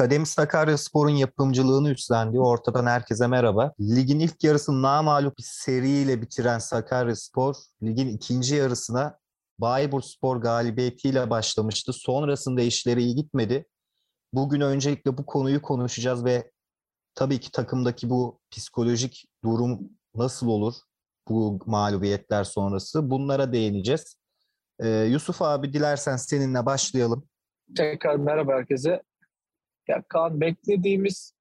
Akademi 0.00 0.26
Sakaryaspor'un 0.26 1.10
yapımcılığını 1.10 1.90
üstlendiği 1.90 2.40
ortadan 2.40 2.86
herkese 2.86 3.26
merhaba. 3.26 3.72
Ligin 3.80 4.20
ilk 4.20 4.44
yarısını 4.44 4.82
namalup 4.82 5.38
bir 5.38 5.42
seriyle 5.46 6.22
bitiren 6.22 6.58
Sakaryaspor, 6.58 7.54
ligin 7.82 8.08
ikinci 8.08 8.54
yarısına 8.54 9.18
Bayburtspor 9.58 10.36
galibiyetiyle 10.36 11.30
başlamıştı. 11.30 11.92
Sonrasında 11.92 12.62
işleri 12.62 13.02
iyi 13.02 13.14
gitmedi. 13.14 13.66
Bugün 14.32 14.60
öncelikle 14.60 15.18
bu 15.18 15.26
konuyu 15.26 15.62
konuşacağız 15.62 16.24
ve 16.24 16.50
tabii 17.14 17.40
ki 17.40 17.50
takımdaki 17.50 18.10
bu 18.10 18.40
psikolojik 18.50 19.24
durum 19.44 19.80
nasıl 20.14 20.46
olur 20.46 20.74
bu 21.28 21.58
mağlubiyetler 21.66 22.44
sonrası 22.44 23.10
bunlara 23.10 23.52
değineceğiz. 23.52 24.16
Ee, 24.78 24.88
Yusuf 24.88 25.42
abi 25.42 25.72
dilersen 25.72 26.16
seninle 26.16 26.66
başlayalım. 26.66 27.28
Tekrar 27.76 28.16
merhaba 28.16 28.52
herkese. 28.52 29.02
Ya 29.90 30.02
Kaan 30.08 30.40
beklediğimiz 30.40 31.34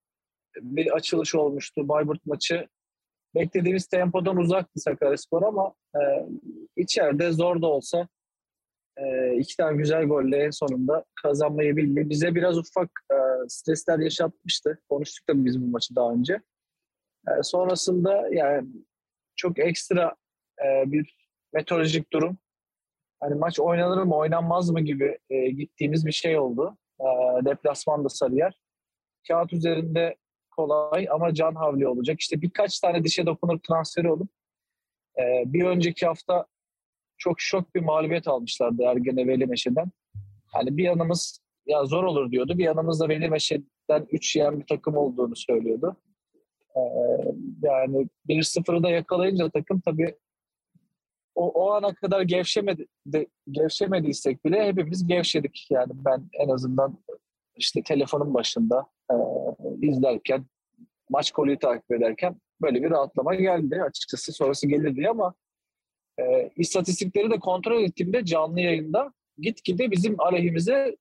bir 0.62 0.92
açılış 0.92 1.36
olmuştu 1.36 1.88
Bayburt 1.88 2.26
maçı. 2.26 2.68
Beklediğimiz 3.36 3.88
tempodan 3.88 4.38
uzaktı 4.38 4.80
Sakaryaspor 4.80 5.42
ama 5.44 5.74
e, 5.96 6.02
içeride 6.76 7.32
zor 7.32 7.62
da 7.62 7.68
olsa 7.68 8.08
e, 8.98 9.36
iki 9.38 9.58
tane 9.58 9.78
güzel 9.78 10.06
golle 10.06 10.38
en 10.38 10.50
sonunda 10.50 11.06
kazanmayı 11.24 11.78
bildi. 11.78 12.10
Bize 12.10 12.36
biraz 12.36 12.58
ufak 12.58 12.90
e, 13.12 13.16
stresler 13.48 14.00
yaşatmıştı. 14.00 14.80
Konuştuk 14.90 15.30
da 15.30 15.46
biz 15.46 15.62
bu 15.62 15.68
maçı 15.68 15.96
daha 15.96 16.12
önce. 16.12 16.34
E, 17.28 17.44
sonrasında 17.44 18.28
yani 18.32 18.68
çok 19.36 19.60
ekstra 19.60 20.16
e, 20.66 20.92
bir 20.92 21.30
meteorolojik 21.54 22.14
durum. 22.14 22.38
Hani 23.20 23.36
maç 23.36 23.60
oynanır 23.60 24.04
mı 24.04 24.16
oynanmaz 24.16 24.70
mı 24.70 24.82
gibi 24.82 25.18
e, 25.30 25.50
gittiğimiz 25.50 26.06
bir 26.06 26.12
şey 26.12 26.38
oldu. 26.38 26.78
E, 27.00 27.06
deplasmanda 27.46 28.10
Sarıyer. 28.10 28.60
Kağıt 29.28 29.54
üzerinde 29.54 30.16
kolay 30.52 31.08
ama 31.12 31.34
can 31.34 31.56
havli 31.56 31.88
olacak. 31.88 32.20
İşte 32.20 32.42
birkaç 32.42 32.80
tane 32.80 33.04
dişe 33.04 33.26
dokunur 33.26 33.60
transferi 33.60 34.12
olup 34.12 34.30
e, 35.20 35.44
bir 35.46 35.64
önceki 35.64 36.06
hafta 36.06 36.46
çok 37.18 37.42
şok 37.42 37.76
bir 37.76 37.82
mağlubiyet 37.82 38.28
almışlardı 38.28 38.84
Ergene 38.84 39.28
Veli 39.28 39.46
Meşe'den. 39.46 39.92
Yani 40.56 40.78
bir 40.78 40.84
yanımız 40.84 41.40
ya 41.66 41.86
zor 41.86 42.04
olur 42.04 42.32
diyordu. 42.32 42.58
Bir 42.58 42.64
yanımız 42.64 43.00
da 43.00 43.10
Veli 43.10 43.30
Meşe'den 43.30 44.08
3 44.12 44.36
yiyen 44.36 44.60
bir 44.60 44.66
takım 44.66 44.98
olduğunu 44.98 45.36
söylüyordu. 45.36 45.96
Ee, 46.76 46.80
yani 47.64 48.08
1-0'ı 48.30 48.84
da 48.84 48.90
yakalayınca 48.90 49.50
takım 49.50 49.80
tabii 49.80 50.16
o, 51.36 51.50
o 51.50 51.72
ana 51.72 51.94
kadar 51.94 52.22
gevşemedi, 52.22 52.88
de, 53.06 53.28
gevşemediysek 53.52 54.46
bile 54.46 54.68
hepimiz 54.68 55.08
gevşedik. 55.08 55.68
Yani 55.70 55.92
ben 55.94 56.30
en 56.34 56.50
azından 56.50 56.98
işte 57.56 57.84
telefonun 57.84 58.34
başında 58.34 58.88
e, 59.12 59.16
izlerken, 59.82 60.46
maç 61.10 61.32
kolunu 61.32 61.60
takip 61.60 61.92
ederken 61.92 62.36
böyle 62.62 62.84
bir 62.84 62.90
rahatlama 62.90 63.36
geldi. 63.36 63.82
Açıkçası 63.84 64.32
sonrası 64.32 64.68
gelir 64.68 64.96
diye 64.96 65.10
ama 65.10 65.34
e, 66.20 66.50
istatistikleri 66.56 67.32
de 67.32 67.40
kontrol 67.40 67.84
ettiğimde 67.84 68.26
canlı 68.26 68.60
yayında 68.60 69.14
gitgide 69.38 69.92
bizim 69.92 70.22
aleyhimize 70.22 70.98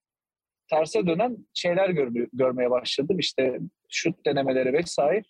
terse 0.71 1.07
dönen 1.07 1.47
şeyler 1.55 1.91
gör, 1.91 2.27
görmeye 2.33 2.71
başladım. 2.71 3.19
İşte 3.19 3.61
şut 3.89 4.27
denemeleri 4.27 4.73
vesaire. 4.73 5.25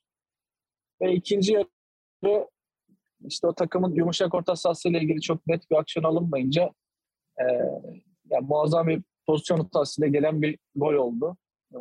Ve 1.03 1.13
ikinci 1.13 1.53
yarı 1.53 2.49
işte 3.27 3.47
o 3.47 3.55
takımın 3.55 3.95
yumuşak 3.95 4.35
orta 4.35 4.57
sahasıyla 4.57 5.01
ilgili 5.01 5.21
çok 5.21 5.47
net 5.47 5.71
bir 5.71 5.77
aksiyon 5.77 6.05
alınmayınca 6.05 6.71
e, 7.41 7.45
yani 8.31 8.47
muazzam 8.49 8.89
bir 8.89 9.03
pozisyon 9.27 9.59
hatasıyla 9.59 10.09
gelen 10.09 10.43
bir 10.43 10.59
gol 10.75 10.95
oldu. 10.95 11.37
E, 11.73 11.79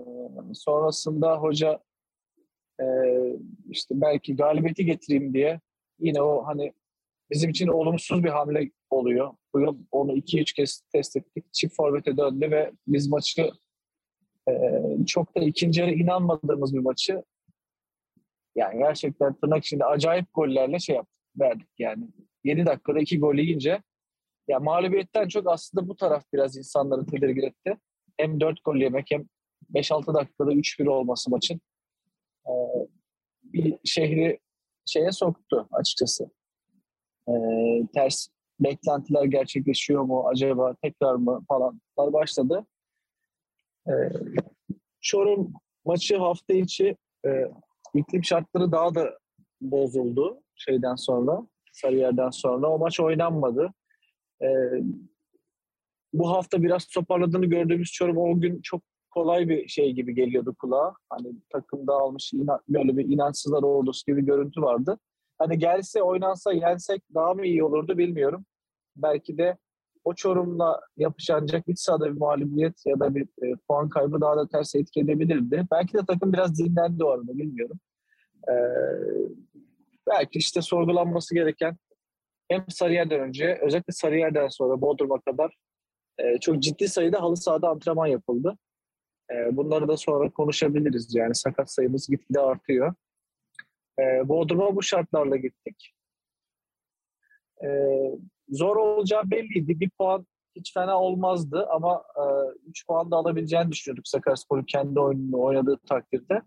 sonrasında 0.54 1.38
hoca 1.38 1.80
e, 2.82 2.86
işte 3.70 4.02
belki 4.02 4.36
galibiyeti 4.36 4.86
getireyim 4.86 5.34
diye 5.34 5.60
yine 6.00 6.22
o 6.22 6.46
hani 6.46 6.74
bizim 7.32 7.50
için 7.50 7.68
olumsuz 7.68 8.24
bir 8.24 8.30
hamle 8.30 8.72
oluyor. 8.90 9.34
Bu 9.54 9.60
yıl 9.60 9.78
onu 9.92 10.12
2-3 10.12 10.56
kez 10.56 10.82
test 10.94 11.18
ettik. 11.18 11.54
Çift 11.54 11.76
forvete 11.76 12.18
döndü 12.18 12.52
ve 12.52 12.72
biz 12.88 13.08
maçı 13.08 13.52
e, 14.50 14.54
çok 15.08 15.36
da 15.36 15.40
ikinci 15.40 15.82
yarı 15.82 15.92
inanmadığımız 15.92 16.74
bir 16.74 16.80
maçı 16.80 17.24
yani 18.56 18.78
gerçekten 18.78 19.34
tırnak 19.34 19.64
içinde 19.64 19.86
acayip 19.86 20.26
gollerle 20.34 20.80
şey 20.80 20.96
yaptık, 20.96 21.17
verdik 21.40 21.70
yani. 21.80 22.08
7 22.44 22.66
dakikada 22.66 23.00
2 23.00 23.20
gol 23.20 23.36
yiyince 23.36 23.82
ya 24.48 24.60
mağlubiyetten 24.60 25.28
çok 25.28 25.48
aslında 25.48 25.88
bu 25.88 25.96
taraf 25.96 26.24
biraz 26.34 26.58
insanları 26.58 27.06
tedirgin 27.06 27.42
etti. 27.42 27.78
Hem 28.18 28.40
4 28.40 28.64
gol 28.64 28.76
yemek 28.76 29.06
hem 29.12 29.26
5-6 29.74 30.14
dakikada 30.14 30.54
3-1 30.54 30.90
olması 30.90 31.30
maçın. 31.30 31.62
Ee, 32.48 32.52
bir 33.44 33.80
şehri 33.84 34.40
şeye 34.86 35.12
soktu 35.12 35.68
açıkçası. 35.72 36.30
Ee, 37.30 37.34
ters 37.94 38.28
beklentiler 38.60 39.24
gerçekleşiyor 39.24 40.04
mu 40.04 40.28
acaba 40.28 40.76
tekrar 40.82 41.16
mı 41.16 41.46
falan 41.48 41.82
başladı. 41.98 42.66
Ee, 43.88 43.92
Çorum 45.02 45.54
maçı 45.86 46.18
hafta 46.18 46.54
içi 46.54 46.98
e, 47.26 47.30
iklim 47.94 48.24
şartları 48.24 48.72
daha 48.72 48.96
da 48.96 49.20
bozuldu 49.62 50.44
şeyden 50.58 50.96
sonra, 50.96 51.48
Sarıyer'den 51.72 52.30
sonra. 52.30 52.68
O 52.68 52.80
maç 52.80 53.00
oynanmadı. 53.00 53.74
Ee, 54.42 54.48
bu 56.14 56.30
hafta 56.30 56.64
biraz 56.64 56.86
toparladığını 56.86 57.46
gördüğümüz 57.46 57.92
Çorum 57.92 58.18
o 58.18 58.40
gün 58.42 58.62
çok 58.62 58.82
kolay 59.12 59.50
bir 59.50 59.68
şey 59.68 59.92
gibi 59.94 60.16
geliyordu 60.16 60.56
kulağa. 60.60 60.94
Hani 61.10 61.34
takımda 61.50 61.94
almış 61.94 62.32
böyle 62.70 62.98
bir 62.98 63.06
inançsızlar 63.06 63.64
ordusu 63.64 64.06
gibi 64.08 64.26
görüntü 64.26 64.62
vardı. 64.62 65.00
Hani 65.38 65.60
gelse 65.60 66.02
oynansa 66.02 66.54
yensek 66.54 67.02
daha 67.14 67.34
mı 67.34 67.46
iyi 67.46 67.64
olurdu 67.64 67.98
bilmiyorum. 67.98 68.46
Belki 68.96 69.38
de 69.38 69.58
o 70.04 70.14
Çorum'la 70.14 70.82
yapışacak 70.98 71.64
iç 71.68 71.80
sahada 71.80 72.06
bir 72.06 72.20
mağlubiyet 72.20 72.86
ya 72.86 73.00
da 73.00 73.16
bir 73.16 73.24
e, 73.24 73.56
puan 73.68 73.90
kaybı 73.90 74.22
daha 74.22 74.38
da 74.38 74.48
ters 74.48 74.76
etki 74.76 75.00
edebilirdi. 75.00 75.68
Belki 75.72 75.94
de 75.94 76.02
takım 76.08 76.34
biraz 76.34 76.60
dinlendi 76.60 77.04
o 77.04 77.10
arada 77.10 77.38
bilmiyorum. 77.38 77.80
Ee, 78.50 78.54
belki 80.08 80.40
işte 80.40 80.62
sorgulanması 80.62 81.36
gereken 81.36 81.78
hem 82.50 82.66
Sarıyer'den 82.70 83.20
önce 83.20 83.60
özellikle 83.62 83.94
Sarıyer'den 83.94 84.48
sonra 84.48 84.82
Bodrum'a 84.82 85.22
kadar 85.22 85.58
e, 86.20 86.40
çok 86.40 86.60
ciddi 86.60 86.88
sayıda 86.88 87.22
halı 87.22 87.38
sahada 87.38 87.70
antrenman 87.70 88.08
yapıldı. 88.08 88.58
E, 89.32 89.58
bunları 89.58 89.88
da 89.88 89.98
sonra 89.98 90.30
konuşabiliriz. 90.30 91.16
Yani 91.16 91.36
sakat 91.36 91.72
sayımız 91.72 92.08
gitgide 92.08 92.40
artıyor. 92.40 92.94
E, 94.00 94.30
Bodrum'a 94.30 94.76
bu 94.76 94.84
şartlarla 94.84 95.36
gittik. 95.36 95.94
E, 97.64 97.68
zor 98.50 98.76
olacağı 98.76 99.32
belliydi. 99.32 99.80
Bir 99.80 99.90
puan 99.90 100.28
hiç 100.56 100.74
fena 100.74 101.02
olmazdı 101.02 101.68
ama 101.70 102.04
3 102.66 102.82
e, 102.82 102.86
puan 102.88 103.12
da 103.12 103.16
alabileceğini 103.16 103.72
düşünüyorduk 103.72 104.08
Sakaryaspor'un 104.08 104.64
kendi 104.64 105.00
oyununu 105.00 105.42
oynadığı 105.42 105.78
takdirde. 105.78 106.42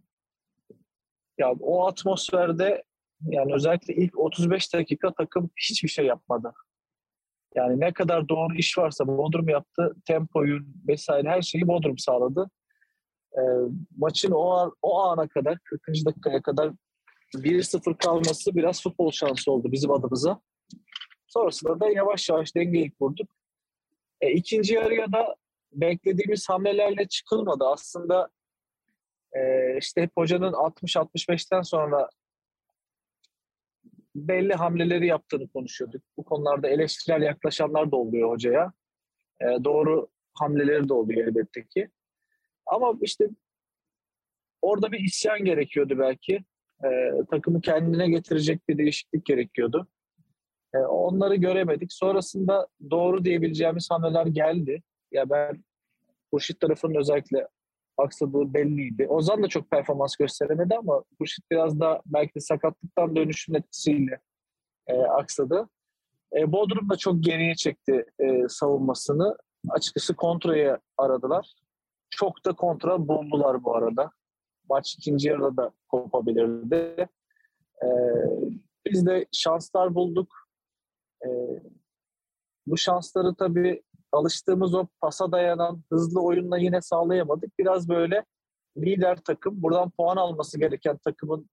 Ya 1.38 1.52
o 1.60 1.86
atmosferde 1.86 2.84
yani 3.26 3.54
özellikle 3.54 3.94
ilk 3.94 4.18
35 4.18 4.74
dakika 4.74 5.12
takım 5.14 5.50
hiçbir 5.70 5.88
şey 5.88 6.06
yapmadı. 6.06 6.52
Yani 7.54 7.80
ne 7.80 7.92
kadar 7.92 8.28
doğru 8.28 8.54
iş 8.54 8.78
varsa 8.78 9.06
Bodrum 9.06 9.48
yaptı. 9.48 9.96
Tempoyu 10.06 10.60
vesaire 10.88 11.28
her 11.28 11.42
şeyi 11.42 11.68
Bodrum 11.68 11.98
sağladı. 11.98 12.50
E, 13.32 13.40
maçın 13.96 14.30
o, 14.30 14.50
an, 14.50 14.72
o 14.82 15.00
ana 15.00 15.28
kadar 15.28 15.58
40. 15.58 15.80
dakikaya 16.06 16.42
kadar 16.42 16.72
1-0 17.34 17.96
kalması 17.98 18.54
biraz 18.54 18.82
futbol 18.82 19.10
şansı 19.10 19.52
oldu 19.52 19.72
bizim 19.72 19.90
adımıza. 19.90 20.40
Sonrasında 21.26 21.80
da 21.80 21.90
yavaş 21.90 22.28
yavaş 22.28 22.54
dengeyi 22.56 22.90
kurduk. 22.90 23.28
E, 24.20 24.32
ikinci 24.32 24.74
yarıya 24.74 25.12
da 25.12 25.36
beklediğimiz 25.72 26.48
hamlelerle 26.48 27.08
çıkılmadı. 27.08 27.64
Aslında 27.64 28.28
e, 29.32 29.40
işte 29.78 30.02
hep 30.02 30.10
hocanın 30.16 30.52
60-65'ten 30.52 31.62
sonra 31.62 32.08
belli 34.28 34.54
hamleleri 34.54 35.06
yaptığını 35.06 35.48
konuşuyorduk. 35.48 36.02
Bu 36.16 36.24
konularda 36.24 36.68
eleştirel 36.68 37.22
yaklaşanlar 37.22 37.92
da 37.92 37.96
oluyor 37.96 38.30
hocaya. 38.30 38.72
E, 39.40 39.64
doğru 39.64 40.08
hamleleri 40.34 40.88
de 40.88 40.92
oluyor 40.92 41.26
elbette 41.26 41.66
ki. 41.66 41.88
Ama 42.66 42.94
işte 43.02 43.28
orada 44.62 44.92
bir 44.92 44.98
isyan 44.98 45.44
gerekiyordu 45.44 45.98
belki. 45.98 46.44
E, 46.84 47.10
takımı 47.30 47.60
kendine 47.60 48.10
getirecek 48.10 48.68
bir 48.68 48.78
değişiklik 48.78 49.26
gerekiyordu. 49.26 49.88
E, 50.74 50.78
onları 50.78 51.36
göremedik. 51.36 51.92
Sonrasında 51.92 52.68
doğru 52.90 53.24
diyebileceğimiz 53.24 53.90
hamleler 53.90 54.26
geldi. 54.26 54.82
Ya 55.12 55.30
ben 55.30 55.64
Hurşit 56.32 56.60
tarafının 56.60 56.94
özellikle 56.94 57.48
aksadığı 58.00 58.54
belliydi. 58.54 59.06
Ozan 59.08 59.42
da 59.42 59.48
çok 59.48 59.70
performans 59.70 60.16
gösteremedi 60.16 60.74
ama 60.76 61.04
Hurşit 61.18 61.50
biraz 61.50 61.80
da 61.80 62.02
belki 62.06 62.34
de 62.34 62.40
sakatlıktan 62.40 63.16
dönüşün 63.16 63.54
etkisiyle 63.54 64.20
e, 64.86 64.98
aksadı. 64.98 65.68
E, 66.36 66.52
Bodrum 66.52 66.90
da 66.90 66.96
çok 66.96 67.24
geriye 67.24 67.54
çekti 67.54 68.04
e, 68.18 68.48
savunmasını. 68.48 69.36
Açıkçası 69.68 70.16
kontraya 70.16 70.78
aradılar. 70.98 71.54
çok 72.10 72.44
da 72.44 72.52
kontrol 72.52 73.08
buldular 73.08 73.64
bu 73.64 73.76
arada. 73.76 74.10
Maç 74.70 74.94
ikinci 74.94 75.28
yarıda 75.28 75.56
da 75.56 75.72
kopabilirdi. 75.88 77.08
Ee, 77.82 77.88
biz 78.86 79.06
de 79.06 79.26
şanslar 79.32 79.94
bulduk. 79.94 80.48
Ee, 81.26 81.28
bu 82.66 82.76
şansları 82.76 83.34
tabii 83.34 83.82
alıştığımız 84.12 84.74
o 84.74 84.86
pasa 85.00 85.32
dayanan 85.32 85.82
hızlı 85.90 86.22
oyunla 86.22 86.58
yine 86.58 86.80
sağlayamadık. 86.80 87.58
Biraz 87.58 87.88
böyle 87.88 88.24
lider 88.76 89.16
takım, 89.16 89.62
buradan 89.62 89.90
puan 89.90 90.16
alması 90.16 90.58
gereken 90.58 90.98
takımın 90.98 91.50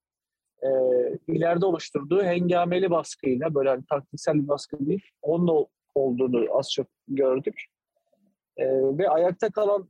e, 0.63 0.67
ileride 1.27 1.65
oluşturduğu 1.65 2.23
hengameli 2.23 2.91
baskıyla, 2.91 3.55
böyle 3.55 3.69
hani 3.69 3.85
taktiksel 3.89 4.35
bir 4.35 4.47
baskı 4.47 4.85
değil, 4.85 5.01
onun 5.21 5.67
olduğunu 5.95 6.57
az 6.57 6.71
çok 6.71 6.87
gördük. 7.07 7.65
E, 8.57 8.65
ve 8.69 9.09
ayakta 9.09 9.49
kalan 9.49 9.89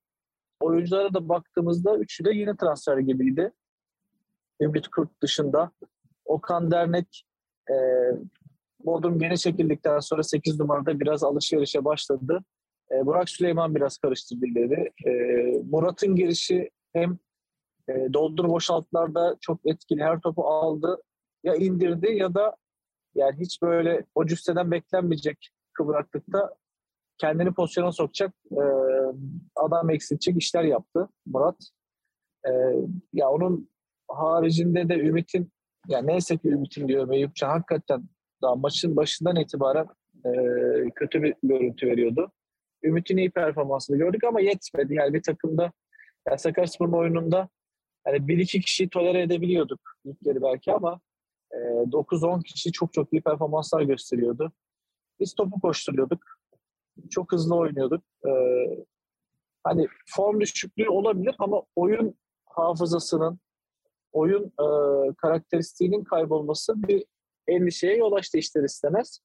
oyunculara 0.60 1.13
da 1.13 1.30
baktığımızda 1.30 1.98
üçü 1.98 2.25
de 2.25 2.31
yine 2.31 2.58
transfer 2.58 2.98
gibiydi. 2.98 3.52
Ümit 4.62 4.88
Kurt 4.88 5.22
dışında. 5.22 5.72
Okan 6.25 6.72
Dernek 6.72 7.25
e, 7.70 7.75
Bodrum 8.80 9.20
geri 9.20 9.38
çekildikten 9.38 10.00
sonra 10.00 10.24
8 10.24 10.60
numarada 10.60 11.00
biraz 11.00 11.24
alışverişe 11.24 11.86
başladı. 11.86 12.44
E, 12.92 13.06
Burak 13.06 13.30
Süleyman 13.30 13.75
biraz 13.75 13.98
karıştırdı 13.98 14.45
ileri. 14.45 14.92
E, 15.06 15.12
Murat'ın 15.72 16.16
girişi 16.16 16.69
hem 16.94 17.18
e, 17.89 18.13
doldur 18.13 18.50
boşaltlarda 18.50 19.38
çok 19.42 19.60
etkili 19.66 20.04
her 20.04 20.22
topu 20.22 20.48
aldı. 20.48 21.01
Ya 21.44 21.56
indirdi 21.56 22.13
ya 22.13 22.34
da 22.34 22.56
yani 23.16 23.39
hiç 23.39 23.62
böyle 23.62 24.06
o 24.16 24.25
cüsseden 24.25 24.72
beklenmeyecek 24.72 25.50
kıvraklıkta 25.74 26.56
kendini 27.18 27.54
pozisyona 27.54 27.92
sokacak 27.92 28.34
e, 28.51 28.63
adam 29.56 29.89
eksiltecek 29.89 30.42
işler 30.42 30.63
yaptı 30.63 31.10
Murat. 31.25 31.57
E, 32.48 32.51
ya 33.13 33.30
onun 33.30 33.69
haricinde 34.07 34.89
de 34.89 35.00
Ümit'in 35.00 35.51
ya 35.88 36.01
neyse 36.01 36.38
ki 36.38 36.50
Ümit'in 36.50 36.88
diyor 36.88 37.13
Eyüpcan 37.13 37.50
hakikaten 37.50 38.04
daha 38.42 38.56
maçın 38.56 38.95
başından 38.95 39.36
itibaren 39.36 39.88
e, 40.25 40.31
kötü 40.95 41.24
bir 41.24 41.36
görüntü 41.44 41.88
veriyordu. 41.88 42.31
Ümit'in 42.83 43.18
iyi 43.18 43.31
performansını 43.31 43.97
gördük 43.97 44.24
ama 44.24 44.41
yetmedi. 44.41 44.94
Yani 44.94 45.13
bir 45.13 45.24
takımda 45.24 45.71
yani 46.27 46.39
Sakaryaspor'un 46.39 46.94
oyununda 46.94 47.50
yani 48.07 48.27
bir 48.27 48.38
iki 48.38 48.62
kişiyi 48.62 48.89
tolere 48.89 49.21
edebiliyorduk 49.21 49.79
ilkleri 50.06 50.41
belki 50.41 50.74
ama 50.74 51.00
e, 51.51 51.57
9-10 51.57 52.44
kişi 52.44 52.71
çok 52.71 52.94
çok 52.94 53.13
iyi 53.13 53.21
performanslar 53.21 53.81
gösteriyordu. 53.81 54.51
Biz 55.19 55.33
topu 55.33 55.62
koşturuyorduk. 55.62 56.24
Çok 57.09 57.31
hızlı 57.31 57.56
oynuyorduk. 57.56 58.03
E, 58.27 58.31
hani 59.63 59.88
form 60.06 60.41
düşüklüğü 60.41 60.89
olabilir 60.89 61.35
ama 61.39 61.63
oyun 61.75 62.15
hafızasının, 62.45 63.39
oyun 64.12 64.45
e, 64.45 64.68
karakteristiğinin 65.18 66.03
kaybolması 66.03 66.88
bir 66.88 67.06
endişeye 67.47 67.97
yol 67.97 68.12
açtı 68.12 68.38
ister 68.38 68.63
istemez. 68.63 69.19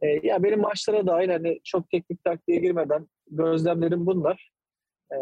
E, 0.00 0.26
ya 0.26 0.42
benim 0.42 0.60
maçlara 0.60 1.06
dahil 1.06 1.28
hani 1.28 1.60
çok 1.64 1.90
teknik 1.90 2.24
taktiğe 2.24 2.60
girmeden 2.60 3.08
gözlemlerim 3.30 4.06
bunlar. 4.06 4.50
E, 5.12 5.16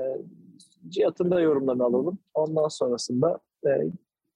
Cihat'ın 0.88 1.30
da 1.30 1.40
yorumlarını 1.40 1.84
alalım. 1.84 2.18
Ondan 2.34 2.68
sonrasında 2.68 3.40
e, 3.66 3.70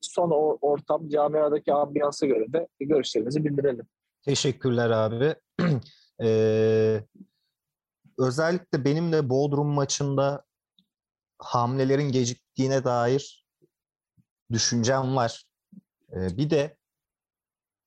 son 0.00 0.30
o 0.30 0.58
ortam, 0.60 1.08
camiadaki 1.08 1.72
ambiyansa 1.72 2.26
göre 2.26 2.52
de 2.52 2.68
görüşlerimizi 2.80 3.44
bildirelim. 3.44 3.86
Teşekkürler 4.22 4.90
abi. 4.90 5.34
ee, 6.22 7.00
özellikle 8.18 8.84
benim 8.84 9.12
de 9.12 9.30
Bodrum 9.30 9.68
maçında 9.68 10.44
hamlelerin 11.38 12.12
geciktiğine 12.12 12.84
dair 12.84 13.46
düşüncem 14.52 15.16
var. 15.16 15.44
Ee, 16.12 16.36
bir 16.36 16.50
de 16.50 16.76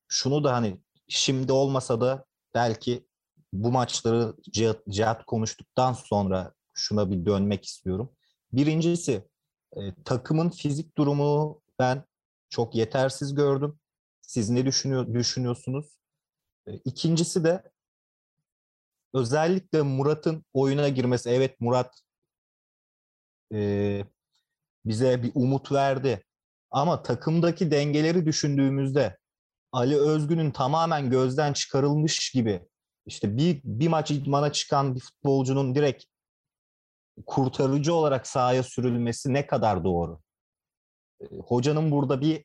şunu 0.08 0.44
da 0.44 0.52
hani 0.52 0.80
şimdi 1.08 1.52
olmasa 1.52 2.00
da 2.00 2.24
belki 2.54 3.06
bu 3.52 3.72
maçları 3.72 4.34
Cihat, 4.50 4.86
Cihat 4.88 5.24
konuştuktan 5.24 5.92
sonra 5.92 6.52
şuna 6.74 7.10
bir 7.10 7.26
dönmek 7.26 7.64
istiyorum. 7.64 8.12
Birincisi 8.52 9.28
e, 9.76 9.94
takımın 10.04 10.50
fizik 10.50 10.96
durumu 10.98 11.62
ben 11.78 12.04
çok 12.48 12.74
yetersiz 12.74 13.34
gördüm. 13.34 13.78
Siz 14.22 14.50
ne 14.50 14.66
düşünüyor, 14.66 15.14
düşünüyorsunuz? 15.14 15.86
E, 16.66 16.74
ikincisi 16.74 17.44
de 17.44 17.62
özellikle 19.14 19.82
Murat'ın 19.82 20.44
oyuna 20.52 20.88
girmesi. 20.88 21.30
Evet 21.30 21.60
Murat 21.60 22.00
e, 23.52 24.04
bize 24.84 25.22
bir 25.22 25.32
umut 25.34 25.72
verdi. 25.72 26.24
Ama 26.70 27.02
takımdaki 27.02 27.70
dengeleri 27.70 28.26
düşündüğümüzde 28.26 29.18
Ali 29.72 29.96
Özgün'ün 29.96 30.50
tamamen 30.50 31.10
gözden 31.10 31.52
çıkarılmış 31.52 32.30
gibi 32.30 32.68
işte 33.06 33.36
bir, 33.36 33.60
bir 33.64 33.88
maç 33.88 34.10
idmana 34.10 34.52
çıkan 34.52 34.94
bir 34.94 35.00
futbolcunun 35.00 35.74
direkt 35.74 36.04
kurtarıcı 37.26 37.94
olarak 37.94 38.26
sahaya 38.26 38.62
sürülmesi 38.62 39.32
ne 39.32 39.46
kadar 39.46 39.84
doğru? 39.84 40.20
Hocanın 41.44 41.90
burada 41.90 42.20
bir 42.20 42.44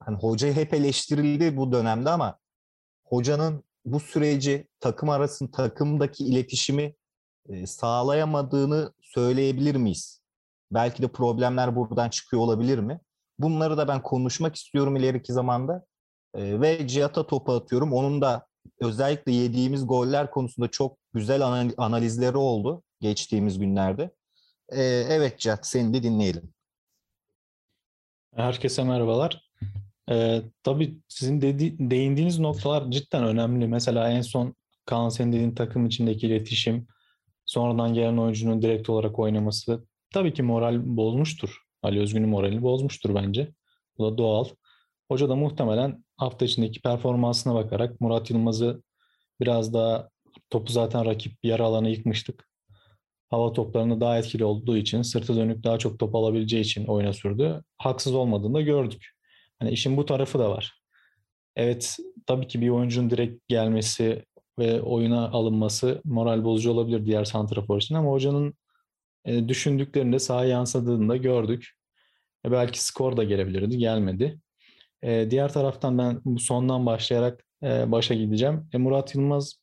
hani 0.00 0.18
hoca 0.18 0.52
hep 0.52 0.74
eleştirildi 0.74 1.56
bu 1.56 1.72
dönemde 1.72 2.10
ama 2.10 2.38
hocanın 3.04 3.64
bu 3.84 4.00
süreci 4.00 4.68
takım 4.80 5.10
arasında 5.10 5.50
takımdaki 5.50 6.24
iletişimi 6.24 6.94
sağlayamadığını 7.66 8.92
söyleyebilir 9.00 9.76
miyiz? 9.76 10.20
Belki 10.70 11.02
de 11.02 11.08
problemler 11.08 11.76
buradan 11.76 12.10
çıkıyor 12.10 12.42
olabilir 12.42 12.78
mi? 12.78 13.00
Bunları 13.38 13.76
da 13.76 13.88
ben 13.88 14.02
konuşmak 14.02 14.56
istiyorum 14.56 14.96
ileriki 14.96 15.32
zamanda. 15.32 15.84
Ve 16.34 16.88
Cihat'a 16.88 17.26
topu 17.26 17.52
atıyorum. 17.52 17.92
Onun 17.92 18.22
da 18.22 18.46
özellikle 18.80 19.32
yediğimiz 19.32 19.86
goller 19.86 20.30
konusunda 20.30 20.68
çok 20.68 20.98
güzel 21.14 21.42
analizleri 21.76 22.36
oldu 22.36 22.82
geçtiğimiz 23.00 23.58
günlerde. 23.58 24.10
Ee, 24.72 24.82
evet 25.08 25.38
Cihat 25.38 25.66
seni 25.66 25.94
de 25.94 26.02
dinleyelim. 26.02 26.54
Herkese 28.36 28.84
merhabalar. 28.84 29.50
Ee, 30.10 30.42
tabii 30.62 30.98
sizin 31.08 31.40
dedi, 31.40 31.90
değindiğiniz 31.90 32.38
noktalar 32.38 32.90
cidden 32.90 33.24
önemli. 33.24 33.66
Mesela 33.68 34.10
en 34.10 34.20
son 34.20 34.54
Kaan 34.86 35.08
senin 35.08 35.32
dediğin 35.32 35.54
takım 35.54 35.86
içindeki 35.86 36.26
iletişim, 36.26 36.86
sonradan 37.46 37.94
gelen 37.94 38.16
oyuncunun 38.16 38.62
direkt 38.62 38.90
olarak 38.90 39.18
oynaması 39.18 39.86
tabii 40.10 40.34
ki 40.34 40.42
moral 40.42 40.96
bozmuştur. 40.96 41.63
Ali 41.84 42.00
Özgün'ün 42.00 42.28
moralini 42.28 42.62
bozmuştur 42.62 43.14
bence. 43.14 43.52
Bu 43.98 44.12
da 44.12 44.18
doğal. 44.18 44.44
Hoca 45.08 45.28
da 45.28 45.36
muhtemelen 45.36 46.04
hafta 46.16 46.44
içindeki 46.44 46.82
performansına 46.82 47.54
bakarak 47.54 48.00
Murat 48.00 48.30
Yılmaz'ı 48.30 48.82
biraz 49.40 49.74
daha 49.74 50.08
topu 50.50 50.72
zaten 50.72 51.06
rakip 51.06 51.32
yarı 51.42 51.64
alanı 51.64 51.88
yıkmıştık 51.88 52.48
hava 53.34 53.52
toplarında 53.52 54.00
daha 54.00 54.18
etkili 54.18 54.44
olduğu 54.44 54.76
için, 54.76 55.02
sırtı 55.02 55.36
dönük 55.36 55.64
daha 55.64 55.78
çok 55.78 55.98
top 55.98 56.14
alabileceği 56.14 56.62
için 56.62 56.86
oyuna 56.86 57.12
sürdü. 57.12 57.62
Haksız 57.78 58.14
olmadığını 58.14 58.54
da 58.54 58.60
gördük. 58.60 59.10
Hani 59.58 59.70
işin 59.70 59.96
bu 59.96 60.06
tarafı 60.06 60.38
da 60.38 60.50
var. 60.50 60.82
Evet 61.56 61.96
tabii 62.26 62.48
ki 62.48 62.60
bir 62.60 62.68
oyuncunun 62.68 63.10
direkt 63.10 63.48
gelmesi 63.48 64.24
ve 64.58 64.82
oyuna 64.82 65.28
alınması 65.28 66.00
moral 66.04 66.44
bozucu 66.44 66.70
olabilir 66.72 67.06
diğer 67.06 67.24
santrafor 67.24 67.78
için 67.80 67.94
ama 67.94 68.10
hocanın 68.10 68.54
e, 69.24 69.48
düşündüklerinde 69.48 70.18
sahaya 70.18 70.50
yansıdığını 70.50 71.08
da 71.08 71.16
gördük. 71.16 71.70
E, 72.46 72.50
belki 72.50 72.84
skor 72.84 73.16
da 73.16 73.24
gelebilirdi, 73.24 73.78
gelmedi. 73.78 74.40
E, 75.02 75.30
diğer 75.30 75.52
taraftan 75.52 75.98
ben 75.98 76.20
bu 76.24 76.38
sondan 76.38 76.86
başlayarak 76.86 77.44
e, 77.62 77.92
başa 77.92 78.14
gideceğim. 78.14 78.68
Murat 78.74 79.14
Yılmaz 79.14 79.60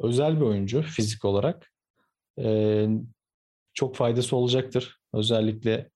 özel 0.00 0.36
bir 0.36 0.40
oyuncu 0.40 0.82
fizik 0.82 1.24
olarak 1.24 1.72
çok 3.74 3.96
faydası 3.96 4.36
olacaktır. 4.36 4.98
Özellikle 5.14 5.90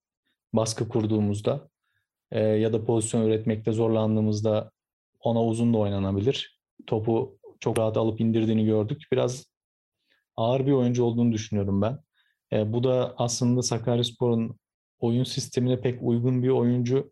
baskı 0.53 0.89
kurduğumuzda 0.89 1.69
ya 2.31 2.73
da 2.73 2.85
pozisyon 2.85 3.25
üretmekte 3.25 3.71
zorlandığımızda 3.71 4.71
ona 5.19 5.45
uzun 5.45 5.73
da 5.73 5.77
oynanabilir. 5.77 6.59
Topu 6.87 7.37
çok 7.59 7.79
rahat 7.79 7.97
alıp 7.97 8.21
indirdiğini 8.21 8.65
gördük. 8.65 9.01
Biraz 9.11 9.45
ağır 10.35 10.65
bir 10.65 10.71
oyuncu 10.71 11.03
olduğunu 11.03 11.31
düşünüyorum 11.31 11.81
ben. 11.81 11.99
Bu 12.73 12.83
da 12.83 13.13
aslında 13.17 13.61
Sakaryaspor'un 13.61 14.59
oyun 15.03 15.23
sistemine 15.23 15.81
pek 15.81 15.99
uygun 16.01 16.43
bir 16.43 16.49
oyuncu 16.49 17.11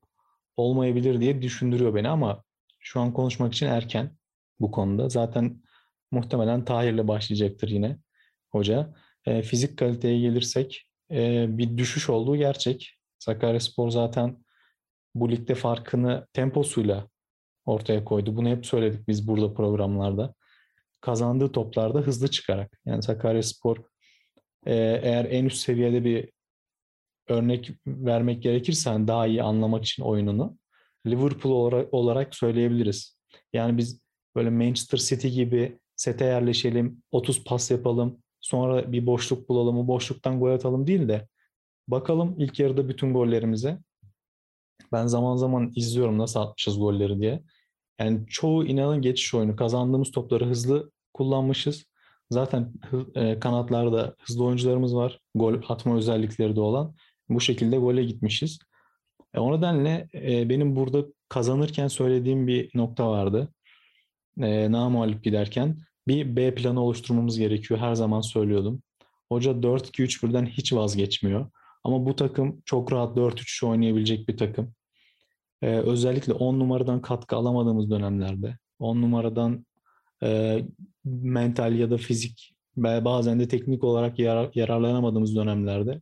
olmayabilir 0.57 1.21
diye 1.21 1.41
düşündürüyor 1.41 1.95
beni 1.95 2.09
ama 2.09 2.43
şu 2.79 2.99
an 2.99 3.13
konuşmak 3.13 3.53
için 3.53 3.65
erken 3.65 4.17
bu 4.59 4.71
konuda. 4.71 5.09
Zaten 5.09 5.61
muhtemelen 6.11 6.65
Tahir'le 6.65 7.07
başlayacaktır 7.07 7.67
yine 7.67 7.97
hoca. 8.49 8.93
E, 9.25 9.41
fizik 9.41 9.77
kaliteye 9.77 10.19
gelirsek 10.19 10.87
e, 11.11 11.45
bir 11.57 11.77
düşüş 11.77 12.09
olduğu 12.09 12.35
gerçek. 12.35 12.97
Sakaryaspor 13.19 13.89
zaten 13.89 14.37
bu 15.15 15.31
ligde 15.31 15.55
farkını 15.55 16.27
temposuyla 16.33 17.07
ortaya 17.65 18.05
koydu. 18.05 18.35
Bunu 18.35 18.49
hep 18.49 18.65
söyledik 18.65 19.07
biz 19.07 19.27
burada 19.27 19.53
programlarda. 19.53 20.33
Kazandığı 21.01 21.51
toplarda 21.51 21.99
hızlı 21.99 22.27
çıkarak. 22.27 22.79
Yani 22.85 23.03
Sakaryaspor 23.03 23.77
e, 24.65 24.75
eğer 25.03 25.25
en 25.25 25.45
üst 25.45 25.57
seviyede 25.57 26.05
bir 26.05 26.29
örnek 27.27 27.71
vermek 27.87 28.43
gerekirse 28.43 28.89
hani 28.89 29.07
daha 29.07 29.27
iyi 29.27 29.43
anlamak 29.43 29.85
için 29.85 30.03
oyununu 30.03 30.57
Liverpool 31.07 31.53
olarak, 31.53 31.93
olarak 31.93 32.35
söyleyebiliriz. 32.35 33.17
Yani 33.53 33.77
biz 33.77 34.01
böyle 34.35 34.49
Manchester 34.49 34.97
City 34.97 35.27
gibi 35.27 35.79
sete 35.95 36.25
yerleşelim, 36.25 37.03
30 37.11 37.43
pas 37.43 37.71
yapalım, 37.71 38.17
sonra 38.39 38.91
bir 38.91 39.05
boşluk 39.05 39.49
bulalım, 39.49 39.77
o 39.77 39.87
boşluktan 39.87 40.39
gol 40.39 40.51
atalım 40.51 40.87
değil 40.87 41.07
de 41.07 41.27
bakalım 41.87 42.35
ilk 42.37 42.59
yarıda 42.59 42.89
bütün 42.89 43.13
gollerimize. 43.13 43.79
Ben 44.91 45.07
zaman 45.07 45.35
zaman 45.35 45.71
izliyorum 45.75 46.17
nasıl 46.17 46.39
atmışız 46.39 46.79
golleri 46.79 47.19
diye. 47.19 47.43
Yani 47.99 48.27
çoğu 48.27 48.65
inanın 48.65 49.01
geçiş 49.01 49.33
oyunu. 49.33 49.55
Kazandığımız 49.55 50.11
topları 50.11 50.45
hızlı 50.45 50.91
kullanmışız. 51.13 51.85
Zaten 52.31 52.73
e, 53.15 53.39
kanatlarda 53.39 54.15
hızlı 54.19 54.45
oyuncularımız 54.45 54.95
var. 54.95 55.19
Gol 55.35 55.55
atma 55.69 55.97
özellikleri 55.97 56.55
de 56.55 56.61
olan. 56.61 56.95
Bu 57.35 57.41
şekilde 57.41 57.77
gole 57.77 58.03
gitmişiz. 58.03 58.59
E, 59.33 59.39
o 59.39 59.57
nedenle 59.57 60.07
e, 60.13 60.49
benim 60.49 60.75
burada 60.75 61.05
kazanırken 61.29 61.87
söylediğim 61.87 62.47
bir 62.47 62.71
nokta 62.73 63.11
vardı. 63.11 63.53
E, 64.41 64.71
namalip 64.71 65.23
giderken 65.23 65.77
bir 66.07 66.35
B 66.35 66.55
planı 66.55 66.81
oluşturmamız 66.81 67.39
gerekiyor. 67.39 67.79
Her 67.79 67.95
zaman 67.95 68.21
söylüyordum. 68.21 68.81
Hoca 69.29 69.51
4-2-3-1'den 69.51 70.45
hiç 70.45 70.73
vazgeçmiyor. 70.73 71.51
Ama 71.83 72.05
bu 72.05 72.15
takım 72.15 72.61
çok 72.65 72.91
rahat 72.91 73.17
4-3 73.17 73.65
oynayabilecek 73.65 74.27
bir 74.27 74.37
takım. 74.37 74.73
Ee, 75.61 75.67
özellikle 75.67 76.33
10 76.33 76.59
numaradan 76.59 77.01
katkı 77.01 77.35
alamadığımız 77.35 77.91
dönemlerde, 77.91 78.57
10 78.79 79.01
numaradan 79.01 79.65
e, 80.23 80.59
mental 81.05 81.75
ya 81.75 81.91
da 81.91 81.97
fizik 81.97 82.55
bazen 82.77 83.39
de 83.39 83.47
teknik 83.47 83.83
olarak 83.83 84.19
yarar, 84.19 84.49
yararlanamadığımız 84.55 85.35
dönemlerde 85.35 86.01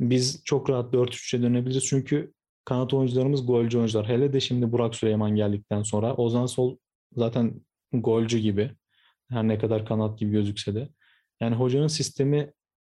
biz 0.00 0.42
çok 0.44 0.70
rahat 0.70 0.94
4-3'e 0.94 1.42
dönebiliriz. 1.42 1.84
Çünkü 1.86 2.32
kanat 2.64 2.94
oyuncularımız 2.94 3.46
golcü 3.46 3.78
oyuncular. 3.78 4.08
Hele 4.08 4.32
de 4.32 4.40
şimdi 4.40 4.72
Burak 4.72 4.94
Süleyman 4.94 5.36
geldikten 5.36 5.82
sonra 5.82 6.14
Ozan 6.14 6.46
Sol 6.46 6.76
zaten 7.16 7.60
golcü 7.92 8.38
gibi. 8.38 8.70
Her 9.30 9.48
ne 9.48 9.58
kadar 9.58 9.86
kanat 9.86 10.18
gibi 10.18 10.30
gözükse 10.30 10.74
de. 10.74 10.88
Yani 11.40 11.54
hocanın 11.54 11.86
sistemi 11.86 12.52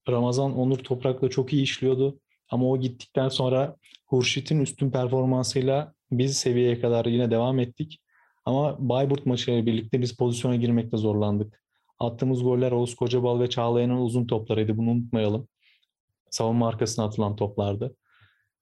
Ramazan 0.10 0.58
Onur 0.58 0.78
Toprak'la 0.78 1.30
çok 1.30 1.54
iyi 1.54 1.64
işliyordu. 1.64 2.20
Ama 2.50 2.70
o 2.70 2.80
gittikten 2.80 3.30
sonra 3.30 3.76
Hurşit'in 4.06 4.62
üstün 4.62 4.92
performansıyla 4.92 5.94
biz 6.12 6.38
seviyeye 6.38 6.82
kadar 6.82 7.06
yine 7.06 7.32
devam 7.32 7.60
ettik. 7.60 8.02
Ama 8.46 8.90
Bayburt 8.90 9.26
maçıyla 9.26 9.66
birlikte 9.66 10.02
biz 10.02 10.18
pozisyona 10.18 10.56
girmekte 10.56 10.98
zorlandık. 10.98 11.62
Attığımız 12.00 12.44
goller 12.44 12.72
Oğuz 12.72 12.96
Kocabal 12.96 13.40
ve 13.40 13.50
Çağlayan'ın 13.50 13.98
uzun 13.98 14.28
toplarıydı. 14.28 14.78
Bunu 14.78 14.90
unutmayalım. 14.90 15.48
Savunma 16.30 16.68
arkasına 16.68 17.06
atılan 17.06 17.36
toplardı. 17.36 17.96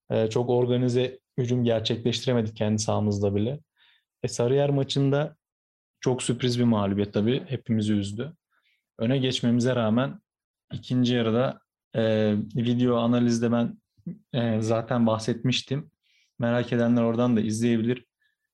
Ee, 0.09 0.29
çok 0.29 0.49
organize 0.49 1.19
hücum 1.37 1.63
gerçekleştiremedik 1.63 2.57
kendi 2.57 2.79
sahamızda 2.79 3.35
bile. 3.35 3.59
E, 4.23 4.27
Sarıyer 4.27 4.69
maçında 4.69 5.35
çok 6.01 6.23
sürpriz 6.23 6.59
bir 6.59 6.63
mağlubiyet 6.63 7.13
tabii. 7.13 7.43
Hepimizi 7.47 7.93
üzdü. 7.93 8.33
Öne 8.99 9.17
geçmemize 9.17 9.75
rağmen 9.75 10.19
ikinci 10.73 11.13
yarıda 11.13 11.59
e, 11.95 12.33
video 12.55 12.95
analizde 12.97 13.51
ben 13.51 13.77
e, 14.33 14.61
zaten 14.61 15.07
bahsetmiştim. 15.07 15.91
Merak 16.39 16.73
edenler 16.73 17.01
oradan 17.01 17.37
da 17.37 17.41
izleyebilir. 17.41 18.05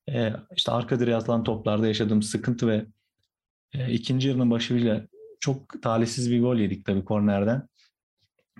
E, 0.08 0.32
işte 0.56 0.72
arka 0.72 1.00
direğe 1.00 1.16
atılan 1.16 1.44
toplarda 1.44 1.86
yaşadığım 1.86 2.22
sıkıntı 2.22 2.68
ve 2.68 2.86
e, 3.72 3.92
ikinci 3.92 4.28
yarının 4.28 4.50
başıyla 4.50 5.06
çok 5.40 5.82
talihsiz 5.82 6.30
bir 6.30 6.40
gol 6.40 6.56
yedik 6.56 6.84
tabii 6.86 7.04
kornerden. 7.04 7.68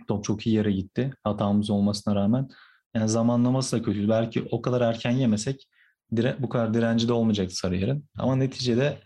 Top 0.09 0.25
çok 0.25 0.47
iyi 0.47 0.55
yere 0.55 0.73
gitti 0.73 1.13
hatamız 1.25 1.71
olmasına 1.71 2.15
rağmen. 2.15 2.49
Yani 2.95 3.09
zamanlaması 3.09 3.77
da 3.77 3.83
kötüydü. 3.83 4.09
Belki 4.09 4.49
o 4.51 4.63
kadar 4.63 4.81
erken 4.81 5.11
yemesek 5.11 5.69
dire, 6.17 6.37
bu 6.39 6.49
kadar 6.49 6.75
direnci 6.75 7.09
de 7.09 7.13
olmayacaktı 7.13 7.57
Sarıyer'in. 7.57 8.05
Ama 8.19 8.37
neticede 8.37 8.99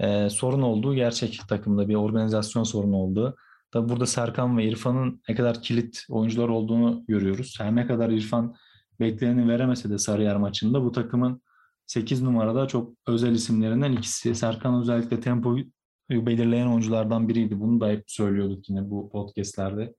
e, 0.00 0.30
sorun 0.30 0.62
olduğu 0.62 0.94
gerçek 0.94 1.40
takımda 1.48 1.88
bir 1.88 1.94
organizasyon 1.94 2.64
sorunu 2.64 2.96
olduğu. 2.96 3.36
Tabi 3.70 3.88
burada 3.88 4.06
Serkan 4.06 4.58
ve 4.58 4.64
İrfan'ın 4.64 5.22
ne 5.28 5.34
kadar 5.34 5.62
kilit 5.62 6.04
oyuncular 6.08 6.48
olduğunu 6.48 7.04
görüyoruz. 7.08 7.56
Her 7.58 7.76
ne 7.76 7.86
kadar 7.86 8.10
İrfan 8.10 8.54
bekleneni 9.00 9.48
veremese 9.48 9.90
de 9.90 9.98
Sarıyer 9.98 10.36
maçında 10.36 10.84
bu 10.84 10.92
takımın 10.92 11.42
8 11.86 12.22
numarada 12.22 12.68
çok 12.68 12.92
özel 13.06 13.32
isimlerinden 13.32 13.92
ikisi. 13.92 14.34
Serkan 14.34 14.80
özellikle 14.80 15.20
tempoyu 15.20 15.64
belirleyen 16.10 16.66
oyunculardan 16.66 17.28
biriydi. 17.28 17.60
Bunu 17.60 17.80
da 17.80 17.88
hep 17.88 18.04
söylüyorduk 18.06 18.68
yine 18.68 18.90
bu 18.90 19.10
podcastlerde. 19.10 19.94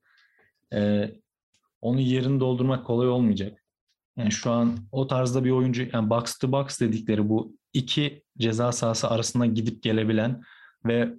Ee, 0.72 1.14
onun 1.80 1.98
yerini 1.98 2.40
doldurmak 2.40 2.86
kolay 2.86 3.08
olmayacak. 3.08 3.64
Yani 4.16 4.32
şu 4.32 4.50
an 4.50 4.78
o 4.92 5.06
tarzda 5.06 5.44
bir 5.44 5.50
oyuncu, 5.50 5.86
yani 5.92 6.10
box 6.10 6.38
to 6.38 6.52
box 6.52 6.80
dedikleri 6.80 7.28
bu 7.28 7.56
iki 7.72 8.22
ceza 8.38 8.72
sahası 8.72 9.08
arasında 9.08 9.46
gidip 9.46 9.82
gelebilen 9.82 10.42
ve 10.86 11.14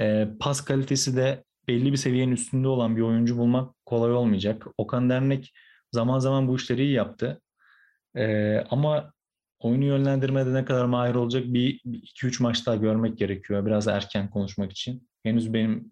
e, 0.00 0.28
pas 0.40 0.64
kalitesi 0.64 1.16
de 1.16 1.44
belli 1.68 1.92
bir 1.92 1.96
seviyenin 1.96 2.32
üstünde 2.32 2.68
olan 2.68 2.96
bir 2.96 3.02
oyuncu 3.02 3.38
bulmak 3.38 3.74
kolay 3.86 4.12
olmayacak. 4.12 4.66
Okan 4.78 5.10
Dernek 5.10 5.52
zaman 5.92 6.18
zaman 6.18 6.48
bu 6.48 6.56
işleri 6.56 6.82
iyi 6.82 6.92
yaptı. 6.92 7.40
Ee, 8.16 8.64
ama 8.70 9.12
oyunu 9.58 9.84
yönlendirmede 9.84 10.54
ne 10.54 10.64
kadar 10.64 10.84
mahir 10.84 11.14
olacak 11.14 11.44
bir 11.46 11.80
2-3 11.84 12.42
maç 12.42 12.66
daha 12.66 12.76
görmek 12.76 13.18
gerekiyor. 13.18 13.66
Biraz 13.66 13.88
erken 13.88 14.30
konuşmak 14.30 14.72
için. 14.72 15.08
Henüz 15.22 15.54
benim 15.54 15.90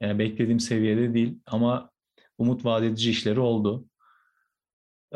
yani 0.00 0.18
beklediğim 0.18 0.60
seviyede 0.60 1.14
değil 1.14 1.38
ama 1.46 1.89
umut 2.40 2.64
vaat 2.64 2.82
edici 2.82 3.10
işleri 3.10 3.40
oldu. 3.40 3.88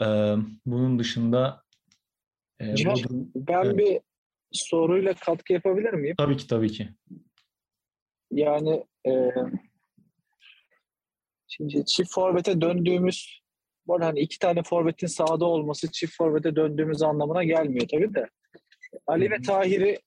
Ee, 0.00 0.34
bunun 0.66 0.98
dışında 0.98 1.62
e, 2.60 2.76
Cihan, 2.76 2.96
ben 3.34 3.64
evet. 3.64 3.78
bir 3.78 4.00
soruyla 4.52 5.14
katkı 5.14 5.52
yapabilir 5.52 5.92
miyim? 5.92 6.14
Tabii 6.18 6.36
ki 6.36 6.46
tabii 6.46 6.72
ki. 6.72 6.88
Yani 8.30 8.86
e, 9.06 9.30
Şimdi 11.56 11.84
çift 11.86 12.14
forvete 12.14 12.60
döndüğümüz 12.60 13.40
bu 13.86 14.00
hani 14.00 14.20
iki 14.20 14.38
tane 14.38 14.62
forvetin 14.62 15.06
sahada 15.06 15.44
olması 15.44 15.92
çift 15.92 16.16
forvete 16.16 16.56
döndüğümüz 16.56 17.02
anlamına 17.02 17.44
gelmiyor 17.44 17.88
tabii 17.90 18.14
de. 18.14 18.28
Ali 19.06 19.30
ve 19.30 19.42
Tahir'i 19.42 19.98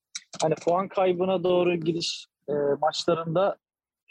hani 0.42 0.56
puan 0.56 0.88
kaybına 0.88 1.44
doğru 1.44 1.76
gidiş 1.76 2.26
e, 2.50 2.54
maçlarında 2.82 3.58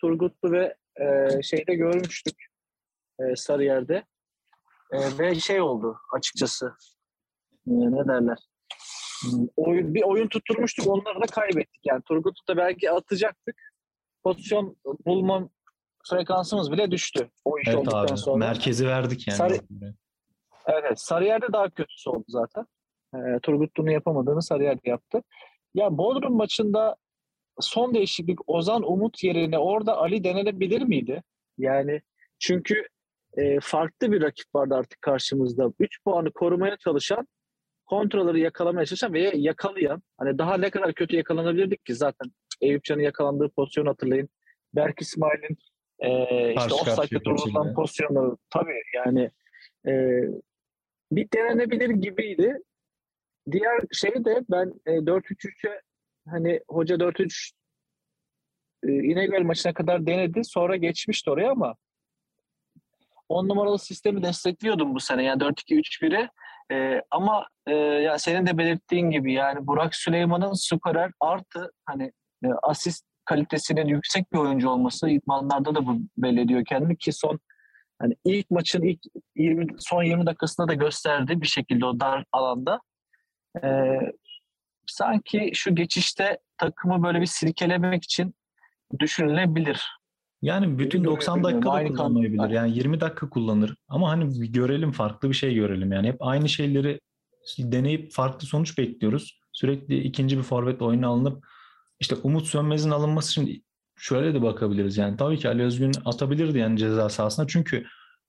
Turgutlu 0.01 0.53
ve 0.53 0.75
e, 1.01 1.29
şeyde 1.43 1.75
görmüştük 1.75 2.47
e, 3.21 3.37
Sarıyer'de. 3.37 4.05
E, 4.93 5.19
ve 5.19 5.35
şey 5.35 5.61
oldu 5.61 5.99
açıkçası. 6.13 6.67
E, 7.67 7.71
ne 7.71 8.09
derler? 8.09 8.39
Oyun, 9.57 9.95
bir 9.95 10.03
oyun 10.03 10.29
tutturmuştuk 10.29 10.87
onları 10.87 11.21
da 11.21 11.27
kaybettik. 11.27 11.81
Yani 11.85 12.03
Turgut'u 12.03 12.49
da 12.49 12.57
belki 12.57 12.91
atacaktık. 12.91 13.57
Pozisyon 14.23 14.77
bulmam 15.07 15.51
frekansımız 16.11 16.73
bile 16.73 16.91
düştü 16.91 17.31
o 17.45 17.59
iş 17.59 17.69
evet 17.69 17.79
olduktan 17.79 18.07
abi. 18.07 18.19
sonra. 18.19 18.37
Merkezi 18.37 18.87
verdik 18.87 19.29
yani. 19.29 19.37
Sarı... 19.37 19.55
Evet. 20.67 21.01
Sarıyer'de 21.01 21.53
daha 21.53 21.71
kötüsü 21.71 22.11
oldu 22.11 22.25
zaten. 22.29 22.67
E, 23.15 23.19
Turgut 23.43 23.77
bunu 23.77 23.93
yapamadığını 23.93 24.43
Sarıyer'de 24.43 24.91
yaptı. 24.91 25.23
Ya 25.75 25.99
Bodrum 25.99 26.37
maçında 26.37 26.97
son 27.61 27.95
değişiklik 27.95 28.49
Ozan 28.49 28.91
Umut 28.93 29.25
yerine 29.25 29.59
orada 29.59 29.97
Ali 29.97 30.25
denenebilir 30.25 30.83
miydi? 30.83 31.23
Yani 31.59 32.03
çünkü 32.39 32.87
e, 33.37 33.61
farklı 33.61 34.13
bir 34.13 34.23
rakip 34.23 34.55
vardı 34.55 34.75
artık 34.75 35.03
karşımızda. 35.03 35.73
3 35.81 36.05
puanı 36.05 36.33
korumaya 36.33 36.77
çalışan, 36.77 37.29
kontrolleri 37.87 38.41
yakalamaya 38.41 38.87
çalışan 38.87 39.13
ve 39.13 39.33
yakalayan. 39.37 40.03
Hani 40.19 40.39
daha 40.39 40.57
ne 40.57 40.71
kadar 40.71 40.93
kötü 40.93 41.17
yakalanabilirdik 41.17 41.85
ki 41.85 41.95
zaten 41.95 42.31
Eyüp 42.61 42.85
Can'ın 42.85 43.03
yakalandığı 43.03 43.49
pozisyonu 43.49 43.89
hatırlayın. 43.89 44.29
Berk 44.75 45.01
İsmail'in 45.01 45.57
ee, 45.99 46.55
işte 46.55 46.75
offside'de 46.75 47.25
durulan 47.25 47.75
pozisyonları 47.75 48.37
tabii 48.51 48.83
yani 48.95 49.31
e, 49.87 50.21
bir 51.13 51.29
denenebilir 51.35 51.91
gibiydi. 51.91 52.59
Diğer 53.51 53.81
şey 53.93 54.25
de 54.25 54.45
ben 54.51 54.73
e, 54.87 54.91
4-3-3'e 54.91 55.81
hani 56.29 56.61
hoca 56.69 56.95
4-3 56.95 57.53
e, 58.83 58.89
İnegöl 58.89 59.43
maçına 59.43 59.75
kadar 59.75 60.07
denedi. 60.07 60.45
Sonra 60.45 60.77
geçmişti 60.77 61.31
oraya 61.31 61.51
ama 61.51 61.77
10 63.29 63.49
numaralı 63.49 63.79
sistemi 63.79 64.23
destekliyordum 64.23 64.95
bu 64.95 65.01
sene. 65.01 65.25
Yani 65.25 65.43
4-2-3-1'i. 65.43 66.29
E, 66.73 67.03
ama 67.11 67.47
e, 67.67 67.75
ya 67.75 68.19
senin 68.19 68.47
de 68.47 68.59
belirttiğin 68.59 69.11
gibi 69.11 69.33
yani 69.33 69.67
Burak 69.67 69.95
Süleyman'ın 69.95 70.53
skorer 70.53 71.13
artı 71.21 71.73
hani 71.87 72.13
e, 72.45 72.49
asist 72.63 73.07
kalitesinin 73.25 73.87
yüksek 73.87 74.33
bir 74.33 74.39
oyuncu 74.39 74.71
olması 74.71 75.09
idmanlarda 75.09 75.75
da 75.75 75.87
bu 75.87 75.99
belli 76.17 76.41
ediyor 76.41 76.65
kendini 76.65 76.99
ki 76.99 77.13
son 77.13 77.41
hani 77.99 78.17
ilk 78.25 78.51
maçın 78.51 78.83
ilk 78.83 79.01
20 79.37 79.67
son 79.79 80.03
20 80.03 80.27
dakikasında 80.27 80.69
da 80.69 80.75
gösterdi 80.75 81.41
bir 81.41 81.47
şekilde 81.47 81.87
o 81.87 82.01
dar 82.01 82.25
alanda. 82.33 82.81
Ee, 83.65 83.99
sanki 84.87 85.51
şu 85.55 85.75
geçişte 85.75 86.39
takımı 86.59 87.03
böyle 87.03 87.21
bir 87.21 87.27
silkelemek 87.27 88.05
için 88.05 88.35
düşünülebilir. 88.99 89.96
Yani 90.43 90.79
bütün 90.79 91.05
90 91.05 91.45
dakikada 91.45 91.85
kullanmayabilir. 91.85 92.49
Yani 92.49 92.77
20 92.77 93.01
dakika 93.01 93.29
kullanır. 93.29 93.77
Ama 93.89 94.11
hani 94.11 94.41
bir 94.41 94.53
görelim 94.53 94.93
farklı 94.93 95.29
bir 95.29 95.35
şey 95.35 95.55
görelim. 95.55 95.93
Yani 95.93 96.09
hep 96.09 96.17
aynı 96.21 96.49
şeyleri 96.49 97.01
deneyip 97.59 98.13
farklı 98.13 98.47
sonuç 98.47 98.79
bekliyoruz. 98.79 99.41
Sürekli 99.53 100.01
ikinci 100.01 100.39
bir 100.39 100.43
forvet 100.43 100.83
oyuna 100.83 101.09
alınıp 101.09 101.47
işte 102.01 102.17
Umut 102.23 102.47
Sönmez'in 102.47 102.91
alınması 102.91 103.33
şimdi 103.33 103.61
şöyle 103.97 104.35
de 104.35 104.43
bakabiliriz. 104.43 104.97
Yani 104.97 105.17
tabii 105.17 105.39
ki 105.39 105.49
Ali 105.49 105.63
Özgün 105.63 105.93
atabilirdi 106.05 106.59
yani 106.59 106.79
ceza 106.79 107.09
sahasına. 107.09 107.47
Çünkü 107.49 107.87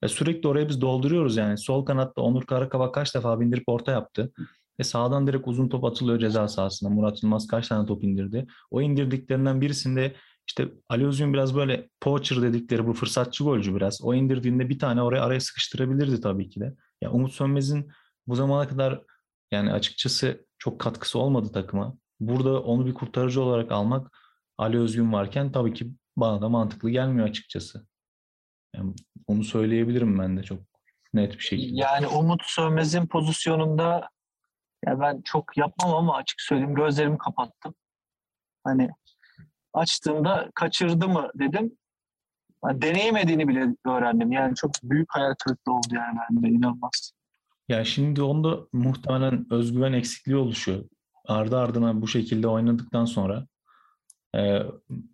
sürekli 0.08 0.48
oraya 0.48 0.70
biz 0.70 0.82
dolduruyoruz 0.82 1.38
yani. 1.38 1.58
Sol 1.58 1.86
kanatta 1.86 2.22
Onur 2.22 2.46
Karakaba 2.46 2.92
kaç 2.92 3.16
defa 3.16 3.40
bindirip 3.40 3.64
orta 3.68 3.92
yaptı. 3.92 4.32
Ve 4.80 4.84
sağdan 4.84 5.28
direkt 5.28 5.48
uzun 5.48 5.70
top 5.70 5.86
atılıyor 5.86 6.20
ceza 6.20 6.48
sahasına. 6.48 6.90
Murat 6.90 7.24
Yılmaz 7.24 7.48
kaç 7.48 7.68
tane 7.68 7.88
top 7.88 8.04
indirdi. 8.04 8.48
O 8.72 8.82
indirdiklerinden 8.82 9.62
birisinde 9.62 10.16
işte 10.48 10.72
Özgün 10.90 11.34
biraz 11.34 11.56
böyle 11.56 11.90
poacher 12.02 12.42
dedikleri 12.42 12.88
bu 12.88 12.94
fırsatçı 12.94 13.44
golcü 13.44 13.76
biraz. 13.76 14.02
O 14.02 14.14
indirdiğinde 14.14 14.70
bir 14.70 14.80
tane 14.80 15.02
oraya 15.02 15.24
araya 15.24 15.40
sıkıştırabilirdi 15.40 16.22
tabii 16.22 16.50
ki 16.50 16.60
de. 16.60 16.76
Ya 17.02 17.12
Umut 17.12 17.34
Sönmez'in 17.34 17.92
bu 18.28 18.36
zamana 18.36 18.68
kadar 18.68 19.02
yani 19.52 19.74
açıkçası 19.74 20.46
çok 20.58 20.80
katkısı 20.80 21.20
olmadı 21.20 21.52
takıma. 21.52 21.98
Burada 22.20 22.64
onu 22.64 22.86
bir 22.86 22.94
kurtarıcı 22.94 23.42
olarak 23.42 23.72
almak 23.72 24.18
Ali 24.58 24.80
Özgün 24.80 25.14
varken 25.14 25.52
tabii 25.52 25.74
ki 25.74 25.92
bana 26.18 26.42
da 26.42 26.50
mantıklı 26.50 26.90
gelmiyor 26.90 27.28
açıkçası. 27.28 27.88
Yani 28.76 28.94
onu 29.28 29.44
söyleyebilirim 29.44 30.20
ben 30.20 30.38
de 30.38 30.44
çok 30.44 30.60
net 31.14 31.34
bir 31.34 31.44
şekilde. 31.44 31.82
Yani 31.82 32.08
Umut 32.08 32.42
Sönmez'in 32.46 33.08
pozisyonunda 33.08 34.10
ya 34.86 35.00
ben 35.00 35.22
çok 35.22 35.58
yapmam 35.58 35.96
ama 35.96 36.16
açık 36.16 36.42
söyleyeyim 36.42 36.76
gözlerimi 36.76 37.18
kapattım. 37.18 37.76
Hani 38.64 38.90
açtığımda 39.78 40.52
kaçırdı 40.56 41.08
mı 41.08 41.30
dedim. 41.36 41.72
Yani 42.66 42.82
deneyemediğini 42.82 43.48
bile 43.48 43.76
öğrendim. 43.86 44.32
Yani 44.32 44.56
çok 44.56 44.72
büyük 44.84 45.08
hayal 45.10 45.34
kırıklığı 45.44 45.74
oldu 45.74 45.88
yani 45.96 46.18
bende 46.32 46.50
inanılmaz. 46.50 47.12
Ya 47.70 47.86
şimdi 47.86 48.22
onda 48.22 48.60
muhtemelen 48.74 49.54
özgüven 49.54 49.94
eksikliği 49.94 50.38
oluşuyor. 50.38 50.84
Ardı 51.26 51.58
ardına 51.58 52.02
bu 52.02 52.08
şekilde 52.08 52.48
oynadıktan 52.48 53.06
sonra 53.06 53.48
e, 54.36 54.60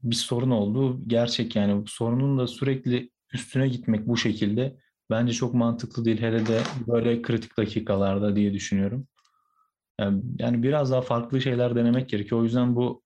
bir 0.03 0.15
sorun 0.15 0.51
oldu. 0.51 1.01
Gerçek 1.08 1.55
yani 1.55 1.84
bu 1.84 1.88
sorunun 1.88 2.38
da 2.38 2.48
sürekli 2.48 3.10
üstüne 3.34 3.67
gitmek 3.67 4.08
bu 4.08 4.17
şekilde 4.17 4.77
bence 5.10 5.34
çok 5.34 5.53
mantıklı 5.53 6.05
değil. 6.05 6.22
Hele 6.22 6.48
de 6.48 6.60
böyle 6.88 7.22
kritik 7.22 7.58
dakikalarda 7.58 8.36
diye 8.36 8.53
düşünüyorum. 8.53 9.08
Yani, 10.00 10.24
yani 10.39 10.63
biraz 10.63 10.91
daha 10.91 11.01
farklı 11.01 11.41
şeyler 11.41 11.75
denemek 11.75 12.10
gerekiyor. 12.10 12.41
O 12.41 12.43
yüzden 12.43 12.75
bu 12.75 13.02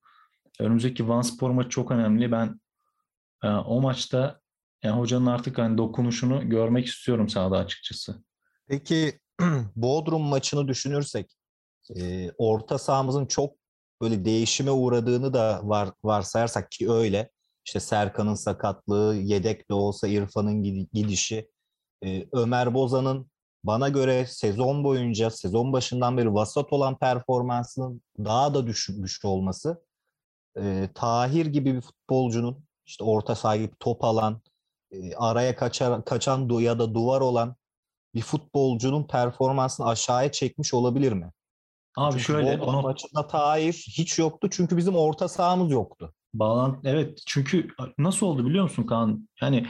önümüzdeki 0.58 1.08
Van 1.08 1.22
Spor 1.22 1.50
maçı 1.50 1.68
çok 1.68 1.90
önemli. 1.90 2.32
Ben 2.32 2.60
e, 3.44 3.48
o 3.48 3.80
maçta 3.80 4.40
yani 4.82 5.00
hocanın 5.00 5.26
artık 5.26 5.58
hani 5.58 5.78
dokunuşunu 5.78 6.48
görmek 6.48 6.86
istiyorum 6.86 7.28
sahada 7.28 7.58
açıkçası. 7.58 8.24
Peki 8.66 9.18
Bodrum 9.76 10.22
maçını 10.22 10.68
düşünürsek 10.68 11.36
e, 11.96 12.30
orta 12.38 12.78
sahamızın 12.78 13.26
çok 13.26 13.56
böyle 14.02 14.24
değişime 14.24 14.70
uğradığını 14.70 15.32
da 15.34 15.60
var, 15.62 15.90
varsayarsak 16.04 16.70
ki 16.70 16.90
öyle. 16.90 17.30
İşte 17.66 17.80
Serkan'ın 17.80 18.34
sakatlığı, 18.34 19.16
yedek 19.16 19.70
de 19.70 19.74
olsa 19.74 20.08
İrfan'ın 20.08 20.62
gidişi, 20.92 21.50
e, 22.04 22.28
Ömer 22.32 22.74
Bozan'ın 22.74 23.30
bana 23.64 23.88
göre 23.88 24.26
sezon 24.26 24.84
boyunca, 24.84 25.30
sezon 25.30 25.72
başından 25.72 26.16
beri 26.16 26.34
vasat 26.34 26.72
olan 26.72 26.98
performansının 26.98 28.02
daha 28.18 28.54
da 28.54 28.66
düşmüş 28.66 29.24
olması, 29.24 29.82
e, 30.56 30.88
Tahir 30.94 31.46
gibi 31.46 31.74
bir 31.74 31.80
futbolcunun 31.80 32.64
işte 32.86 33.04
orta 33.04 33.34
saha 33.34 33.56
top 33.80 34.04
alan, 34.04 34.40
e, 34.90 35.14
araya 35.14 35.56
kaçar, 35.56 36.04
kaçan 36.04 36.48
ya 36.48 36.78
da 36.78 36.94
duvar 36.94 37.20
olan 37.20 37.56
bir 38.14 38.20
futbolcunun 38.20 39.06
performansını 39.06 39.86
aşağıya 39.86 40.32
çekmiş 40.32 40.74
olabilir 40.74 41.12
mi? 41.12 41.32
Abi 41.96 42.12
çünkü 42.12 42.24
şöyle 42.24 42.62
o 42.62 42.82
maçında 42.82 43.26
Tahir 43.26 43.72
hiç 43.72 44.18
yoktu 44.18 44.48
çünkü 44.50 44.76
bizim 44.76 44.96
orta 44.96 45.28
sahamız 45.28 45.70
yoktu. 45.70 46.14
Bağlantı 46.34 46.88
evet 46.88 47.22
çünkü 47.26 47.68
nasıl 47.98 48.26
oldu 48.26 48.46
biliyor 48.46 48.64
musun 48.64 48.82
Kaan? 48.82 49.28
Yani 49.40 49.66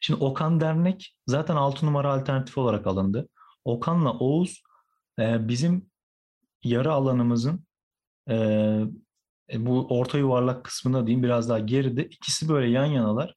şimdi 0.00 0.24
Okan 0.24 0.60
Dernek 0.60 1.14
zaten 1.26 1.56
6 1.56 1.86
numara 1.86 2.12
alternatif 2.12 2.58
olarak 2.58 2.86
alındı. 2.86 3.28
Okan'la 3.64 4.12
Oğuz 4.12 4.62
e, 5.18 5.48
bizim 5.48 5.90
yarı 6.64 6.92
alanımızın 6.92 7.66
e, 8.30 8.36
e, 9.52 9.66
bu 9.66 9.86
orta 9.88 10.18
yuvarlak 10.18 10.64
kısmında 10.64 11.06
diyeyim 11.06 11.22
biraz 11.22 11.48
daha 11.48 11.58
geride. 11.58 12.04
ikisi 12.04 12.48
böyle 12.48 12.70
yan 12.70 12.84
yanalar. 12.84 13.34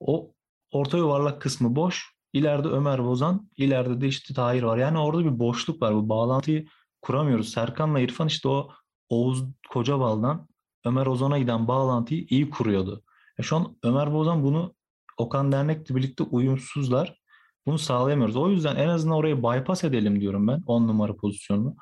O 0.00 0.32
orta 0.72 0.98
yuvarlak 0.98 1.42
kısmı 1.42 1.76
boş. 1.76 2.14
İleride 2.32 2.68
Ömer 2.68 3.04
Bozan, 3.04 3.50
ileride 3.56 4.00
de 4.00 4.08
işte 4.08 4.34
Tahir 4.34 4.62
var. 4.62 4.78
Yani 4.78 4.98
orada 4.98 5.24
bir 5.24 5.38
boşluk 5.38 5.82
var. 5.82 5.94
Bu 5.94 6.08
bağlantıyı 6.08 6.66
kuramıyoruz. 7.02 7.48
Serkan'la 7.48 8.00
İrfan 8.00 8.26
işte 8.26 8.48
o 8.48 8.70
Oğuz 9.08 9.44
Kocabal'dan 9.70 10.48
Ömer 10.84 11.06
Ozan'a 11.06 11.38
giden 11.38 11.68
bağlantıyı 11.68 12.26
iyi 12.30 12.50
kuruyordu. 12.50 13.02
E 13.38 13.42
şu 13.42 13.56
an 13.56 13.76
Ömer 13.82 14.12
Bozan 14.12 14.42
bunu 14.44 14.74
Okan 15.18 15.52
Dernek'le 15.52 15.90
birlikte 15.90 16.24
uyumsuzlar. 16.24 17.20
Bunu 17.66 17.78
sağlayamıyoruz. 17.78 18.36
O 18.36 18.50
yüzden 18.50 18.76
en 18.76 18.88
azından 18.88 19.18
orayı 19.18 19.42
bypass 19.42 19.84
edelim 19.84 20.20
diyorum 20.20 20.48
ben 20.48 20.62
10 20.66 20.88
numara 20.88 21.16
pozisyonunu. 21.16 21.76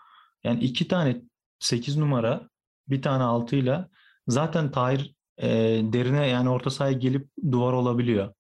Yani 0.45 0.61
iki 0.61 0.89
tane 0.89 1.23
8 1.59 1.97
numara 1.97 2.49
bir 2.88 3.03
tane 3.03 3.23
6 3.23 3.57
ile 3.57 3.88
zaten 4.29 4.71
Tahir 4.71 5.14
e, 5.38 5.49
derine 5.92 6.29
yani 6.29 6.49
orta 6.49 6.71
sahaya 6.71 6.92
gelip 6.92 7.29
duvar 7.53 7.73
olabiliyor. 7.73 8.35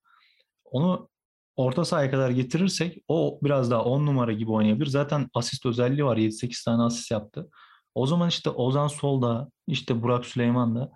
Onu 0.64 1.08
orta 1.56 1.84
sahaya 1.84 2.10
kadar 2.10 2.30
getirirsek 2.30 3.04
o 3.08 3.38
biraz 3.42 3.70
daha 3.70 3.84
10 3.84 4.06
numara 4.06 4.32
gibi 4.32 4.50
oynayabilir. 4.50 4.86
Zaten 4.86 5.28
asist 5.34 5.66
özelliği 5.66 6.04
var. 6.04 6.16
7-8 6.16 6.64
tane 6.64 6.82
asist 6.82 7.10
yaptı. 7.10 7.48
O 7.94 8.06
zaman 8.06 8.28
işte 8.28 8.50
Ozan 8.50 8.88
solda, 8.88 9.50
işte 9.66 10.02
Burak 10.02 10.26
Süleyman 10.26 10.76
da 10.76 10.92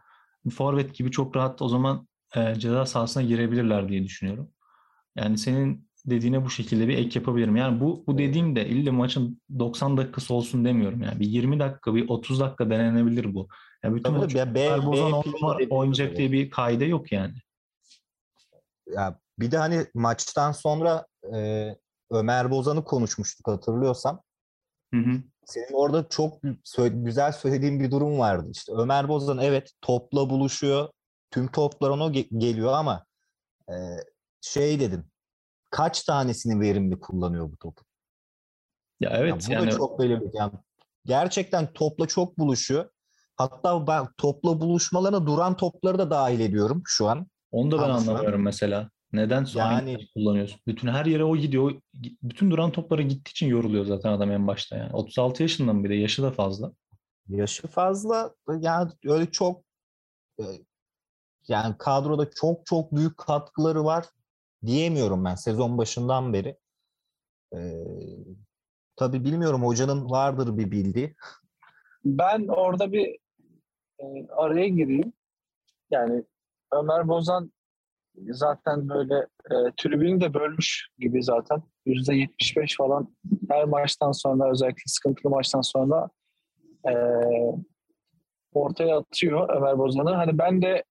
forvet 0.50 0.94
gibi 0.94 1.10
çok 1.10 1.36
rahat 1.36 1.62
o 1.62 1.68
zaman 1.68 2.08
e, 2.36 2.54
ceza 2.54 2.86
sahasına 2.86 3.22
girebilirler 3.22 3.88
diye 3.88 4.04
düşünüyorum. 4.04 4.50
Yani 5.16 5.38
senin 5.38 5.85
dediğine 6.06 6.44
bu 6.44 6.50
şekilde 6.50 6.88
bir 6.88 6.98
ek 6.98 7.18
yapabilirim. 7.18 7.56
Yani 7.56 7.80
bu 7.80 8.04
bu 8.06 8.18
dediğim 8.18 8.56
de 8.56 8.68
ille 8.68 8.90
maçın 8.90 9.40
90 9.58 9.96
dakikası 9.96 10.34
olsun 10.34 10.64
demiyorum. 10.64 11.02
Yani 11.02 11.20
bir 11.20 11.26
20 11.26 11.60
dakika, 11.60 11.94
bir 11.94 12.08
30 12.08 12.40
dakika 12.40 12.70
denenebilir 12.70 13.34
bu. 13.34 13.48
Yani 13.84 13.94
bütün 13.94 14.10
Tabii 14.10 14.18
maç 14.18 14.34
B, 14.34 14.54
B, 14.54 15.68
oynayacak 15.70 16.16
diye 16.16 16.32
bir 16.32 16.50
kaide 16.50 16.84
yok 16.84 17.12
yani. 17.12 17.34
Ya 18.94 19.18
bir 19.38 19.50
de 19.50 19.58
hani 19.58 19.86
maçtan 19.94 20.52
sonra 20.52 21.06
e, 21.34 21.70
Ömer 22.10 22.50
Bozan'ı 22.50 22.84
konuşmuştuk 22.84 23.48
hatırlıyorsam. 23.48 24.22
Hı 24.94 25.00
hı. 25.00 25.22
Senin 25.44 25.72
orada 25.72 26.08
çok 26.08 26.38
güzel 26.90 27.32
söylediğin 27.32 27.80
bir 27.80 27.90
durum 27.90 28.18
vardı. 28.18 28.48
İşte 28.52 28.72
Ömer 28.72 29.08
Bozan 29.08 29.38
evet 29.38 29.72
topla 29.80 30.30
buluşuyor. 30.30 30.88
Tüm 31.30 31.48
toplar 31.48 31.90
ona 31.90 32.04
ge- 32.04 32.38
geliyor 32.38 32.72
ama 32.72 33.04
e, 33.68 33.74
şey 34.40 34.80
dedim. 34.80 35.04
Kaç 35.70 36.02
tanesini 36.02 36.60
verimli 36.60 37.00
kullanıyor 37.00 37.52
bu 37.52 37.56
topu? 37.56 37.84
Ya 39.00 39.10
evet 39.10 39.48
ya 39.48 39.60
bu 39.60 39.64
yani... 39.64 39.72
da 39.72 39.76
çok 39.76 39.98
belirli. 39.98 40.30
Yani 40.34 40.52
gerçekten 41.04 41.72
topla 41.72 42.06
çok 42.06 42.38
buluşuyor. 42.38 42.90
Hatta 43.36 43.86
ben 43.86 44.06
topla 44.18 44.60
buluşmalarına 44.60 45.26
duran 45.26 45.56
topları 45.56 45.98
da 45.98 46.10
dahil 46.10 46.40
ediyorum 46.40 46.82
şu 46.86 47.08
an. 47.08 47.26
Onu 47.50 47.70
da 47.70 47.78
ben 47.78 47.82
Ama 47.82 47.94
anlamıyorum 47.94 48.42
mesela. 48.42 48.90
Neden 49.12 49.46
yani, 49.54 50.08
kullanıyorsun? 50.14 50.60
Bütün 50.66 50.88
her 50.88 51.06
yere 51.06 51.24
o 51.24 51.36
gidiyor. 51.36 51.80
Bütün 52.22 52.50
duran 52.50 52.72
topları 52.72 53.02
gittiği 53.02 53.30
için 53.30 53.46
yoruluyor 53.46 53.84
zaten 53.86 54.12
adam 54.12 54.30
en 54.30 54.46
başta 54.46 54.76
yani. 54.76 54.92
36 54.92 55.42
yaşından 55.42 55.84
bile 55.84 55.96
yaşı 55.96 56.22
da 56.22 56.30
fazla. 56.30 56.72
Yaşı 57.28 57.68
fazla 57.68 58.34
yani 58.60 58.90
öyle 59.04 59.30
çok 59.30 59.62
e, 60.40 60.44
yani 61.48 61.74
kadroda 61.78 62.30
çok 62.30 62.66
çok 62.66 62.94
büyük 62.94 63.18
katkıları 63.18 63.84
var 63.84 64.06
diyemiyorum 64.66 65.24
ben 65.24 65.34
sezon 65.34 65.78
başından 65.78 66.32
beri. 66.32 66.56
Ee, 67.54 67.84
tabii 68.96 69.24
bilmiyorum 69.24 69.62
hocanın 69.62 70.10
vardır 70.10 70.58
bir 70.58 70.70
bildiği. 70.70 71.14
Ben 72.04 72.48
orada 72.48 72.92
bir 72.92 73.18
e, 73.98 74.04
araya 74.28 74.68
gireyim. 74.68 75.12
Yani 75.90 76.24
Ömer 76.72 77.08
Bozan 77.08 77.52
zaten 78.28 78.88
böyle 78.88 79.14
e, 79.50 79.54
tribünü 79.76 80.20
de 80.20 80.34
bölmüş 80.34 80.88
gibi 80.98 81.22
zaten. 81.22 81.62
Yüzde 81.86 82.14
75 82.14 82.76
falan 82.76 83.16
her 83.50 83.64
maçtan 83.64 84.12
sonra 84.12 84.50
özellikle 84.50 84.82
sıkıntılı 84.86 85.30
maçtan 85.30 85.60
sonra 85.60 86.08
e, 86.88 86.94
ortaya 88.52 88.98
atıyor 88.98 89.56
Ömer 89.56 89.78
Bozan'ı. 89.78 90.10
Hani 90.10 90.38
ben 90.38 90.62
de 90.62 90.84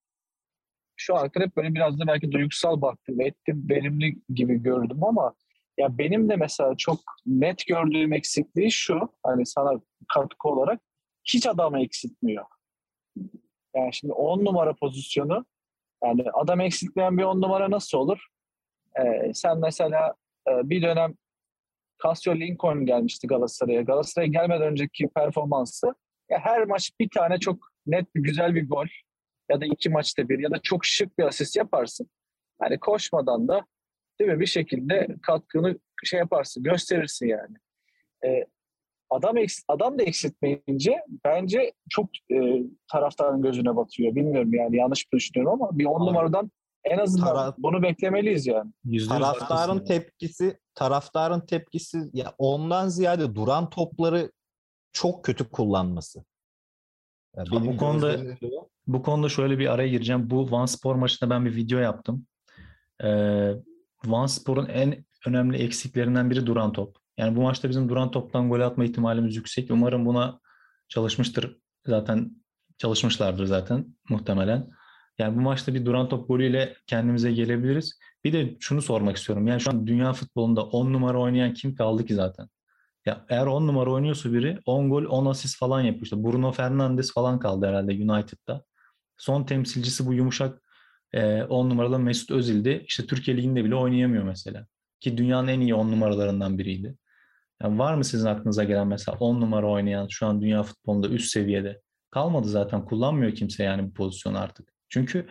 şu 0.96 1.16
an 1.16 1.30
hep 1.34 1.56
böyle 1.56 1.74
biraz 1.74 2.00
da 2.00 2.06
belki 2.06 2.32
duygusal 2.32 2.82
baktım, 2.82 3.20
ettim, 3.20 3.66
verimli 3.70 4.16
gibi 4.34 4.62
gördüm 4.62 5.04
ama 5.04 5.34
ya 5.78 5.98
benim 5.98 6.28
de 6.28 6.36
mesela 6.36 6.74
çok 6.76 7.00
net 7.26 7.66
gördüğüm 7.66 8.12
eksikliği 8.12 8.72
şu, 8.72 9.00
hani 9.22 9.46
sana 9.46 9.80
katkı 10.14 10.48
olarak 10.48 10.80
hiç 11.24 11.46
adam 11.46 11.76
eksiltmiyor. 11.76 12.44
Yani 13.76 13.94
şimdi 13.94 14.12
10 14.12 14.44
numara 14.44 14.74
pozisyonu 14.74 15.46
Yani 16.04 16.24
adam 16.32 16.60
eksiltmeyen 16.60 17.18
bir 17.18 17.22
on 17.22 17.40
numara 17.40 17.70
nasıl 17.70 17.98
olur? 17.98 18.26
Ee, 19.00 19.34
sen 19.34 19.58
mesela 19.58 20.14
e, 20.48 20.70
bir 20.70 20.82
dönem 20.82 21.14
Casio 22.02 22.34
Lincoln 22.34 22.86
gelmişti 22.86 23.26
Galatasaray'a. 23.26 23.82
Galatasaray'a 23.82 24.30
gelmeden 24.30 24.66
önceki 24.66 25.08
performansı 25.08 25.94
ya 26.30 26.38
her 26.38 26.64
maç 26.64 26.90
bir 27.00 27.08
tane 27.10 27.38
çok 27.38 27.68
net 27.86 28.14
bir 28.14 28.22
güzel 28.22 28.54
bir 28.54 28.68
gol 28.68 28.86
ya 29.50 29.60
da 29.60 29.66
iki 29.66 29.88
maçta 29.90 30.28
bir 30.28 30.38
ya 30.38 30.50
da 30.50 30.58
çok 30.62 30.84
şık 30.84 31.18
bir 31.18 31.24
asist 31.24 31.56
yaparsın. 31.56 32.10
Hani 32.58 32.78
koşmadan 32.80 33.48
da 33.48 33.66
değil 34.20 34.30
mi 34.30 34.40
bir 34.40 34.46
şekilde 34.46 35.08
katkını 35.22 35.78
şey 36.04 36.18
yaparsın, 36.18 36.62
gösterirsin 36.62 37.26
yani. 37.26 37.56
Ee, 38.24 38.46
adam 39.10 39.36
eks, 39.36 39.62
adam 39.68 39.98
da 39.98 40.02
eksiltmeyince 40.02 41.02
bence 41.24 41.72
çok 41.90 42.10
e, 42.32 42.62
taraftarın 42.92 43.42
gözüne 43.42 43.76
batıyor. 43.76 44.14
Bilmiyorum 44.14 44.54
yani 44.54 44.76
yanlış 44.76 45.12
düşünüyorum 45.12 45.62
ama 45.62 45.78
bir 45.78 45.84
on 45.84 46.06
numaradan 46.06 46.50
en 46.84 46.98
azından 46.98 47.28
Taraf- 47.28 47.54
bunu 47.58 47.82
beklemeliyiz 47.82 48.46
yani. 48.46 48.72
Taraftarın 49.08 49.84
tepkisi, 49.84 50.58
taraftarın 50.74 51.40
tepkisi 51.40 51.98
ya 52.12 52.34
ondan 52.38 52.88
ziyade 52.88 53.34
duran 53.34 53.70
topları 53.70 54.32
çok 54.92 55.24
kötü 55.24 55.50
kullanması. 55.50 56.24
Ya 57.36 57.44
Ha, 57.50 57.64
bu 57.66 57.76
konuda- 57.76 58.18
bu. 58.86 59.02
Konuda 59.02 59.28
şöyle 59.28 59.58
bir 59.58 59.72
araya 59.72 59.88
gireceğim. 59.88 60.30
Bu 60.30 60.50
Van 60.50 60.66
Spor 60.66 60.94
maçında 60.94 61.30
ben 61.30 61.44
bir 61.44 61.56
video 61.56 61.78
yaptım. 61.78 62.26
Ee, 63.04 63.52
Van 64.04 64.26
Spor'un 64.26 64.66
en 64.66 65.04
önemli 65.26 65.56
eksiklerinden 65.56 66.30
biri 66.30 66.46
duran 66.46 66.72
top. 66.72 66.96
Yani 67.18 67.36
bu 67.36 67.42
maçta 67.42 67.68
bizim 67.68 67.88
duran 67.88 68.10
toptan 68.10 68.48
gol 68.48 68.60
atma 68.60 68.84
ihtimalimiz 68.84 69.36
yüksek. 69.36 69.70
Umarım 69.70 70.06
buna 70.06 70.40
çalışmıştır. 70.88 71.58
Zaten 71.86 72.30
çalışmışlardır 72.78 73.44
zaten 73.44 73.86
muhtemelen. 74.08 74.70
Yani 75.18 75.36
bu 75.36 75.40
maçta 75.40 75.74
bir 75.74 75.86
duran 75.86 76.08
top 76.08 76.28
golüyle 76.28 76.76
kendimize 76.86 77.32
gelebiliriz. 77.32 77.98
Bir 78.24 78.32
de 78.32 78.56
şunu 78.60 78.82
sormak 78.82 79.16
istiyorum. 79.16 79.46
Yani 79.46 79.60
şu 79.60 79.70
an 79.70 79.86
dünya 79.86 80.12
futbolunda 80.12 80.64
10 80.64 80.92
numara 80.92 81.20
oynayan 81.20 81.54
kim 81.54 81.74
kaldı 81.74 82.04
ki 82.06 82.14
zaten? 82.14 82.48
Ya 83.06 83.24
eğer 83.28 83.46
10 83.46 83.66
numara 83.66 83.90
oynuyorsa 83.90 84.32
biri 84.32 84.58
10 84.66 84.90
gol 84.90 85.04
10 85.04 85.26
asist 85.26 85.58
falan 85.58 85.80
yapıyor. 85.80 86.02
İşte 86.04 86.24
Bruno 86.24 86.52
Fernandes 86.52 87.12
falan 87.12 87.38
kaldı 87.38 87.66
herhalde 87.66 87.92
United'da. 87.92 88.64
Son 89.16 89.44
temsilcisi 89.44 90.06
bu 90.06 90.14
yumuşak 90.14 90.62
10 91.14 91.70
numaralı 91.70 91.98
Mesut 91.98 92.30
Özil'di. 92.30 92.84
İşte 92.88 93.06
Türkiye 93.06 93.36
Ligi'nde 93.36 93.64
bile 93.64 93.74
oynayamıyor 93.74 94.24
mesela. 94.24 94.66
Ki 95.00 95.16
dünyanın 95.18 95.48
en 95.48 95.60
iyi 95.60 95.74
10 95.74 95.92
numaralarından 95.92 96.58
biriydi. 96.58 96.96
Yani 97.62 97.78
var 97.78 97.94
mı 97.94 98.04
sizin 98.04 98.26
aklınıza 98.26 98.64
gelen 98.64 98.86
mesela 98.86 99.18
10 99.18 99.40
numara 99.40 99.70
oynayan 99.70 100.06
şu 100.10 100.26
an 100.26 100.40
dünya 100.42 100.62
futbolunda 100.62 101.08
üst 101.08 101.30
seviyede? 101.30 101.80
Kalmadı 102.10 102.48
zaten 102.48 102.84
kullanmıyor 102.84 103.34
kimse 103.34 103.64
yani 103.64 103.88
bu 103.90 103.94
pozisyonu 103.94 104.38
artık. 104.38 104.72
Çünkü 104.88 105.26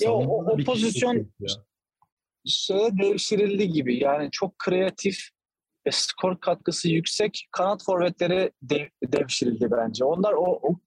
Ya 0.00 0.12
o- 0.12 0.44
o 0.44 0.56
pozisyon- 0.56 1.26
şeye 2.46 2.90
devşirildi 2.98 3.68
gibi. 3.68 4.02
Yani 4.02 4.28
çok 4.32 4.58
kreatif 4.58 5.18
ve 5.86 5.90
skor 5.92 6.40
katkısı 6.40 6.88
yüksek 6.88 7.48
kanat 7.52 7.84
forvetleri 7.84 8.50
dev, 8.62 8.86
devşirildi 9.04 9.70
bence. 9.70 10.04
Onlar 10.04 10.32
o, 10.32 10.60
o 10.62 10.80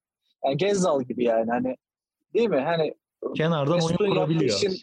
yani 0.45 0.57
Gezzal 0.57 1.03
gibi 1.03 1.23
yani 1.23 1.49
hani 1.51 1.75
değil 2.33 2.49
mi? 2.49 2.59
Hani 2.59 2.93
kenardan 3.35 3.79
oyun 3.81 3.97
kurabiliyor. 3.97 4.55
işin- 4.55 4.79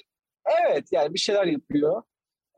evet 0.64 0.84
yani 0.92 1.14
bir 1.14 1.18
şeyler 1.18 1.46
yapıyor. 1.46 2.02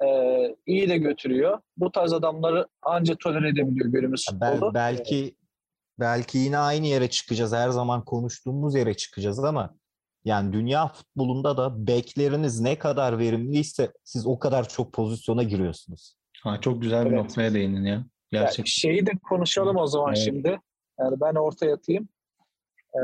Ee, 0.05 0.57
iyi 0.66 0.88
de 0.88 0.98
götürüyor. 0.98 1.61
Bu 1.76 1.92
tarz 1.92 2.12
adamları 2.12 2.68
anca 2.83 3.16
tolere 3.16 3.48
edebiliyor 3.48 3.87
günümüz 3.90 4.26
Bel- 4.33 4.52
futbolu. 4.52 4.74
belki 4.74 5.37
belki 6.00 6.38
yine 6.38 6.59
aynı 6.59 6.87
yere 6.87 7.11
çıkacağız. 7.11 7.52
Her 7.52 7.68
zaman 7.70 8.05
konuştuğumuz 8.05 8.74
yere 8.74 8.94
çıkacağız 8.94 9.44
ama 9.44 9.74
yani 10.24 10.52
dünya 10.52 10.88
futbolunda 10.88 11.57
da 11.57 11.87
bekleriniz 11.87 12.61
ne 12.61 12.78
kadar 12.78 13.18
verimliyse 13.18 13.92
siz 14.05 14.26
o 14.26 14.38
kadar 14.38 14.68
çok 14.68 14.92
pozisyona 14.92 15.42
giriyorsunuz. 15.42 16.16
Ha, 16.42 16.61
çok 16.61 16.83
güzel 16.83 17.05
bir 17.05 17.11
Evet. 17.11 17.18
noktaya 17.22 17.55
değindin 17.55 17.85
ya. 17.85 18.05
Gerçekten. 18.33 18.64
şeyi 18.64 19.07
de 19.07 19.11
konuşalım 19.28 19.76
o 19.76 19.87
zaman 19.87 20.14
Evet. 20.14 20.24
şimdi. 20.24 20.61
Yani 21.00 21.20
ben 21.20 21.35
orta 21.35 21.66
yatayım. 21.66 22.09
Ee, 22.94 22.98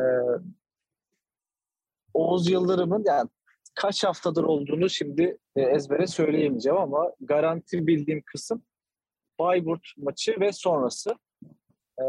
Oğuz 2.19 2.51
Yıldırım'ın 2.51 3.05
yani 3.07 3.29
kaç 3.75 4.05
haftadır 4.05 4.45
olduğunu 4.45 4.91
şimdi 4.91 5.39
e, 5.57 5.63
ezbere 5.63 6.07
söyleyemeyeceğim 6.07 6.79
ama 6.79 7.13
garanti 7.21 7.87
bildiğim 7.87 8.23
kısım 8.27 8.63
Bayburt 9.39 9.83
maçı 9.97 10.41
ve 10.41 10.53
sonrası. 10.53 11.15
Ee, 11.99 12.05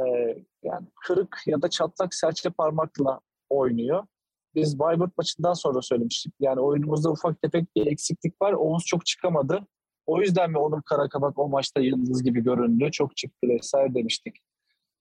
yani 0.63 0.87
kırık 1.05 1.37
ya 1.45 1.61
da 1.61 1.69
çatlak 1.69 2.13
serçe 2.13 2.49
parmakla 2.49 3.19
oynuyor. 3.49 4.07
Biz 4.55 4.79
Bayburt 4.79 5.17
maçından 5.17 5.53
sonra 5.53 5.81
söylemiştik. 5.81 6.33
Yani 6.39 6.59
oyunumuzda 6.59 7.11
ufak 7.11 7.41
tefek 7.41 7.75
bir 7.75 7.87
eksiklik 7.87 8.41
var. 8.41 8.53
Oğuz 8.53 8.85
çok 8.85 9.05
çıkamadı. 9.05 9.67
O 10.05 10.21
yüzden 10.21 10.51
mi 10.51 10.57
Onur 10.57 10.81
Karakabak 10.81 11.39
o 11.39 11.49
maçta 11.49 11.79
yıldız 11.79 12.23
gibi 12.23 12.43
göründü? 12.43 12.91
Çok 12.91 13.17
çıktı 13.17 13.47
vesaire 13.47 13.93
demiştik. 13.93 14.35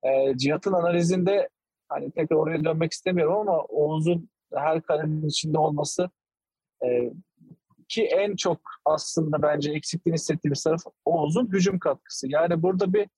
Ee, 0.02 0.36
Cihat'ın 0.36 0.72
analizinde 0.72 1.48
hani 1.88 2.10
tekrar 2.10 2.36
oraya 2.36 2.64
dönmek 2.64 2.92
istemiyorum 2.92 3.36
ama 3.36 3.62
Oğuz'un 3.62 4.28
her 4.54 4.82
karenin 4.82 5.28
içinde 5.28 5.58
olması 5.58 6.10
e, 6.84 7.12
ki 7.88 8.04
en 8.04 8.36
çok 8.36 8.60
aslında 8.84 9.42
bence 9.42 9.72
eksikliğini 9.72 10.14
hissettiğimiz 10.14 10.62
taraf 10.62 10.80
Oğuz'un 11.04 11.52
hücum 11.52 11.78
katkısı. 11.78 12.26
Yani 12.30 12.62
burada 12.62 12.92
bir 12.92 13.08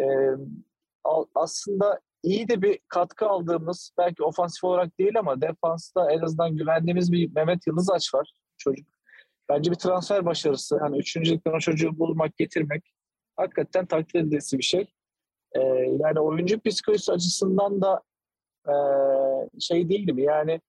e, 0.00 0.06
aslında 1.34 2.00
iyi 2.22 2.48
de 2.48 2.62
bir 2.62 2.78
katkı 2.88 3.26
aldığımız 3.26 3.92
belki 3.98 4.22
ofansif 4.22 4.64
olarak 4.64 4.98
değil 4.98 5.18
ama 5.18 5.40
defansta 5.40 6.12
en 6.12 6.18
azından 6.18 6.56
güvendiğimiz 6.56 7.12
bir 7.12 7.32
Mehmet 7.34 7.66
Yıldızaç 7.66 8.14
var. 8.14 8.32
Çocuk 8.56 8.86
bence 9.48 9.70
bir 9.70 9.76
transfer 9.76 10.26
başarısı. 10.26 10.78
Hani 10.78 10.98
üçüncü 10.98 11.32
ligden 11.32 11.52
o 11.52 11.58
çocuğu 11.58 11.98
bulmak, 11.98 12.36
getirmek 12.36 12.92
hakikaten 13.36 13.86
takdir 13.86 14.20
edilesi 14.20 14.58
bir 14.58 14.62
şey. 14.62 14.94
Ee, 15.56 15.60
yani 16.00 16.20
oyuncu 16.20 16.60
psikolojisi 16.60 17.12
açısından 17.12 17.82
da 17.82 18.02
e, 18.66 18.74
şey 19.60 19.88
değilim. 19.88 20.18
Yani 20.18 20.60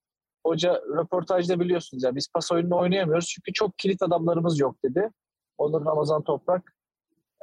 hoca 0.45 0.73
röportajda 0.73 1.59
biliyorsunuz 1.59 2.03
ya 2.03 2.15
biz 2.15 2.27
pas 2.33 2.51
oyununu 2.51 2.77
oynayamıyoruz 2.77 3.27
çünkü 3.27 3.53
çok 3.53 3.77
kilit 3.77 4.01
adamlarımız 4.01 4.59
yok 4.59 4.75
dedi. 4.83 5.09
Onur 5.57 5.85
Ramazan 5.85 6.23
Toprak 6.23 6.73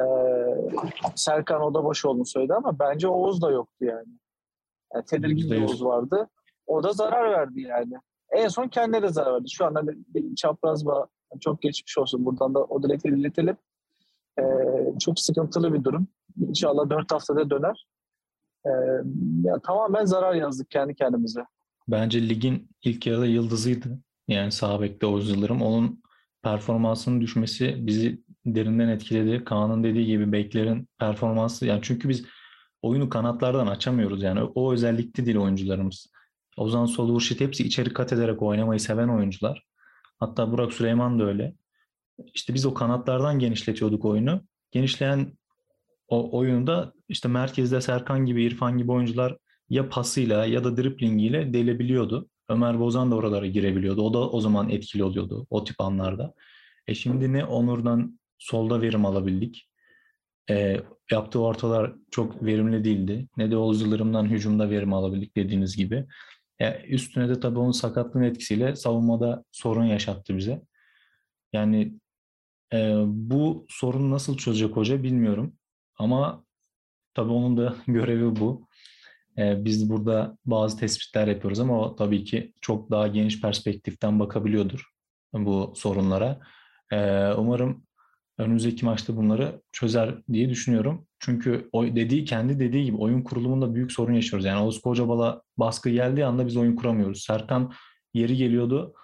e, 0.01 0.05
Serkan 1.15 1.63
Odabaşoğlu'nu 1.63 2.27
söyledi 2.27 2.55
ama 2.55 2.79
bence 2.79 3.09
Oğuz 3.09 3.43
da 3.43 3.51
yoktu 3.51 3.85
yani. 3.85 4.09
yani 4.95 5.05
tedirgin 5.05 5.51
bir. 5.51 5.63
Oğuz 5.63 5.85
vardı. 5.85 6.29
O 6.67 6.83
da 6.83 6.93
zarar 6.93 7.31
verdi 7.31 7.61
yani. 7.61 7.93
En 8.33 8.49
son 8.49 8.69
kendine 8.69 9.03
de 9.03 9.09
zarar 9.09 9.35
verdi. 9.35 9.51
Şu 9.51 9.67
anda 9.67 9.89
bir, 9.89 9.97
bir 10.15 10.35
çapraz 10.35 10.87
bağ 10.87 11.07
çok 11.41 11.63
geçmiş 11.63 11.99
olsun. 11.99 12.25
Buradan 12.25 12.55
da 12.55 12.65
o 12.65 12.83
dilekleri 12.83 13.21
iletelim. 13.21 13.57
Ee, 14.39 14.43
çok 15.01 15.21
sıkıntılı 15.21 15.75
bir 15.75 15.85
durum. 15.85 16.09
İnşallah 16.49 16.91
dört 16.91 17.13
haftada 17.13 17.51
döner. 17.51 17.87
Ee, 18.67 18.71
ya 19.43 19.59
tamamen 19.59 20.05
zarar 20.05 20.35
yazdık 20.35 20.71
kendi 20.71 20.95
kendimize. 20.95 21.41
Bence 21.89 22.29
ligin 22.29 22.71
ilk 22.83 23.07
yarıda 23.07 23.27
yıldızıydı. 23.27 23.99
Yani 24.29 24.53
sağ 24.53 24.81
bekte 24.81 25.07
Oğuz 25.07 25.31
Yıldırım. 25.31 25.63
Onun 25.63 26.03
performansının 26.43 27.21
düşmesi 27.21 27.77
bizi 27.79 28.23
derinden 28.47 28.89
etkiledi. 28.89 29.45
Kaan'ın 29.45 29.85
dediği 29.85 30.07
gibi 30.07 30.33
beklerin 30.33 30.89
performansı. 30.99 31.67
Yani 31.67 31.81
çünkü 31.83 32.09
biz 32.09 32.25
oyunu 32.83 33.09
kanatlardan 33.09 33.67
açamıyoruz. 33.67 34.23
Yani 34.23 34.43
o 34.43 34.73
özellikte 34.73 35.27
değil 35.27 35.37
oyuncularımız. 35.37 36.07
Ozan 36.57 36.87
Solu, 36.87 37.13
Urşit 37.13 37.41
hepsi 37.41 37.63
içeri 37.63 37.93
kat 37.93 38.13
ederek 38.13 38.43
oynamayı 38.43 38.81
seven 38.81 39.09
oyuncular. 39.09 39.63
Hatta 40.19 40.53
Burak 40.53 40.73
Süleyman 40.73 41.19
da 41.19 41.25
öyle. 41.25 41.55
İşte 42.35 42.55
biz 42.55 42.67
o 42.67 42.75
kanatlardan 42.75 43.39
genişletiyorduk 43.39 44.05
oyunu. 44.05 44.41
Genişleyen 44.71 45.33
o 46.09 46.39
oyunda 46.39 46.93
işte 47.09 47.29
merkezde 47.29 47.81
Serkan 47.81 48.27
gibi, 48.27 48.45
İrfan 48.45 48.79
gibi 48.79 48.93
oyuncular 48.93 49.37
ya 49.71 49.89
pasıyla 49.89 50.47
ya 50.47 50.65
da 50.65 50.77
driplingiyle 50.77 51.53
delebiliyordu. 51.53 52.29
Ömer 52.49 52.81
Bozan 52.81 53.11
da 53.11 53.15
oralara 53.15 53.47
girebiliyordu. 53.47 54.03
O 54.03 54.15
da 54.15 54.31
o 54.31 54.41
zaman 54.41 54.71
etkili 54.71 55.05
oluyordu 55.05 55.47
o 55.51 55.65
tip 55.65 55.81
anlarda. 55.81 56.35
E 56.87 56.95
şimdi 56.95 57.33
ne 57.33 57.45
Onur'dan 57.45 58.21
solda 58.39 58.83
verim 58.83 59.07
alabildik. 59.07 59.69
E, 60.51 60.81
yaptığı 61.11 61.41
ortalar 61.41 61.95
çok 62.11 62.45
verimli 62.45 62.85
değildi. 62.85 63.29
Ne 63.37 63.51
de 63.51 63.57
Oğuz 63.57 63.83
Yıldırım'dan 63.83 64.25
hücumda 64.25 64.71
verim 64.71 64.93
alabildik 64.93 65.37
dediğiniz 65.37 65.77
gibi. 65.77 66.07
E, 66.59 66.83
üstüne 66.83 67.29
de 67.29 67.41
tabii 67.41 67.59
onun 67.59 67.73
sakatlığın 67.73 68.23
etkisiyle 68.23 68.77
savunmada 68.77 69.45
sorun 69.53 69.85
yaşattı 69.85 70.37
bize. 70.37 70.63
Yani 71.53 71.95
e, 72.73 72.95
bu 73.07 73.67
sorunu 73.69 74.11
nasıl 74.11 74.37
çözecek 74.37 74.77
hoca 74.77 75.03
bilmiyorum. 75.03 75.57
Ama 75.99 76.45
tabii 77.15 77.33
onun 77.33 77.57
da 77.57 77.77
görevi 77.87 78.37
bu. 78.37 78.69
Ee, 79.39 79.65
biz 79.65 79.91
burada 79.91 80.39
bazı 80.47 80.79
tespitler 80.79 81.29
yapıyoruz 81.29 81.61
ama 81.61 81.81
o 81.81 81.97
tabii 81.97 82.25
ki 82.25 82.53
çok 82.61 82.91
daha 82.91 83.07
geniş 83.07 83.41
perspektiften 83.41 84.21
bakabiliyordur 84.21 84.91
bu 85.33 85.73
sorunlara. 85.77 86.41
Ee, 86.93 87.33
umarım 87.33 87.87
önümüzdeki 88.39 88.85
maçta 88.85 89.17
bunları 89.17 89.63
çözer 89.73 90.15
diye 90.33 90.49
düşünüyorum. 90.49 91.07
Çünkü 91.19 91.69
o 91.73 91.85
dediği 91.85 92.25
kendi 92.25 92.61
dediği 92.61 92.85
gibi 92.85 92.97
oyun 92.97 93.23
kurulumunda 93.23 93.75
büyük 93.75 93.93
sorun 93.93 94.13
yaşıyoruz. 94.13 94.45
Yani 94.47 94.63
Oğuz 94.63 94.81
Kocabal'a 94.81 95.43
baskı 95.57 95.91
geldiği 95.91 96.25
anda 96.25 96.47
biz 96.47 96.57
oyun 96.57 96.77
kuramıyoruz. 96.77 97.23
Serkan 97.23 97.73
yeri 98.15 98.37
geliyordu 98.37 98.95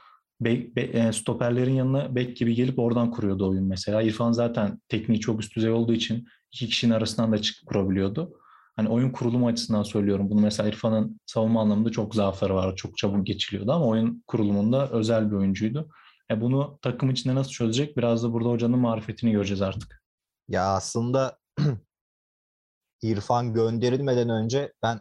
bek, 0.41 0.77
be, 0.77 0.81
e, 0.81 1.13
stoperlerin 1.13 1.75
yanına 1.75 2.15
bek 2.15 2.37
gibi 2.37 2.55
gelip 2.55 2.79
oradan 2.79 3.11
kuruyordu 3.11 3.49
oyun 3.49 3.65
mesela. 3.65 4.03
İrfan 4.03 4.33
zaten 4.33 4.81
tekniği 4.89 5.21
çok 5.21 5.41
üst 5.41 5.57
düzey 5.57 5.71
olduğu 5.71 5.93
için 5.93 6.27
iki 6.53 6.69
kişinin 6.69 6.95
arasından 6.95 7.33
da 7.33 7.43
çıkıp 7.43 7.69
kurabiliyordu. 7.69 8.39
Hani 8.77 8.89
oyun 8.89 9.11
kurulumu 9.11 9.47
açısından 9.47 9.83
söylüyorum 9.83 10.31
bunu. 10.31 10.41
Mesela 10.41 10.69
İrfan'ın 10.69 11.21
savunma 11.27 11.61
anlamında 11.61 11.91
çok 11.91 12.15
zaafları 12.15 12.55
vardı. 12.55 12.77
Çok 12.77 12.97
çabuk 12.97 13.27
geçiliyordu 13.27 13.73
ama 13.73 13.87
oyun 13.87 14.25
kurulumunda 14.27 14.89
özel 14.91 15.31
bir 15.31 15.37
oyuncuydu. 15.37 15.91
E 16.31 16.41
bunu 16.41 16.79
takım 16.83 17.11
içinde 17.11 17.35
nasıl 17.35 17.51
çözecek? 17.51 17.97
Biraz 17.97 18.25
da 18.25 18.33
burada 18.33 18.49
hocanın 18.49 18.79
marifetini 18.79 19.33
göreceğiz 19.33 19.63
artık. 19.63 20.03
Ya 20.49 20.75
aslında 20.75 21.39
İrfan 23.03 23.55
gönderilmeden 23.55 24.29
önce 24.29 24.73
ben 24.83 25.01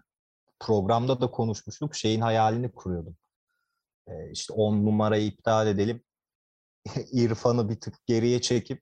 programda 0.60 1.22
da 1.22 1.32
konuşmuştuk. 1.32 1.96
Şeyin 1.96 2.22
hayalini 2.22 2.72
kuruyordum. 2.72 3.18
Ee, 4.08 4.32
işte 4.32 4.54
10 4.54 4.86
numarayı 4.86 5.26
iptal 5.26 5.68
edelim. 5.68 6.04
İrfan'ı 7.12 7.70
bir 7.70 7.80
tık 7.80 8.06
geriye 8.06 8.42
çekip 8.42 8.82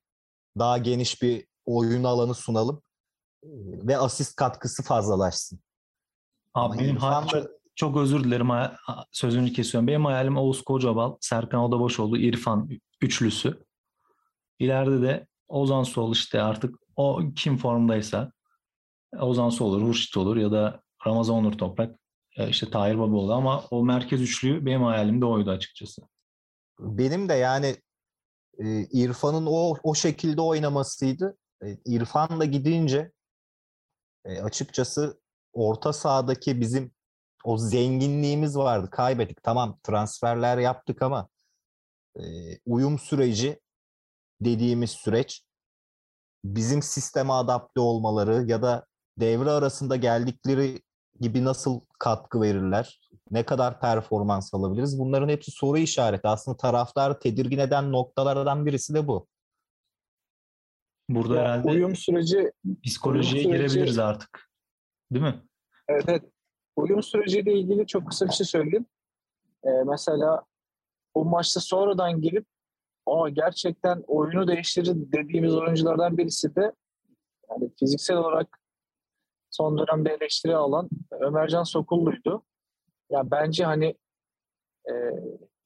daha 0.60 0.78
geniş 0.78 1.22
bir 1.22 1.49
oyun 1.70 2.04
alanı 2.04 2.34
sunalım. 2.34 2.82
Ve 3.88 3.98
asist 3.98 4.36
katkısı 4.36 4.84
fazlalaşsın. 4.84 5.60
Abi 6.54 6.80
benim 6.80 6.96
İrfan 6.96 7.28
çok, 7.28 7.48
çok 7.76 7.98
özür 7.98 8.24
dilerim 8.24 8.50
sözünü 9.12 9.54
kesiyorum. 9.54 9.88
Benim 9.88 10.06
hayalim 10.06 10.38
Oğuz 10.38 10.62
Kocabal, 10.62 11.18
Serkan 11.22 11.62
Odabaşoğlu, 11.62 12.18
İrfan 12.18 12.70
üçlüsü. 13.02 13.64
İleride 14.60 15.02
de 15.02 15.28
Ozan 15.48 15.84
Sol 15.84 16.12
işte 16.12 16.42
artık 16.42 16.76
o 16.96 17.22
kim 17.36 17.58
formdaysa 17.58 18.32
Ozan 19.20 19.50
Sol 19.50 19.74
olur, 19.74 19.82
Hurşit 19.82 20.18
olur 20.18 20.38
ya 20.38 20.52
da 20.52 20.82
Ramazan 21.08 21.36
Onur 21.36 21.54
Toprak 21.54 22.00
e, 22.38 22.50
işte 22.50 22.70
Tahir 22.70 23.00
Babaoğlu 23.00 23.34
ama 23.34 23.64
o 23.72 23.86
merkez 23.86 24.22
üçlüyü 24.22 24.66
benim 24.66 24.84
hayalimde 24.84 25.26
oydu 25.26 25.52
açıkçası. 25.52 26.02
Benim 26.80 27.30
de 27.30 27.34
yani 27.34 27.76
e, 28.60 28.86
İrfan'ın 28.92 29.46
o 29.50 29.76
o 29.84 29.96
şekilde 29.96 30.42
oynamasıydı. 30.42 31.38
E, 31.64 31.78
İrfan 31.86 32.40
da 32.40 32.46
gidince 32.46 33.12
açıkçası 34.44 35.20
orta 35.54 35.94
sahadaki 35.94 36.62
bizim 36.62 36.92
o 37.44 37.58
zenginliğimiz 37.58 38.58
vardı. 38.58 38.90
Kaybettik. 38.92 39.44
Tamam 39.44 39.80
transferler 39.84 40.58
yaptık 40.58 41.02
ama 41.02 41.28
uyum 42.66 43.00
süreci 43.00 43.60
dediğimiz 44.42 44.92
süreç 44.92 45.44
bizim 46.44 46.82
sisteme 46.82 47.34
adapte 47.34 47.80
olmaları 47.80 48.46
ya 48.48 48.62
da 48.62 48.86
devre 49.18 49.52
arasında 49.52 49.96
geldikleri 49.96 50.82
gibi 51.20 51.46
nasıl 51.46 51.82
katkı 52.00 52.42
verirler? 52.42 53.00
Ne 53.32 53.46
kadar 53.46 53.80
performans 53.80 54.54
alabiliriz? 54.54 55.00
Bunların 55.00 55.30
hepsi 55.30 55.52
soru 55.52 55.78
işareti. 55.78 56.28
Aslında 56.28 56.58
taraftar 56.58 57.20
tedirgin 57.20 57.58
eden 57.58 57.92
noktalardan 57.92 58.66
birisi 58.66 58.94
de 58.94 59.08
bu. 59.08 59.28
Burada 61.10 61.36
ya, 61.36 61.42
herhalde 61.42 61.68
uyum 61.68 61.96
süreci 61.96 62.52
psikolojiye 62.86 63.42
uyum 63.42 63.52
süreci, 63.52 63.74
girebiliriz 63.74 64.00
artık. 64.00 64.50
Değil 65.12 65.26
mi? 65.26 65.44
Evet, 65.88 66.04
evet. 66.08 66.24
Uyum 66.76 67.04
süreciyle 67.04 67.54
ilgili 67.54 67.88
çok 67.88 68.08
kısa 68.08 68.28
bir 68.28 68.32
şey 68.32 68.46
söyleyeyim. 68.46 68.86
Ee, 69.64 69.70
mesela 69.70 70.44
bu 71.16 71.26
maçta 71.26 71.60
sonradan 71.60 72.22
girip 72.22 72.46
ama 73.06 73.30
gerçekten 73.30 74.04
oyunu 74.08 74.48
değiştirir 74.48 74.94
dediğimiz 74.96 75.56
oyunculardan 75.56 76.18
birisi 76.18 76.56
de 76.56 76.74
yani 77.50 77.72
fiziksel 77.80 78.18
olarak 78.18 78.60
son 79.52 79.78
dönemde 79.78 80.10
eleştiri 80.14 80.56
alan 80.56 80.90
Ömercan 81.12 81.64
Sokullu'ydu. 81.64 82.44
Ya 83.12 83.18
yani 83.18 83.32
bence 83.32 83.66
hani 83.66 83.86
e, 84.90 84.94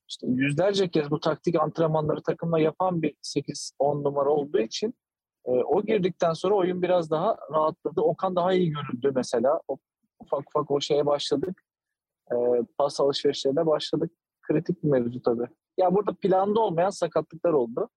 işte 0.10 0.28
yüzlerce 0.28 0.90
kez 0.90 1.12
bu 1.12 1.20
taktik 1.20 1.62
antrenmanları 1.62 2.24
takımla 2.24 2.60
yapan 2.60 3.02
bir 3.02 3.16
8-10 3.24 4.04
numara 4.04 4.30
olduğu 4.30 4.60
için 4.60 4.96
e, 5.46 5.52
o 5.52 5.86
girdikten 5.86 6.34
sonra 6.34 6.56
oyun 6.56 6.82
biraz 6.82 7.12
daha 7.12 7.38
rahatladı. 7.52 8.02
Okan 8.02 8.36
daha 8.36 8.54
iyi 8.54 8.70
görüldü 8.70 9.12
mesela. 9.16 9.62
O, 9.68 9.78
ufak 10.20 10.40
ufak 10.40 10.72
o 10.72 10.82
şeye 10.82 11.06
başladık. 11.06 11.64
E, 12.32 12.36
pas 12.78 13.00
alışverişlerine 13.00 13.66
başladık. 13.66 14.12
Kritik 14.42 14.84
bir 14.84 14.90
mevzu 14.90 15.22
tabii. 15.22 15.48
Ya 15.78 15.96
burada 15.96 16.14
planda 16.14 16.60
olmayan 16.60 16.90
sakatlıklar 16.90 17.54
oldu. 17.54 17.90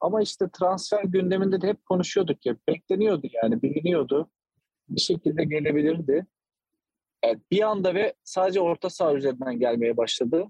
Ama 0.00 0.22
işte 0.22 0.48
transfer 0.52 1.04
gündeminde 1.04 1.60
de 1.60 1.68
hep 1.68 1.86
konuşuyorduk 1.86 2.46
ya. 2.46 2.56
Bekleniyordu 2.68 3.28
yani 3.42 3.62
biliniyordu 3.62 4.30
bir 4.88 5.00
şekilde 5.00 5.44
gelebilirdi. 5.44 6.26
Yani 7.24 7.40
bir 7.50 7.62
anda 7.62 7.94
ve 7.94 8.14
sadece 8.24 8.60
orta 8.60 8.90
saha 8.90 9.14
üzerinden 9.14 9.58
gelmeye 9.58 9.96
başladı. 9.96 10.44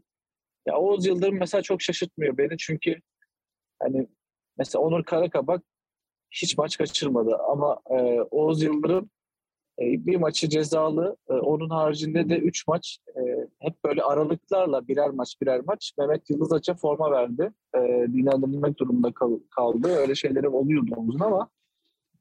Ya 0.67 0.77
Oğuz 0.77 1.07
Yıldırım 1.07 1.39
mesela 1.39 1.63
çok 1.63 1.83
şaşırtmıyor 1.83 2.39
beni 2.39 2.59
çünkü 2.59 3.01
hani 3.83 4.09
mesela 4.59 4.83
Onur 4.83 5.05
Karakabak 5.05 5.63
hiç 6.33 6.59
maç 6.59 6.79
kaçırmadı 6.79 7.37
ama 7.37 7.81
e, 7.91 8.21
Oğuz 8.31 8.63
Yıldırım 8.63 9.11
e, 9.79 10.07
bir 10.07 10.17
maçı 10.17 10.49
cezalı. 10.49 11.17
E, 11.31 11.33
onun 11.33 11.71
haricinde 11.71 12.29
de 12.29 12.39
3 12.39 12.69
maç 12.69 12.99
e, 13.17 13.21
hep 13.59 13.85
böyle 13.85 14.03
aralıklarla 14.03 14.89
birer 14.89 15.11
maç 15.11 15.37
birer 15.43 15.61
maç 15.67 15.93
Mehmet 15.99 16.31
Yıldız 16.31 16.53
Aç'a 16.53 16.75
forma 16.75 17.11
verdi. 17.11 17.53
E, 17.77 17.79
dinlendirmek 18.13 18.79
durumunda 18.79 19.13
kal, 19.13 19.39
kaldı. 19.51 19.89
Öyle 19.89 20.15
şeyleri 20.15 20.49
oluyordu 20.49 20.95
omuzun 20.97 21.21
ama 21.21 21.49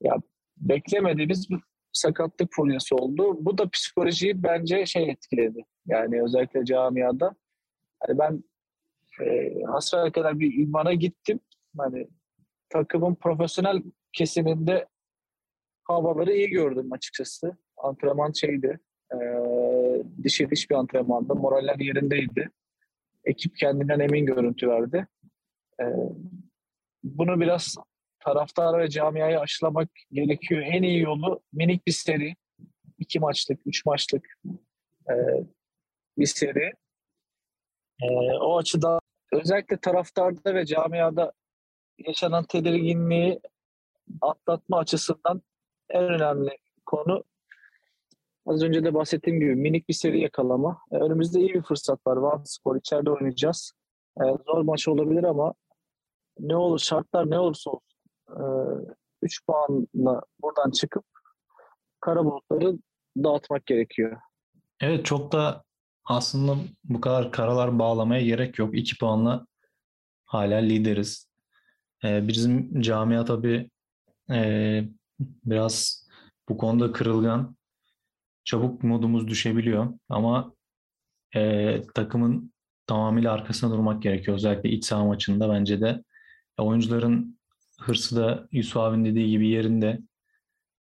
ya 0.01 0.17
beklemediğimiz 0.57 1.49
bir 1.49 1.59
sakatlık 1.93 2.49
furyası 2.51 2.95
oldu. 2.95 3.37
Bu 3.39 3.57
da 3.57 3.69
psikolojiyi 3.69 4.43
bence 4.43 4.85
şey 4.85 5.09
etkiledi. 5.09 5.65
Yani 5.87 6.23
özellikle 6.23 6.65
camiada. 6.65 7.35
Hani 7.99 8.19
ben 8.19 8.43
e, 9.25 9.53
hasbel 9.63 10.11
kadar 10.11 10.39
bir 10.39 10.53
ilmana 10.53 10.93
gittim. 10.93 11.39
Hani 11.77 12.07
takımın 12.69 13.15
profesyonel 13.15 13.83
kesiminde 14.13 14.87
havaları 15.83 16.33
iyi 16.33 16.49
gördüm 16.49 16.91
açıkçası. 16.91 17.57
Antrenman 17.77 18.31
şeydi. 18.31 18.79
E, 19.13 19.17
dişi 20.23 20.49
diş 20.49 20.69
bir 20.69 20.75
antrenmanda. 20.75 21.33
Moraller 21.33 21.79
yerindeydi. 21.79 22.49
Ekip 23.25 23.57
kendinden 23.57 23.99
emin 23.99 24.25
görüntü 24.25 24.69
verdi. 24.69 25.07
E, 25.81 25.85
bunu 27.03 27.39
biraz 27.39 27.75
taraftarı 28.19 28.77
ve 28.77 28.89
camiayı 28.89 29.39
aşılamak 29.39 29.89
gerekiyor. 30.11 30.61
En 30.61 30.83
iyi 30.83 30.99
yolu 30.99 31.41
minik 31.53 31.87
bir 31.87 31.91
seri. 31.91 32.35
iki 32.99 33.19
maçlık, 33.19 33.59
üç 33.65 33.85
maçlık 33.85 34.37
e, 35.09 35.15
bir 36.17 36.25
seri. 36.25 36.73
E, 38.01 38.07
o 38.41 38.57
açıdan 38.57 38.99
özellikle 39.31 39.77
taraftarda 39.77 40.55
ve 40.55 40.65
camiada 40.65 41.33
yaşanan 41.97 42.43
tedirginliği 42.43 43.39
atlatma 44.21 44.77
açısından 44.77 45.41
en 45.89 46.03
önemli 46.03 46.57
konu 46.85 47.23
az 48.45 48.63
önce 48.63 48.83
de 48.83 48.93
bahsettiğim 48.93 49.39
gibi 49.39 49.55
minik 49.55 49.89
bir 49.89 49.93
seri 49.93 50.21
yakalama. 50.21 50.77
E, 50.91 50.95
önümüzde 50.95 51.39
iyi 51.39 51.53
bir 51.53 51.61
fırsat 51.61 52.07
var. 52.07 52.17
Van 52.17 52.43
Spor 52.45 52.75
içeride 52.75 53.11
oynayacağız. 53.11 53.71
E, 54.21 54.23
zor 54.45 54.61
maç 54.61 54.87
olabilir 54.87 55.23
ama 55.23 55.53
ne 56.39 56.55
olur 56.55 56.79
şartlar 56.79 57.29
ne 57.29 57.39
olursa 57.39 57.71
olsun 57.71 57.87
3 59.21 59.39
e, 59.39 59.45
puanla 59.47 60.21
buradan 60.41 60.71
çıkıp 60.71 61.05
kara 61.99 62.25
bulutları 62.25 62.77
dağıtmak 63.17 63.65
gerekiyor. 63.65 64.17
Evet 64.81 65.05
çok 65.05 65.31
da 65.31 65.63
aslında 66.05 66.55
bu 66.83 67.01
kadar 67.01 67.31
karalar 67.31 67.79
bağlamaya 67.79 68.21
gerek 68.21 68.59
yok. 68.59 68.77
2 68.77 68.97
puanla 68.97 69.47
hala 70.25 70.57
lideriz. 70.57 71.31
Bizim 72.03 72.81
camia 72.81 73.25
tabii 73.25 73.69
e, 74.31 74.83
biraz 75.19 76.07
bu 76.49 76.57
konuda 76.57 76.91
kırılgan. 76.91 77.55
Çabuk 78.43 78.83
modumuz 78.83 79.27
düşebiliyor 79.27 79.93
ama 80.09 80.53
e, 81.35 81.81
takımın 81.95 82.53
tamamıyla 82.87 83.33
arkasına 83.33 83.71
durmak 83.71 84.01
gerekiyor. 84.01 84.37
Özellikle 84.37 84.69
iç 84.69 84.85
saha 84.85 85.05
maçında 85.05 85.49
bence 85.49 85.81
de 85.81 86.03
oyuncuların 86.57 87.39
hırsı 87.79 88.15
da 88.15 88.47
Yusuf 88.51 88.77
abinin 88.77 89.05
dediği 89.05 89.29
gibi 89.29 89.47
yerinde. 89.47 89.99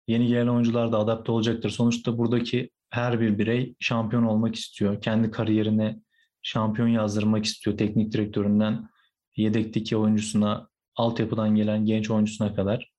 Yeni 0.09 0.27
gelen 0.27 0.47
oyuncular 0.47 0.93
da 0.93 0.99
adapte 0.99 1.33
olacaktır. 1.33 1.71
Sonuçta 1.71 2.19
buradaki 2.19 2.71
her 2.91 3.21
bir 3.21 3.39
birey 3.39 3.75
şampiyon 3.81 4.23
olmak 4.23 4.55
istiyor. 4.55 5.03
Kendi 5.03 5.31
kariyerine 5.31 6.01
şampiyon 6.43 6.89
yazdırmak 6.89 7.45
istiyor. 7.45 7.79
Teknik 7.79 8.13
direktöründen 8.13 8.89
yedekteki 9.37 9.97
oyuncusuna, 9.97 10.69
altyapıdan 10.97 11.55
gelen 11.55 11.85
genç 11.85 12.11
oyuncusuna 12.11 12.55
kadar. 12.55 12.92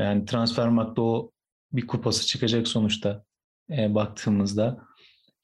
Yani 0.00 0.24
transfer 0.24 0.68
markta 0.68 1.02
o 1.02 1.30
bir 1.72 1.86
kupası 1.86 2.26
çıkacak 2.26 2.68
sonuçta 2.68 3.24
e, 3.70 3.94
baktığımızda. 3.94 4.84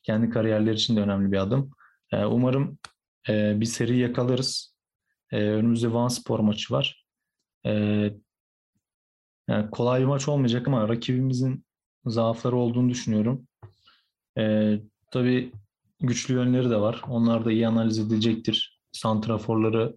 Kendi 0.02 0.30
kariyerleri 0.30 0.74
için 0.74 0.96
de 0.96 1.00
önemli 1.00 1.32
bir 1.32 1.36
adım. 1.36 1.70
E, 2.12 2.24
umarım 2.24 2.78
e, 3.28 3.60
bir 3.60 3.66
seri 3.66 3.98
yakalarız. 3.98 4.76
E, 5.32 5.40
önümüzde 5.40 5.92
Van 5.92 6.08
Spor 6.08 6.40
maçı 6.40 6.74
var. 6.74 7.06
Ee, 7.66 8.12
yani 9.48 9.70
kolay 9.70 10.00
bir 10.00 10.06
maç 10.06 10.28
olmayacak 10.28 10.68
ama 10.68 10.88
rakibimizin 10.88 11.64
zaafları 12.06 12.56
olduğunu 12.56 12.88
düşünüyorum. 12.88 13.48
Ee, 14.38 14.80
tabii 15.10 15.52
güçlü 16.00 16.34
yönleri 16.34 16.70
de 16.70 16.80
var. 16.80 17.02
Onlar 17.08 17.44
da 17.44 17.52
iyi 17.52 17.68
analiz 17.68 17.98
edilecektir 17.98 18.80
santraforları 18.92 19.96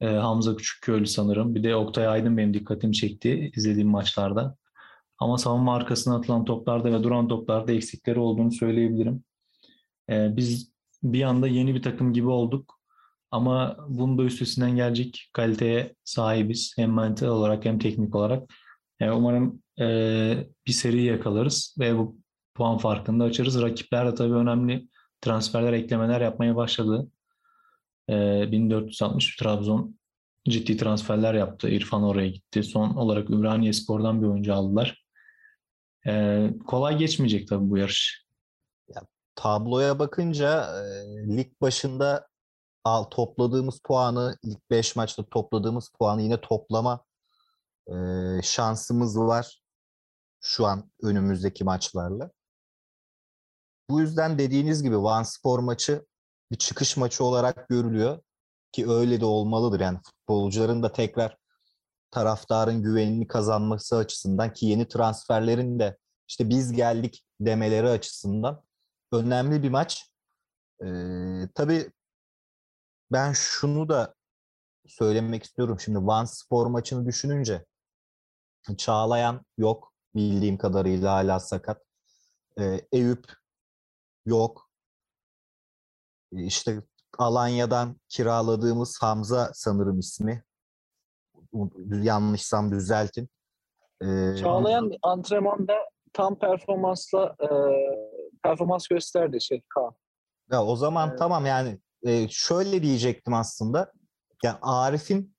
e, 0.00 0.06
Hamza 0.06 0.56
Küçükköylü 0.56 1.06
sanırım. 1.06 1.54
Bir 1.54 1.64
de 1.64 1.76
Oktay 1.76 2.06
Aydın 2.06 2.36
benim 2.36 2.54
dikkatimi 2.54 2.94
çekti 2.94 3.50
izlediğim 3.56 3.88
maçlarda. 3.88 4.56
Ama 5.18 5.38
savunma 5.38 5.74
arkasına 5.76 6.16
atılan 6.16 6.44
toplarda 6.44 6.92
ve 6.92 7.02
duran 7.02 7.28
toplarda 7.28 7.72
eksikleri 7.72 8.18
olduğunu 8.18 8.52
söyleyebilirim. 8.52 9.24
E, 10.10 10.36
biz 10.36 10.72
bir 11.02 11.22
anda 11.22 11.48
yeni 11.48 11.74
bir 11.74 11.82
takım 11.82 12.12
gibi 12.12 12.28
olduk. 12.28 12.78
Ama 13.30 13.76
bunun 13.88 14.18
da 14.18 14.22
üstesinden 14.22 14.76
gelecek 14.76 15.30
kaliteye 15.32 15.94
sahibiz. 16.04 16.74
Hem 16.76 16.94
mental 16.94 17.26
olarak 17.26 17.64
hem 17.64 17.78
teknik 17.78 18.14
olarak. 18.14 18.50
Yani 19.00 19.12
umarım 19.12 19.62
e, 19.80 20.46
bir 20.66 20.72
seri 20.72 21.02
yakalarız 21.02 21.76
ve 21.78 21.98
bu 21.98 22.16
puan 22.54 22.78
farkını 22.78 23.20
da 23.20 23.24
açarız. 23.24 23.62
Rakipler 23.62 24.06
de 24.06 24.14
tabii 24.14 24.34
önemli 24.34 24.88
transferler, 25.20 25.72
eklemeler 25.72 26.20
yapmaya 26.20 26.56
başladı. 26.56 27.08
E, 28.08 28.52
1460 28.52 29.36
Trabzon 29.36 29.98
ciddi 30.48 30.76
transferler 30.76 31.34
yaptı. 31.34 31.68
İrfan 31.68 32.02
oraya 32.02 32.28
gitti. 32.28 32.62
Son 32.62 32.90
olarak 32.90 33.30
Ümraniye 33.30 33.72
Spor'dan 33.72 34.22
bir 34.22 34.26
oyuncu 34.26 34.54
aldılar. 34.54 35.06
E, 36.06 36.44
kolay 36.66 36.98
geçmeyecek 36.98 37.48
tabii 37.48 37.70
bu 37.70 37.78
yarış. 37.78 38.26
Ya, 38.94 39.02
tabloya 39.34 39.98
bakınca 39.98 40.80
e, 40.82 41.36
lig 41.36 41.52
başında 41.60 42.28
al, 42.84 43.04
topladığımız 43.04 43.80
puanı 43.84 44.38
ilk 44.42 44.70
5 44.70 44.96
maçta 44.96 45.24
topladığımız 45.24 45.88
puanı 45.98 46.22
yine 46.22 46.40
toplama 46.40 47.04
e, 47.88 47.94
şansımız 48.42 49.18
var 49.18 49.62
şu 50.40 50.66
an 50.66 50.90
önümüzdeki 51.02 51.64
maçlarla. 51.64 52.30
Bu 53.90 54.00
yüzden 54.00 54.38
dediğiniz 54.38 54.82
gibi 54.82 55.02
Van 55.02 55.22
Spor 55.22 55.58
maçı 55.58 56.06
bir 56.50 56.56
çıkış 56.56 56.96
maçı 56.96 57.24
olarak 57.24 57.68
görülüyor 57.68 58.22
ki 58.72 58.90
öyle 58.90 59.20
de 59.20 59.24
olmalıdır. 59.24 59.80
Yani 59.80 59.98
futbolcuların 60.04 60.82
da 60.82 60.92
tekrar 60.92 61.36
taraftarın 62.10 62.82
güvenini 62.82 63.26
kazanması 63.26 63.96
açısından 63.96 64.52
ki 64.52 64.66
yeni 64.66 64.88
transferlerin 64.88 65.78
de 65.78 65.98
işte 66.28 66.48
biz 66.48 66.72
geldik 66.72 67.24
demeleri 67.40 67.88
açısından 67.88 68.62
önemli 69.12 69.62
bir 69.62 69.70
maç. 69.70 70.10
Ee, 70.84 71.48
tabii 71.54 71.92
ben 73.12 73.32
şunu 73.32 73.88
da 73.88 74.14
söylemek 74.86 75.42
istiyorum. 75.44 75.80
Şimdi 75.80 75.98
Van 75.98 76.24
Spor 76.24 76.66
maçını 76.66 77.06
düşününce 77.06 77.64
Çağlayan 78.76 79.46
yok 79.58 79.92
bildiğim 80.14 80.58
kadarıyla 80.58 81.12
hala 81.12 81.40
sakat. 81.40 81.82
Ee, 82.60 82.80
Eyüp 82.92 83.32
yok. 84.26 84.67
İşte 86.32 86.82
Alanya'dan 87.18 87.96
kiraladığımız 88.08 88.98
Hamza 89.00 89.50
sanırım 89.54 89.98
ismi. 89.98 90.44
Yanlışsam 92.02 92.72
düzeltin. 92.72 93.28
Ee, 94.02 94.36
Çağlayan 94.40 94.92
antrenmanda 95.02 95.74
tam 96.12 96.38
performansla 96.38 97.36
e, 97.40 97.48
performans 98.42 98.88
gösterdi 98.88 99.40
şey 99.40 99.62
Kaan. 99.68 99.94
Ya 100.50 100.64
o 100.64 100.76
zaman 100.76 101.08
evet. 101.08 101.18
tamam 101.18 101.46
yani 101.46 101.78
e, 102.02 102.28
şöyle 102.28 102.82
diyecektim 102.82 103.34
aslında. 103.34 103.92
Yani 104.44 104.58
Arif'in 104.62 105.36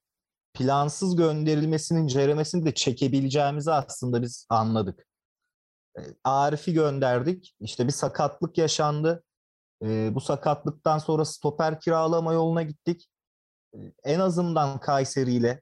plansız 0.54 1.15
gönderilmesinin 1.15 2.08
ceremesini 2.08 2.65
de 2.65 2.73
çekebileceğimizi 2.73 3.71
aslında 3.71 4.21
biz 4.21 4.45
anladık. 4.49 5.08
E, 5.97 6.02
Arif'i 6.23 6.73
gönderdik. 6.73 7.56
İşte 7.60 7.88
bir 7.88 7.91
sakatlık 7.91 8.58
yaşandı. 8.58 9.23
E, 9.83 10.15
bu 10.15 10.21
sakatlıktan 10.21 10.97
sonra 10.97 11.25
stoper 11.25 11.79
kiralama 11.79 12.33
yoluna 12.33 12.63
gittik. 12.63 13.09
E, 13.73 13.77
en 14.03 14.19
azından 14.19 14.79
Kayseri 14.79 15.33
ile 15.33 15.61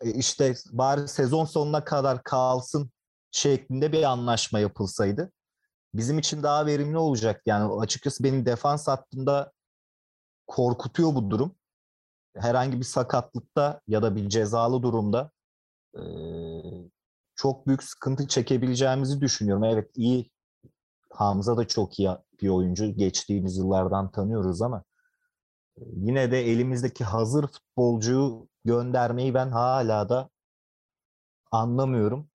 e, 0.00 0.10
işte 0.10 0.54
bari 0.72 1.08
sezon 1.08 1.44
sonuna 1.44 1.84
kadar 1.84 2.22
kalsın 2.22 2.90
şeklinde 3.30 3.92
bir 3.92 4.02
anlaşma 4.02 4.58
yapılsaydı 4.58 5.32
bizim 5.94 6.18
için 6.18 6.42
daha 6.42 6.66
verimli 6.66 6.98
olacak. 6.98 7.42
Yani 7.46 7.80
açıkçası 7.80 8.24
benim 8.24 8.46
defans 8.46 8.88
hattında 8.88 9.52
korkutuyor 10.46 11.14
bu 11.14 11.30
durum. 11.30 11.54
Herhangi 12.36 12.78
bir 12.78 12.84
sakatlıkta 12.84 13.80
ya 13.86 14.02
da 14.02 14.16
bir 14.16 14.28
cezalı 14.28 14.82
durumda 14.82 15.30
e, 15.94 16.02
çok 17.36 17.66
büyük 17.66 17.82
sıkıntı 17.82 18.28
çekebileceğimizi 18.28 19.20
düşünüyorum. 19.20 19.64
Evet 19.64 19.90
iyi 19.94 20.30
Hamza 21.10 21.56
da 21.56 21.68
çok 21.68 21.98
iyi 21.98 22.10
bir 22.44 22.48
oyuncu. 22.48 22.96
Geçtiğimiz 22.96 23.56
yıllardan 23.56 24.10
tanıyoruz 24.10 24.62
ama 24.62 24.84
yine 25.76 26.30
de 26.30 26.40
elimizdeki 26.40 27.04
hazır 27.04 27.46
futbolcuyu 27.46 28.48
göndermeyi 28.64 29.34
ben 29.34 29.50
hala 29.50 30.08
da 30.08 30.30
anlamıyorum. 31.50 32.28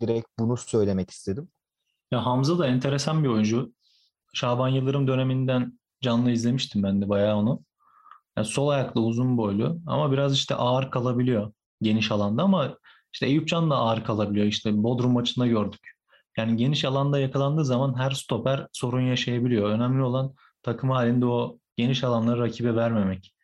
Direkt 0.00 0.28
bunu 0.38 0.56
söylemek 0.56 1.10
istedim. 1.10 1.48
Ya 2.10 2.26
Hamza 2.26 2.58
da 2.58 2.66
enteresan 2.66 3.24
bir 3.24 3.28
oyuncu. 3.28 3.72
Şaban 4.34 4.68
Yıldırım 4.68 5.08
döneminden 5.08 5.78
canlı 6.00 6.30
izlemiştim 6.30 6.82
ben 6.82 7.02
de 7.02 7.08
bayağı 7.08 7.36
onu. 7.36 7.64
Yani 8.36 8.46
sol 8.46 8.68
ayaklı 8.68 9.00
uzun 9.00 9.38
boylu 9.38 9.78
ama 9.86 10.12
biraz 10.12 10.34
işte 10.34 10.54
ağır 10.54 10.90
kalabiliyor 10.90 11.52
geniş 11.82 12.12
alanda 12.12 12.42
ama 12.42 12.78
işte 13.12 13.26
Eyüpcan 13.26 13.70
da 13.70 13.76
ağır 13.76 14.04
kalabiliyor. 14.04 14.46
İşte 14.46 14.82
Bodrum 14.82 15.12
maçında 15.12 15.46
gördük. 15.46 15.95
Yani 16.36 16.56
geniş 16.56 16.84
alanda 16.84 17.18
yakalandığı 17.18 17.64
zaman 17.64 17.98
her 17.98 18.10
stoper 18.10 18.66
sorun 18.72 19.00
yaşayabiliyor. 19.00 19.70
Önemli 19.70 20.02
olan 20.02 20.34
takım 20.62 20.90
halinde 20.90 21.26
o 21.26 21.58
geniş 21.76 22.04
alanları 22.04 22.40
rakibe 22.40 22.76
vermemek. 22.76 23.34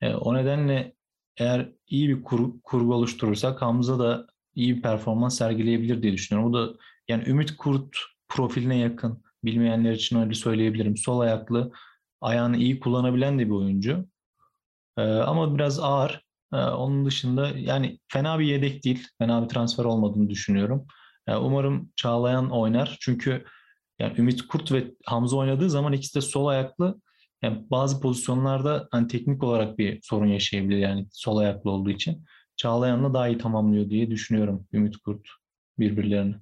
E, 0.00 0.14
o 0.14 0.34
nedenle 0.34 0.94
eğer 1.36 1.72
iyi 1.88 2.08
bir 2.08 2.22
kur, 2.22 2.60
kurgu 2.62 2.94
oluşturursak 2.94 3.62
Hamza 3.62 3.98
da 3.98 4.26
iyi 4.54 4.76
bir 4.76 4.82
performans 4.82 5.38
sergileyebilir 5.38 6.02
diye 6.02 6.12
düşünüyorum. 6.12 6.50
O 6.50 6.54
da 6.54 6.74
yani 7.08 7.24
Ümit 7.28 7.56
Kurt 7.56 7.96
profiline 8.28 8.78
yakın. 8.78 9.22
Bilmeyenler 9.44 9.92
için 9.92 10.20
öyle 10.20 10.34
söyleyebilirim. 10.34 10.96
Sol 10.96 11.20
ayaklı, 11.20 11.72
ayağını 12.20 12.56
iyi 12.56 12.80
kullanabilen 12.80 13.38
de 13.38 13.46
bir 13.46 13.50
oyuncu. 13.50 14.06
Ee, 14.98 15.02
ama 15.02 15.54
biraz 15.54 15.80
ağır. 15.80 16.26
Ee, 16.52 16.56
onun 16.56 17.06
dışında 17.06 17.48
yani 17.48 17.98
fena 18.08 18.38
bir 18.38 18.46
yedek 18.46 18.84
değil. 18.84 19.08
Fena 19.18 19.44
bir 19.44 19.48
transfer 19.48 19.84
olmadığını 19.84 20.30
düşünüyorum. 20.30 20.86
Yani 21.26 21.38
umarım 21.38 21.92
Çağlayan 21.96 22.50
oynar. 22.50 22.96
Çünkü 23.00 23.44
yani 23.98 24.18
Ümit 24.18 24.46
Kurt 24.46 24.72
ve 24.72 24.94
Hamza 25.06 25.36
oynadığı 25.36 25.70
zaman 25.70 25.92
ikisi 25.92 26.14
de 26.14 26.20
sol 26.20 26.46
ayaklı. 26.46 27.00
Yani 27.42 27.66
bazı 27.70 28.00
pozisyonlarda 28.00 28.88
hani 28.90 29.08
teknik 29.08 29.42
olarak 29.42 29.78
bir 29.78 30.02
sorun 30.02 30.26
yaşayabilir 30.26 30.78
yani 30.78 31.06
sol 31.10 31.36
ayaklı 31.36 31.70
olduğu 31.70 31.90
için. 31.90 32.24
Çağlayan'la 32.56 33.14
daha 33.14 33.28
iyi 33.28 33.38
tamamlıyor 33.38 33.90
diye 33.90 34.10
düşünüyorum 34.10 34.68
Ümit 34.72 34.96
Kurt 34.96 35.28
birbirlerini. 35.78 36.36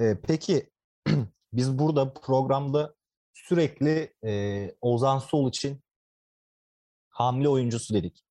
Ee, 0.00 0.18
peki 0.22 0.70
biz 1.52 1.78
burada 1.78 2.14
programda 2.14 2.94
sürekli 3.32 4.14
e, 4.24 4.74
Ozan 4.80 5.18
Sol 5.18 5.48
için 5.48 5.82
hamle 7.08 7.48
oyuncusu 7.48 7.94
dedik. 7.94 8.24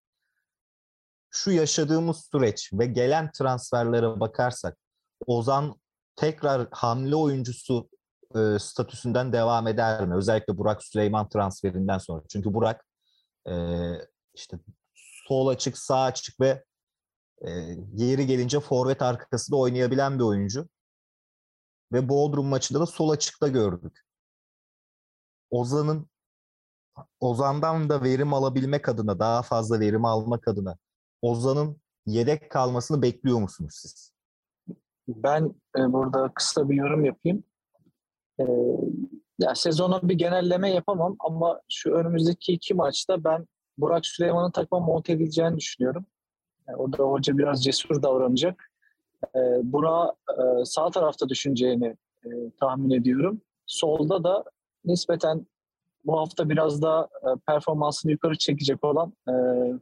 Şu 1.31 1.51
yaşadığımız 1.51 2.29
süreç 2.31 2.73
ve 2.73 2.85
gelen 2.85 3.31
transferlere 3.31 4.19
bakarsak 4.19 4.77
Ozan 5.25 5.75
tekrar 6.15 6.67
hamle 6.71 7.15
oyuncusu 7.15 7.89
e, 8.35 8.59
statüsünden 8.59 9.33
devam 9.33 9.67
eder 9.67 10.07
mi? 10.07 10.15
Özellikle 10.15 10.57
Burak 10.57 10.83
Süleyman 10.83 11.29
transferinden 11.29 11.97
sonra. 11.97 12.23
Çünkü 12.29 12.53
Burak 12.53 12.85
e, 13.47 13.53
işte 14.35 14.59
sol 15.27 15.47
açık, 15.47 15.77
sağ 15.77 16.01
açık 16.01 16.39
ve 16.39 16.63
e, 17.41 17.49
yeri 17.93 18.27
gelince 18.27 18.59
forvet 18.59 19.01
arkası 19.01 19.51
da 19.51 19.55
oynayabilen 19.55 20.19
bir 20.19 20.23
oyuncu. 20.23 20.69
Ve 21.93 22.09
Bodrum 22.09 22.47
maçında 22.47 22.79
da 22.79 22.85
sol 22.85 23.09
açıkta 23.09 23.47
gördük. 23.47 23.99
Ozan'ın 25.49 26.09
Ozan'dan 27.19 27.89
da 27.89 28.03
verim 28.03 28.33
alabilmek 28.33 28.89
adına, 28.89 29.19
daha 29.19 29.41
fazla 29.41 29.79
verim 29.79 30.05
almak 30.05 30.47
adına 30.47 30.77
Ozan'ın 31.21 31.81
yedek 32.05 32.51
kalmasını 32.51 33.01
bekliyor 33.01 33.39
musunuz 33.39 33.73
siz? 33.81 34.18
Ben 35.15 35.55
e, 35.77 35.93
burada 35.93 36.31
kısa 36.35 36.69
bir 36.69 36.75
yorum 36.75 37.05
yapayım. 37.05 37.43
E, 38.39 38.43
ya 39.39 39.55
sezona 39.55 39.99
bir 40.03 40.13
genelleme 40.13 40.71
yapamam 40.71 41.15
ama 41.19 41.61
şu 41.69 41.91
önümüzdeki 41.91 42.53
iki 42.53 42.73
maçta 42.73 43.23
ben 43.23 43.47
Burak 43.77 44.05
Süleyman'ın 44.05 44.51
takıma 44.51 44.85
monte 44.85 45.13
edileceğini 45.13 45.57
düşünüyorum. 45.57 46.05
Yani 46.67 46.77
o 46.77 46.93
da 46.93 47.03
hoca 47.03 47.37
biraz 47.37 47.63
cesur 47.63 48.01
davranacak. 48.03 48.71
E, 49.35 49.39
Burak'ı 49.63 50.61
e, 50.61 50.65
sağ 50.65 50.89
tarafta 50.89 51.29
düşüneceğini 51.29 51.97
e, 52.25 52.29
tahmin 52.59 52.91
ediyorum. 52.91 53.41
Solda 53.65 54.23
da 54.23 54.43
nispeten 54.85 55.47
bu 56.09 56.19
hafta 56.19 56.49
biraz 56.49 56.81
daha 56.81 57.03
e, 57.03 57.27
performansını 57.47 58.11
yukarı 58.11 58.37
çekecek 58.37 58.83
olan 58.83 59.13
e, 59.27 59.33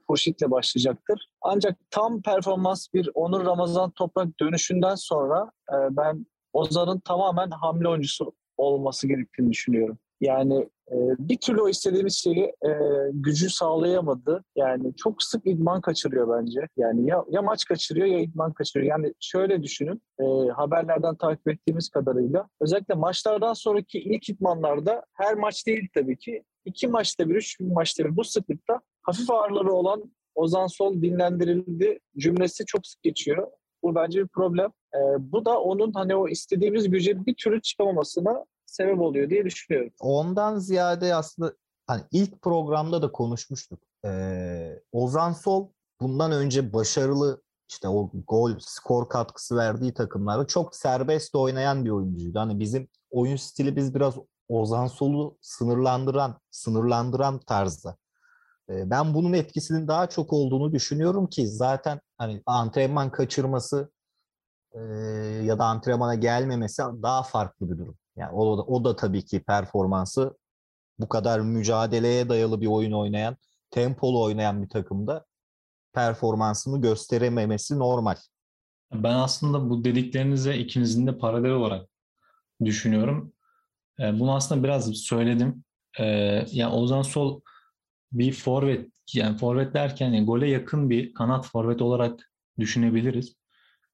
Furşit'le 0.07 0.51
başlayacaktır. 0.51 1.29
Ancak 1.41 1.77
tam 1.91 2.21
performans 2.21 2.87
bir 2.93 3.09
Onur 3.13 3.45
Ramazan 3.45 3.91
Toprak 3.91 4.39
dönüşünden 4.39 4.95
sonra 4.95 5.51
e, 5.71 5.75
ben 5.91 6.25
Ozan'ın 6.53 6.99
tamamen 6.99 7.49
hamle 7.49 7.87
oyuncusu 7.87 8.33
olması 8.57 9.07
gerektiğini 9.07 9.51
düşünüyorum. 9.51 9.97
Yani 10.21 10.69
e, 10.91 10.95
bir 11.19 11.37
türlü 11.37 11.61
o 11.61 11.69
istediğimiz 11.69 12.15
şeyi 12.17 12.43
e, 12.43 12.71
gücü 13.11 13.49
sağlayamadı. 13.49 14.43
Yani 14.55 14.95
çok 14.95 15.23
sık 15.23 15.47
idman 15.47 15.81
kaçırıyor 15.81 16.41
bence. 16.41 16.67
Yani 16.77 17.09
ya, 17.09 17.25
ya 17.29 17.41
maç 17.41 17.65
kaçırıyor 17.65 18.07
ya 18.07 18.19
idman 18.19 18.53
kaçırıyor. 18.53 18.91
Yani 18.91 19.13
şöyle 19.19 19.63
düşünün 19.63 20.01
e, 20.19 20.23
haberlerden 20.51 21.15
takip 21.15 21.47
ettiğimiz 21.47 21.89
kadarıyla 21.89 22.49
özellikle 22.61 22.95
maçlardan 22.95 23.53
sonraki 23.53 23.99
ilk 23.99 24.29
idmanlarda 24.29 25.05
her 25.13 25.35
maç 25.35 25.67
değil 25.67 25.87
tabii 25.93 26.17
ki 26.17 26.43
iki 26.65 26.87
maçta 26.87 27.29
bir, 27.29 27.35
üç 27.35 27.59
maçta 27.59 28.05
bir 28.05 28.17
bu 28.17 28.23
sıklıkta 28.23 28.81
hafif 29.01 29.31
ağrıları 29.31 29.73
olan 29.73 30.11
Ozan 30.35 30.67
Sol 30.67 31.01
dinlendirildi 31.01 31.99
cümlesi 32.17 32.65
çok 32.65 32.87
sık 32.87 33.03
geçiyor. 33.03 33.47
Bu 33.83 33.95
bence 33.95 34.23
bir 34.23 34.27
problem. 34.27 34.71
E, 34.95 34.99
bu 35.19 35.45
da 35.45 35.61
onun 35.61 35.91
hani 35.93 36.15
o 36.15 36.27
istediğimiz 36.27 36.89
güce 36.89 37.25
bir 37.25 37.35
türlü 37.35 37.61
çıkamamasına 37.61 38.45
sebep 38.77 38.99
oluyor 38.99 39.29
diye 39.29 39.45
düşünüyorum. 39.45 39.91
Ondan 39.99 40.59
ziyade 40.59 41.15
aslında 41.15 41.53
hani 41.87 42.01
ilk 42.11 42.41
programda 42.41 43.01
da 43.01 43.11
konuşmuştuk. 43.11 43.79
Ee, 44.05 44.79
Ozan 44.91 45.33
Sol 45.33 45.69
bundan 46.01 46.31
önce 46.31 46.73
başarılı 46.73 47.41
işte 47.69 47.87
o 47.87 48.11
gol, 48.27 48.51
skor 48.59 49.09
katkısı 49.09 49.57
verdiği 49.57 49.93
takımlarda 49.93 50.47
çok 50.47 50.75
serbest 50.75 51.35
oynayan 51.35 51.85
bir 51.85 51.89
oyuncuydu. 51.89 52.39
Hani 52.39 52.59
bizim 52.59 52.87
oyun 53.11 53.35
stili 53.35 53.75
biz 53.75 53.95
biraz 53.95 54.15
Ozan 54.49 54.87
Sol'u 54.87 55.37
sınırlandıran, 55.41 56.39
sınırlandıran 56.51 57.39
tarzda. 57.39 57.97
Ee, 58.69 58.89
ben 58.89 59.13
bunun 59.13 59.33
etkisinin 59.33 59.87
daha 59.87 60.09
çok 60.09 60.33
olduğunu 60.33 60.73
düşünüyorum 60.73 61.27
ki 61.27 61.47
zaten 61.47 61.99
hani 62.17 62.43
antrenman 62.45 63.11
kaçırması 63.11 63.91
e, 64.73 64.79
ya 65.43 65.59
da 65.59 65.65
antrenmana 65.65 66.15
gelmemesi 66.15 66.81
daha 66.81 67.23
farklı 67.23 67.71
bir 67.71 67.77
durum. 67.77 67.97
Yani 68.17 68.31
o 68.35 68.57
da, 68.57 68.61
o 68.61 68.83
da 68.83 68.95
tabii 68.95 69.25
ki 69.25 69.43
performansı 69.43 70.37
bu 70.99 71.09
kadar 71.09 71.39
mücadeleye 71.39 72.29
dayalı 72.29 72.61
bir 72.61 72.67
oyun 72.67 72.91
oynayan, 72.91 73.37
tempolu 73.71 74.23
oynayan 74.23 74.63
bir 74.63 74.69
takımda 74.69 75.25
performansını 75.93 76.81
gösterememesi 76.81 77.79
normal. 77.79 78.15
Ben 78.93 79.13
aslında 79.13 79.69
bu 79.69 79.83
dediklerinize 79.83 80.57
ikinizin 80.57 81.07
de 81.07 81.17
paralel 81.17 81.51
olarak 81.51 81.89
düşünüyorum. 82.65 83.33
Ee, 83.99 84.19
bunu 84.19 84.35
aslında 84.35 84.63
biraz 84.63 84.93
söyledim. 84.93 85.63
Ee, 85.99 86.05
yani 86.51 86.73
Ozan 86.73 87.01
Sol 87.01 87.41
bir 88.11 88.33
forvet, 88.33 88.91
yani 89.13 89.37
forvet 89.37 89.73
derken 89.73 90.11
yani 90.11 90.25
gole 90.25 90.49
yakın 90.49 90.89
bir 90.89 91.13
kanat 91.13 91.47
forvet 91.47 91.81
olarak 91.81 92.31
düşünebiliriz. 92.59 93.35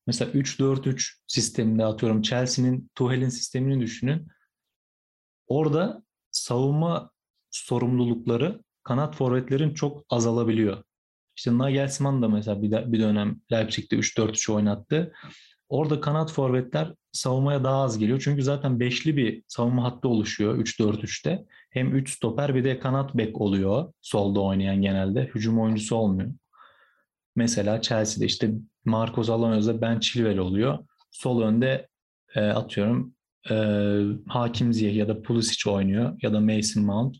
Mesela 0.08 0.32
3-4-3 0.32 1.14
sisteminde 1.28 1.86
atıyorum 1.86 2.22
Chelsea'nin 2.22 2.91
Tuchel'in 2.95 3.30
sistemini 3.30 3.82
düşünün. 3.82 4.28
Orada 5.47 6.04
savunma 6.32 7.12
sorumlulukları 7.51 8.64
kanat 8.84 9.16
forvetlerin 9.16 9.74
çok 9.74 10.06
azalabiliyor. 10.10 10.84
İşte 11.38 11.58
Nagelsmann 11.58 12.22
da 12.22 12.28
mesela 12.28 12.62
bir, 12.62 12.91
bir 12.91 12.99
dönem 12.99 13.41
Leipzig'te 13.51 13.95
3-4-3 13.95 14.51
oynattı. 14.51 15.14
Orada 15.70 16.01
kanat 16.01 16.32
forvetler 16.32 16.93
savunmaya 17.12 17.64
daha 17.64 17.82
az 17.82 17.97
geliyor. 17.97 18.22
Çünkü 18.24 18.43
zaten 18.43 18.80
beşli 18.80 19.18
bir 19.18 19.43
savunma 19.47 19.84
hattı 19.84 20.08
oluşuyor 20.08 20.58
3-4-3'te. 20.58 21.45
Hem 21.70 21.95
3 21.95 22.14
stoper 22.14 22.56
bir 22.56 22.64
de 22.64 22.80
kanat 22.80 23.16
bek 23.16 23.41
oluyor 23.41 23.93
solda 24.01 24.39
oynayan 24.41 24.82
genelde. 24.82 25.26
Hücum 25.36 25.60
oyuncusu 25.60 25.95
olmuyor. 25.95 26.32
Mesela 27.36 27.82
Chelsea'de 27.82 28.26
işte 28.26 28.51
Marcos 28.86 29.29
Alonso'da 29.29 29.81
Ben 29.81 29.99
Chilwell 29.99 30.38
oluyor. 30.38 30.77
Sol 31.11 31.41
önde 31.41 31.88
e, 32.36 32.41
atıyorum 32.41 33.13
e, 33.49 33.55
Hakim 34.27 34.73
Ziyech 34.73 34.97
ya 34.97 35.07
da 35.07 35.21
Pulisic 35.21 35.71
oynuyor 35.71 36.17
ya 36.21 36.34
da 36.34 36.39
Mason 36.39 36.84
Mount. 36.84 37.17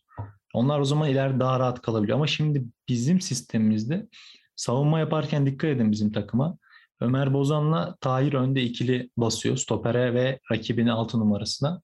Onlar 0.54 0.80
o 0.80 0.86
zaman 0.86 1.10
ileride 1.10 1.40
daha 1.40 1.60
rahat 1.60 1.82
kalabiliyor. 1.82 2.18
Ama 2.18 2.28
şimdi 2.28 2.66
bizim 2.90 3.22
sistemimizde 3.22 4.08
savunma 4.56 5.00
yaparken 5.00 5.46
dikkat 5.46 5.70
edin 5.70 5.92
bizim 5.92 6.12
takıma. 6.12 6.58
Ömer 7.02 7.34
Bozan'la 7.34 7.96
Tahir 8.02 8.34
önde 8.34 8.64
ikili 8.64 9.10
basıyor. 9.18 9.58
Stopere 9.58 10.14
ve 10.14 10.40
rakibini 10.52 10.92
altı 10.92 11.20
numarasına. 11.20 11.82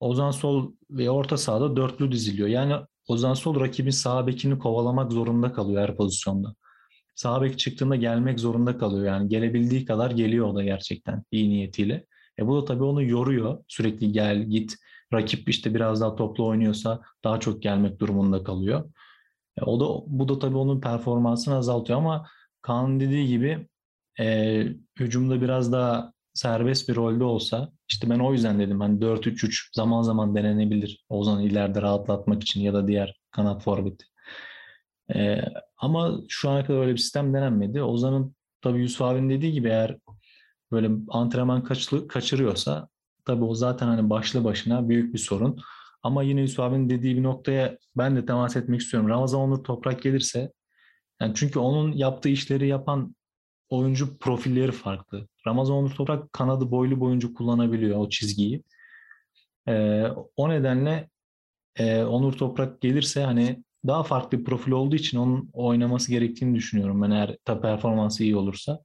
Ozan 0.00 0.30
Sol 0.30 0.72
ve 0.90 1.10
orta 1.10 1.36
sahada 1.36 1.76
dörtlü 1.76 2.12
diziliyor. 2.12 2.48
Yani 2.48 2.74
Ozan 3.08 3.34
Sol 3.34 3.60
rakibin 3.60 3.90
sağ 3.90 4.26
bekini 4.26 4.58
kovalamak 4.58 5.12
zorunda 5.12 5.52
kalıyor 5.52 5.82
her 5.82 5.96
pozisyonda. 5.96 6.54
Sağ 7.22 7.42
bek 7.42 7.58
çıktığında 7.58 7.96
gelmek 7.96 8.40
zorunda 8.40 8.78
kalıyor. 8.78 9.06
Yani 9.06 9.28
gelebildiği 9.28 9.84
kadar 9.84 10.10
geliyor 10.10 10.46
o 10.46 10.54
da 10.56 10.62
gerçekten 10.64 11.22
iyi 11.30 11.50
niyetiyle. 11.50 12.06
E 12.38 12.46
bu 12.46 12.62
da 12.62 12.64
tabii 12.64 12.84
onu 12.84 13.02
yoruyor. 13.02 13.64
Sürekli 13.68 14.12
gel 14.12 14.42
git. 14.42 14.76
Rakip 15.12 15.48
işte 15.48 15.74
biraz 15.74 16.00
daha 16.00 16.16
toplu 16.16 16.46
oynuyorsa 16.46 17.00
daha 17.24 17.40
çok 17.40 17.62
gelmek 17.62 18.00
durumunda 18.00 18.44
kalıyor. 18.44 18.92
E 19.56 19.62
o 19.64 19.80
da 19.80 20.04
bu 20.06 20.28
da 20.28 20.38
tabii 20.38 20.56
onun 20.56 20.80
performansını 20.80 21.54
azaltıyor 21.56 21.98
ama 21.98 22.26
Kaan'ın 22.62 23.00
dediği 23.00 23.28
gibi 23.28 23.68
e, 24.20 24.66
hücumda 24.98 25.40
biraz 25.42 25.72
daha 25.72 26.12
serbest 26.34 26.88
bir 26.88 26.96
rolde 26.96 27.24
olsa 27.24 27.72
işte 27.88 28.10
ben 28.10 28.18
o 28.18 28.32
yüzden 28.32 28.58
dedim 28.58 28.80
hani 28.80 29.00
4-3-3 29.00 29.70
zaman 29.72 30.02
zaman 30.02 30.34
denenebilir 30.34 31.04
Ozan'ı 31.08 31.42
ileride 31.42 31.82
rahatlatmak 31.82 32.42
için 32.42 32.60
ya 32.60 32.74
da 32.74 32.88
diğer 32.88 33.20
kanat 33.30 33.62
forveti. 33.62 34.11
E, 35.14 35.40
ama 35.76 36.18
şu 36.28 36.50
ana 36.50 36.64
kadar 36.64 36.80
öyle 36.80 36.92
bir 36.92 36.98
sistem 36.98 37.34
denenmedi. 37.34 37.82
Ozan'ın 37.82 38.36
tabii 38.62 38.80
Yusuf 38.80 39.02
abinin 39.02 39.30
dediği 39.30 39.52
gibi 39.52 39.68
eğer 39.68 39.98
böyle 40.72 40.90
antrenman 41.08 41.64
kaçlı, 41.64 42.08
kaçırıyorsa 42.08 42.88
tabii 43.24 43.44
o 43.44 43.54
zaten 43.54 43.86
hani 43.86 44.10
başlı 44.10 44.44
başına 44.44 44.88
büyük 44.88 45.14
bir 45.14 45.18
sorun. 45.18 45.60
Ama 46.02 46.22
yine 46.22 46.40
Yusuf 46.40 46.60
abinin 46.60 46.90
dediği 46.90 47.16
bir 47.16 47.22
noktaya 47.22 47.78
ben 47.96 48.16
de 48.16 48.26
temas 48.26 48.56
etmek 48.56 48.80
istiyorum. 48.80 49.08
Ramazan 49.08 49.40
Onur 49.40 49.64
Toprak 49.64 50.02
gelirse 50.02 50.52
yani 51.20 51.32
çünkü 51.34 51.58
onun 51.58 51.92
yaptığı 51.92 52.28
işleri 52.28 52.68
yapan 52.68 53.14
oyuncu 53.68 54.18
profilleri 54.18 54.72
farklı. 54.72 55.28
Ramazan 55.46 55.76
Onur 55.76 55.90
Toprak 55.90 56.32
kanadı 56.32 56.70
boylu 56.70 57.00
boyunca 57.00 57.34
kullanabiliyor 57.34 57.98
o 57.98 58.08
çizgiyi. 58.08 58.62
Ee, 59.68 60.06
o 60.36 60.48
nedenle 60.48 61.10
e, 61.76 62.04
Onur 62.04 62.32
Toprak 62.32 62.80
gelirse 62.80 63.24
hani 63.24 63.64
daha 63.86 64.02
farklı 64.02 64.38
bir 64.38 64.44
profil 64.44 64.72
olduğu 64.72 64.96
için 64.96 65.18
onun 65.18 65.50
oynaması 65.52 66.10
gerektiğini 66.10 66.54
düşünüyorum 66.54 67.02
ben 67.02 67.10
eğer 67.10 67.36
tabi 67.44 67.60
performansı 67.60 68.24
iyi 68.24 68.36
olursa. 68.36 68.80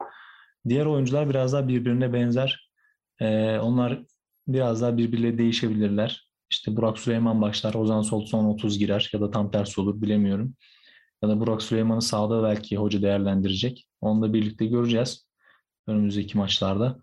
Diğer 0.69 0.85
oyuncular 0.85 1.29
biraz 1.29 1.53
daha 1.53 1.67
birbirine 1.67 2.13
benzer. 2.13 2.71
Ee, 3.19 3.59
onlar 3.59 4.03
biraz 4.47 4.81
daha 4.81 4.97
birbirleriyle 4.97 5.37
değişebilirler. 5.37 6.27
İşte 6.51 6.75
Burak 6.75 6.99
Süleyman 6.99 7.41
başlar, 7.41 7.73
Ozan 7.73 8.01
Sol 8.01 8.25
son 8.25 8.45
30 8.45 8.79
girer 8.79 9.09
ya 9.13 9.21
da 9.21 9.31
tam 9.31 9.51
tersi 9.51 9.81
olur 9.81 10.01
bilemiyorum. 10.01 10.55
Ya 11.23 11.29
da 11.29 11.39
Burak 11.39 11.61
Süleyman'ı 11.61 12.01
sağda 12.01 12.43
belki 12.43 12.77
hoca 12.77 13.01
değerlendirecek. 13.01 13.87
Onu 14.01 14.21
da 14.21 14.33
birlikte 14.33 14.65
göreceğiz 14.65 15.27
önümüzdeki 15.87 16.37
maçlarda. 16.37 16.99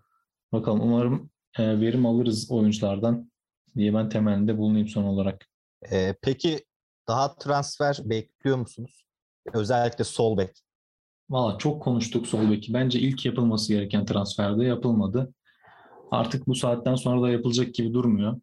Bakalım 0.51 0.81
umarım 0.81 1.29
e, 1.59 1.79
verim 1.81 2.05
alırız 2.05 2.51
oyunculardan 2.51 3.31
diye 3.77 3.93
ben 3.93 4.09
temelde 4.09 4.57
bulunayım 4.57 4.87
son 4.87 5.03
olarak. 5.03 5.45
Ee, 5.91 6.15
peki 6.21 6.59
daha 7.07 7.35
transfer 7.35 7.97
bekliyor 8.03 8.57
musunuz? 8.57 9.05
Özellikle 9.53 10.03
sol 10.03 10.37
bek. 10.37 10.51
Valla 11.29 11.57
çok 11.57 11.83
konuştuk 11.83 12.27
sol 12.27 12.51
beki. 12.51 12.73
Bence 12.73 12.99
ilk 12.99 13.25
yapılması 13.25 13.73
gereken 13.73 14.05
transferde 14.05 14.65
yapılmadı. 14.65 15.33
Artık 16.11 16.47
bu 16.47 16.55
saatten 16.55 16.95
sonra 16.95 17.21
da 17.21 17.29
yapılacak 17.29 17.73
gibi 17.73 17.93
durmuyor. 17.93 18.41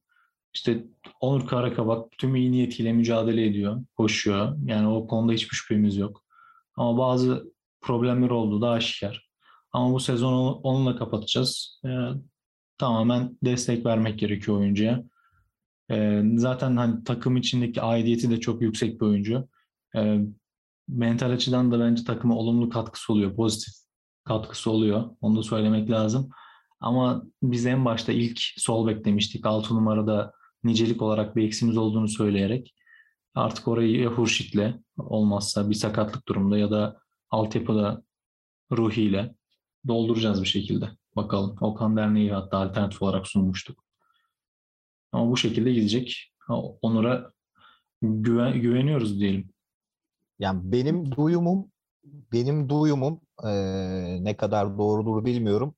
İşte 0.54 0.84
Onur 1.20 1.46
Karakabak 1.46 2.10
tüm 2.18 2.36
iyi 2.36 2.52
niyetiyle 2.52 2.92
mücadele 2.92 3.46
ediyor, 3.46 3.82
koşuyor. 3.96 4.56
Yani 4.66 4.88
o 4.88 5.06
konuda 5.06 5.32
hiçbir 5.32 5.56
şüphemiz 5.56 5.96
yok. 5.96 6.24
Ama 6.76 6.98
bazı 6.98 7.52
problemler 7.80 8.30
oldu 8.30 8.60
da 8.60 8.70
aşikar. 8.70 9.28
Ama 9.72 9.92
bu 9.92 10.00
sezonu 10.00 10.52
onunla 10.52 10.96
kapatacağız. 10.96 11.80
Ee, 11.84 11.88
tamamen 12.78 13.38
destek 13.44 13.86
vermek 13.86 14.18
gerekiyor 14.18 14.58
oyuncuya. 14.58 15.04
Zaten 16.36 16.76
hani 16.76 17.04
takım 17.04 17.36
içindeki 17.36 17.82
aidiyeti 17.82 18.30
de 18.30 18.40
çok 18.40 18.62
yüksek 18.62 19.00
bir 19.00 19.06
oyuncu. 19.06 19.48
Ee, 19.96 20.18
mental 20.88 21.30
açıdan 21.30 21.72
da 21.72 21.80
bence 21.80 22.04
takıma 22.04 22.36
olumlu 22.36 22.68
katkısı 22.68 23.12
oluyor, 23.12 23.36
pozitif 23.36 23.74
katkısı 24.24 24.70
oluyor. 24.70 25.10
Onu 25.20 25.36
da 25.36 25.42
söylemek 25.42 25.90
lazım. 25.90 26.30
Ama 26.80 27.22
biz 27.42 27.66
en 27.66 27.84
başta 27.84 28.12
ilk 28.12 28.40
sol 28.56 28.86
bek 28.86 29.04
demiştik. 29.04 29.46
6 29.46 29.74
numarada 29.74 30.32
nicelik 30.64 31.02
olarak 31.02 31.36
bir 31.36 31.44
eksimiz 31.44 31.76
olduğunu 31.76 32.08
söyleyerek 32.08 32.74
artık 33.34 33.68
orayı 33.68 34.00
ya 34.00 34.10
Hurşit'le 34.10 34.74
olmazsa 34.96 35.70
bir 35.70 35.74
sakatlık 35.74 36.28
durumda 36.28 36.58
ya 36.58 36.70
da 36.70 36.98
altyapıda 37.30 38.02
Ruhi'yle 38.72 39.34
dolduracağız 39.88 40.42
bir 40.42 40.48
şekilde. 40.48 40.90
Bakalım. 41.16 41.56
Okan 41.60 41.96
Derneği 41.96 42.32
hatta 42.32 42.58
alternatif 42.58 43.02
olarak 43.02 43.26
sunmuştuk. 43.26 43.84
Ama 45.12 45.30
bu 45.30 45.36
şekilde 45.36 45.72
gidecek. 45.72 46.32
Onur'a 46.82 47.32
güven, 48.02 48.60
güveniyoruz 48.60 49.20
diyelim. 49.20 49.50
Yani 50.38 50.60
benim 50.64 51.12
duyumum 51.12 51.72
benim 52.04 52.68
duyumum 52.68 53.20
e, 53.44 53.50
ne 54.24 54.36
kadar 54.36 54.78
doğrudur 54.78 55.24
bilmiyorum. 55.24 55.74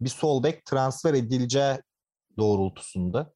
Bir 0.00 0.08
sol 0.08 0.42
bek 0.42 0.64
transfer 0.64 1.14
edileceği 1.14 1.78
doğrultusunda. 2.38 3.32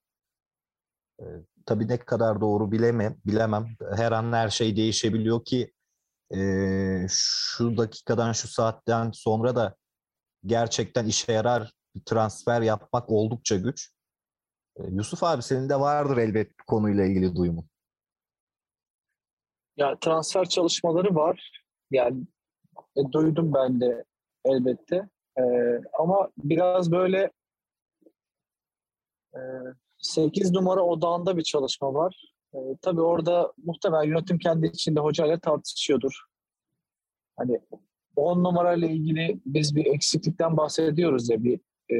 E, 1.21 1.25
tabii 1.67 1.89
ne 1.89 1.99
kadar 1.99 2.41
doğru 2.41 2.73
bilemem, 2.73 3.17
bilemem. 3.27 3.77
Her 3.97 4.13
an 4.13 4.33
her 4.33 4.49
şey 4.49 4.77
değişebiliyor 4.77 5.45
ki 5.45 5.73
e, 6.35 6.41
şu 7.09 7.77
dakikadan 7.77 8.33
şu 8.33 8.49
saatten 8.49 9.11
sonra 9.15 9.57
da 9.57 9.77
gerçekten 10.47 11.07
işe 11.07 11.33
yarar 11.33 11.73
bir 11.95 12.05
transfer 12.05 12.63
yapmak 12.63 13.11
oldukça 13.11 13.57
güç. 13.57 13.91
E, 14.77 14.83
Yusuf 14.91 15.23
abi 15.23 15.43
senin 15.43 15.69
de 15.69 15.81
vardır 15.81 16.17
elbet 16.17 16.57
konuyla 16.67 17.05
ilgili 17.05 17.37
duyumun. 17.37 17.65
Ya 19.77 19.99
transfer 19.99 20.49
çalışmaları 20.49 21.15
var. 21.15 21.63
Yani 21.91 22.23
e, 22.97 23.13
duydum 23.13 23.55
ben 23.55 23.81
de 23.81 24.05
elbette. 24.45 25.09
E, 25.39 25.43
ama 25.99 26.31
biraz 26.39 26.93
böyle 26.93 27.31
e, 29.35 29.41
8 29.99 30.53
numara 30.53 30.83
odağında 30.83 31.37
bir 31.37 31.43
çalışma 31.43 31.95
var. 31.95 32.33
E, 32.55 32.59
tabii 32.83 33.01
orada 33.01 33.53
muhtemelen 33.65 34.03
yönetim 34.03 34.39
kendi 34.39 34.67
içinde 34.67 35.01
hocayla 35.01 35.39
tartışıyordur. 35.39 36.21
Hani 37.37 37.61
10 38.17 38.45
numarayla 38.45 38.89
ilgili 38.89 39.41
biz 39.47 39.77
bir 39.77 39.87
eksiklikten 39.87 40.57
bahsediyoruz 40.57 41.31
ya 41.31 41.45
bir 41.45 41.61
e, 41.93 41.97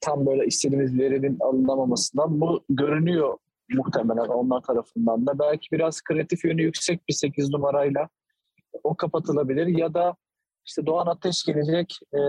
tam 0.00 0.26
böyle 0.26 0.46
istediğimiz 0.46 0.98
verinin 0.98 1.36
alınamamasından. 1.40 2.40
Bu 2.40 2.64
görünüyor 2.68 3.38
muhtemelen 3.70 4.28
onlar 4.28 4.60
tarafından 4.60 5.26
da. 5.26 5.38
Belki 5.38 5.68
biraz 5.72 6.02
kreatif 6.02 6.44
yönü 6.44 6.62
yüksek 6.62 7.08
bir 7.08 7.14
8 7.14 7.50
numarayla 7.50 8.08
o 8.82 8.96
kapatılabilir 8.96 9.66
ya 9.66 9.94
da 9.94 10.16
işte 10.66 10.86
Doğan 10.86 11.06
Ateş 11.06 11.44
gelecek. 11.44 11.98
E, 12.14 12.20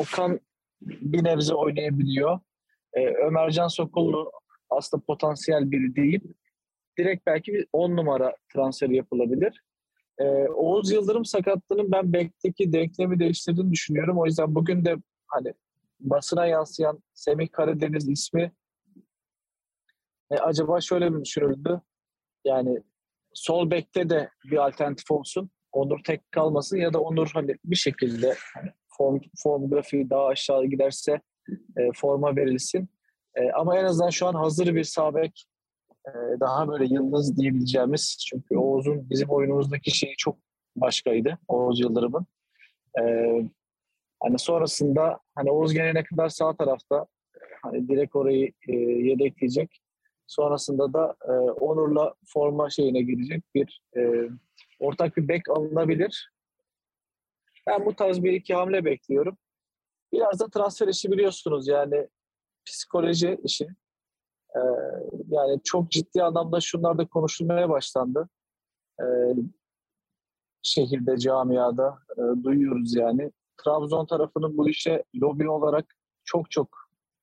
Okan 0.00 0.40
bir 0.80 1.24
nebze 1.24 1.54
oynayabiliyor. 1.54 2.40
E, 2.92 3.06
Ömercan 3.06 3.68
Sokullu 3.68 4.32
aslında 4.70 5.02
potansiyel 5.06 5.70
biri 5.70 5.96
değil. 5.96 6.20
Direkt 6.98 7.26
belki 7.26 7.52
bir 7.52 7.66
10 7.72 7.96
numara 7.96 8.36
transferi 8.52 8.96
yapılabilir. 8.96 9.62
E, 10.18 10.24
Oğuz 10.48 10.92
Yıldırım 10.92 11.24
sakatlığının 11.24 11.92
ben 11.92 12.12
bekteki 12.12 12.72
denklemi 12.72 13.18
değiştirdiğini 13.18 13.72
düşünüyorum. 13.72 14.18
O 14.18 14.26
yüzden 14.26 14.54
bugün 14.54 14.84
de 14.84 14.96
hani 15.26 15.54
basına 16.02 16.46
yansıyan 16.46 17.02
Semih 17.14 17.48
Karadeniz 17.52 18.08
ismi 18.08 18.52
e, 20.30 20.36
acaba 20.36 20.80
şöyle 20.80 21.10
mi 21.10 21.24
düşünüldü? 21.24 21.80
Yani 22.44 22.82
sol 23.34 23.70
bekte 23.70 24.10
de 24.10 24.30
bir 24.44 24.66
alternatif 24.66 25.10
olsun. 25.10 25.50
Onur 25.72 26.04
tek 26.04 26.32
kalmasın 26.32 26.76
ya 26.76 26.92
da 26.92 27.00
Onur 27.00 27.30
hani 27.34 27.56
bir 27.64 27.76
şekilde 27.76 28.34
hani 28.54 28.70
form, 28.98 29.20
form 29.42 29.70
grafiği 29.70 30.10
daha 30.10 30.26
aşağı 30.26 30.64
giderse 30.64 31.20
e, 31.76 31.92
forma 31.94 32.36
verilsin. 32.36 32.88
E, 33.34 33.50
ama 33.50 33.78
en 33.78 33.84
azından 33.84 34.10
şu 34.10 34.26
an 34.26 34.34
hazır 34.34 34.74
bir 34.74 34.84
sabek 34.84 35.46
e, 36.08 36.12
daha 36.40 36.68
böyle 36.68 36.84
yıldız 36.84 37.36
diyebileceğimiz 37.36 38.16
çünkü 38.28 38.56
Oğuz'un 38.56 39.10
bizim 39.10 39.28
oyunumuzdaki 39.28 39.96
şeyi 39.96 40.14
çok 40.18 40.38
başkaydı 40.76 41.38
Oğuz 41.48 41.80
Yıldırım'ın. 41.80 42.26
E, 43.00 43.02
hani 44.22 44.38
sonrasında 44.38 45.20
hani 45.34 45.50
Oğuz 45.50 45.72
gelene 45.72 46.04
kadar 46.04 46.28
sağ 46.28 46.56
tarafta 46.56 47.06
hani 47.62 47.88
direkt 47.88 48.16
orayı 48.16 48.52
e, 48.68 48.72
yedekleyecek. 48.76 49.82
Sonrasında 50.26 50.92
da 50.92 51.16
e, 51.28 51.32
Onur'la 51.32 52.14
forma 52.26 52.70
şeyine 52.70 53.02
girecek 53.02 53.44
bir 53.54 53.82
e, 53.96 54.30
ortak 54.78 55.16
bir 55.16 55.28
bek 55.28 55.50
alınabilir. 55.50 56.32
Ben 57.66 57.86
bu 57.86 57.96
tarz 57.96 58.22
bir 58.22 58.32
iki 58.32 58.54
hamle 58.54 58.84
bekliyorum. 58.84 59.36
Biraz 60.12 60.40
da 60.40 60.48
transfer 60.48 60.88
işi 60.88 61.12
biliyorsunuz 61.12 61.68
yani 61.68 62.08
psikoloji 62.64 63.38
işi. 63.44 63.66
Ee, 64.56 64.60
yani 65.28 65.60
çok 65.64 65.90
ciddi 65.90 66.22
anlamda 66.22 66.60
şunlar 66.60 66.98
da 66.98 67.06
konuşulmaya 67.06 67.68
başlandı. 67.68 68.28
Ee, 69.00 69.04
şehirde, 70.62 71.18
camiada 71.18 71.98
e, 72.16 72.44
duyuyoruz 72.44 72.96
yani. 72.96 73.32
Trabzon 73.64 74.06
tarafının 74.06 74.58
bu 74.58 74.68
işe 74.68 75.04
lobi 75.22 75.48
olarak 75.50 75.94
çok 76.24 76.50
çok 76.50 76.68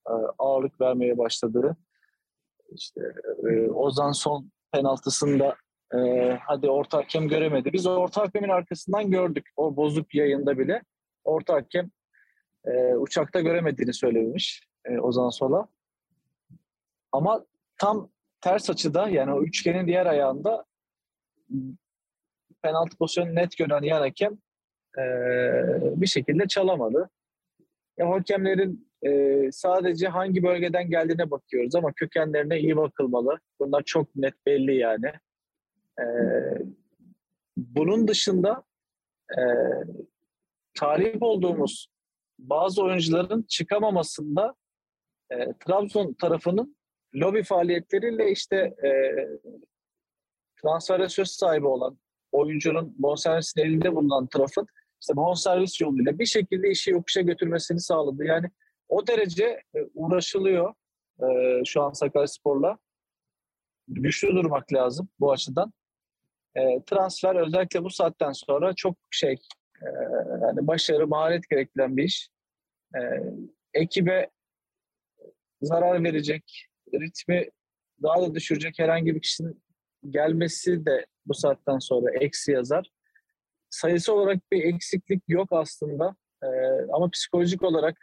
e, 0.10 0.14
ağırlık 0.38 0.82
vermeye 0.82 1.18
başladığı. 1.18 1.78
İşte 2.72 3.02
e, 3.52 3.70
Ozan 3.70 4.12
son 4.12 4.52
penaltısında 4.72 5.56
e, 5.96 6.00
hadi 6.42 6.70
orta 6.70 6.98
hakem 6.98 7.28
göremedi. 7.28 7.74
Biz 7.74 7.88
orta 7.88 8.22
hakemin 8.22 8.50
arkasından 8.50 9.12
gördük. 9.12 9.50
O 9.58 9.76
bozuk 9.76 10.16
yayında 10.16 10.58
bile. 10.58 10.84
Orta 11.24 11.54
hakem 11.54 11.92
uçakta 12.98 13.40
göremediğini 13.40 13.94
söylemiş 13.94 14.68
Ozan 15.02 15.30
Sola. 15.30 15.68
Ama 17.12 17.46
tam 17.78 18.10
ters 18.42 18.70
açıda 18.70 19.10
yani 19.10 19.34
o 19.34 19.44
üçgenin 19.44 19.88
diğer 19.88 20.06
ayağında 20.06 20.66
penaltı 22.62 22.98
pozisyonu 22.98 23.36
net 23.36 23.58
gören 23.58 23.84
yan 23.84 24.02
hakem 24.02 24.38
e, 24.98 25.04
bir 26.02 26.08
şekilde 26.08 26.48
çalamadı. 26.48 27.10
Ya 27.98 28.10
hakemlerin 28.10 28.90
e, 29.06 29.52
sadece 29.52 30.08
hangi 30.08 30.44
bölgeden 30.44 30.90
geldiğine 30.90 31.32
bakıyoruz 31.32 31.76
ama 31.76 31.94
kökenlerine 31.94 32.60
iyi 32.60 32.78
bakılmalı. 32.78 33.40
Bunlar 33.60 33.84
çok 33.84 34.16
net 34.16 34.46
belli 34.46 34.76
yani. 34.76 35.12
E, 36.00 36.06
bunun 37.58 38.08
dışında 38.08 38.64
e, 39.38 39.42
talip 40.74 41.24
olduğumuz 41.24 41.88
bazı 42.40 42.84
oyuncuların 42.84 43.42
çıkamamasında 43.44 44.56
e, 45.32 45.54
Trabzon 45.54 46.14
tarafının 46.14 46.78
lobi 47.16 47.44
faaliyetleriyle 47.44 48.32
işte 48.32 48.56
e, 48.58 48.90
transfere 50.62 51.10
söz 51.10 51.28
sahibi 51.28 51.68
olan 51.68 51.98
oyuncunun 52.32 52.96
bonservisin 52.98 53.62
elinde 53.62 53.96
bulunan 53.96 54.28
tarafın 54.28 54.68
işte 55.02 55.16
bonservis 55.16 55.82
yoluyla 55.82 56.20
bir 56.20 56.26
şekilde 56.26 56.70
işi 56.70 56.92
yokuşa 56.92 57.22
götürmesini 57.22 57.80
sağladı. 57.80 58.26
Yani 58.26 58.50
o 58.90 59.08
derece 59.08 59.46
e, 59.76 59.80
uğraşılıyor 59.94 60.74
e, 61.22 61.26
şu 61.66 61.82
an 61.82 61.94
Sakaryaspor'la. 61.94 62.78
Güçlü 63.88 64.28
durmak 64.28 64.74
lazım 64.74 65.10
bu 65.20 65.32
açıdan. 65.32 65.74
E, 66.56 66.84
transfer 66.86 67.36
özellikle 67.36 67.84
bu 67.84 67.90
saatten 67.90 68.32
sonra 68.32 68.74
çok 68.76 68.98
şey 69.12 69.38
yani 70.42 70.68
başarı, 70.68 71.08
maharet 71.08 71.50
gerektiren 71.50 71.98
bir 71.98 72.04
iş. 72.04 72.30
Ekibe 73.74 74.30
zarar 75.62 76.04
verecek, 76.04 76.68
ritmi 76.94 77.50
daha 78.04 78.22
da 78.22 78.36
düşürecek 78.36 78.80
herhangi 78.80 79.16
bir 79.16 79.22
kişinin 79.22 79.64
gelmesi 80.10 80.86
de 80.86 81.06
bu 81.26 81.34
saatten 81.34 81.80
sonra 81.80 82.12
eksi 82.12 82.52
yazar. 82.52 82.92
Sayısı 83.70 84.14
olarak 84.14 84.52
bir 84.52 84.64
eksiklik 84.64 85.24
yok 85.28 85.48
aslında. 85.52 86.16
Ee, 86.44 86.48
ama 86.94 87.10
psikolojik 87.10 87.64
olarak 87.64 87.98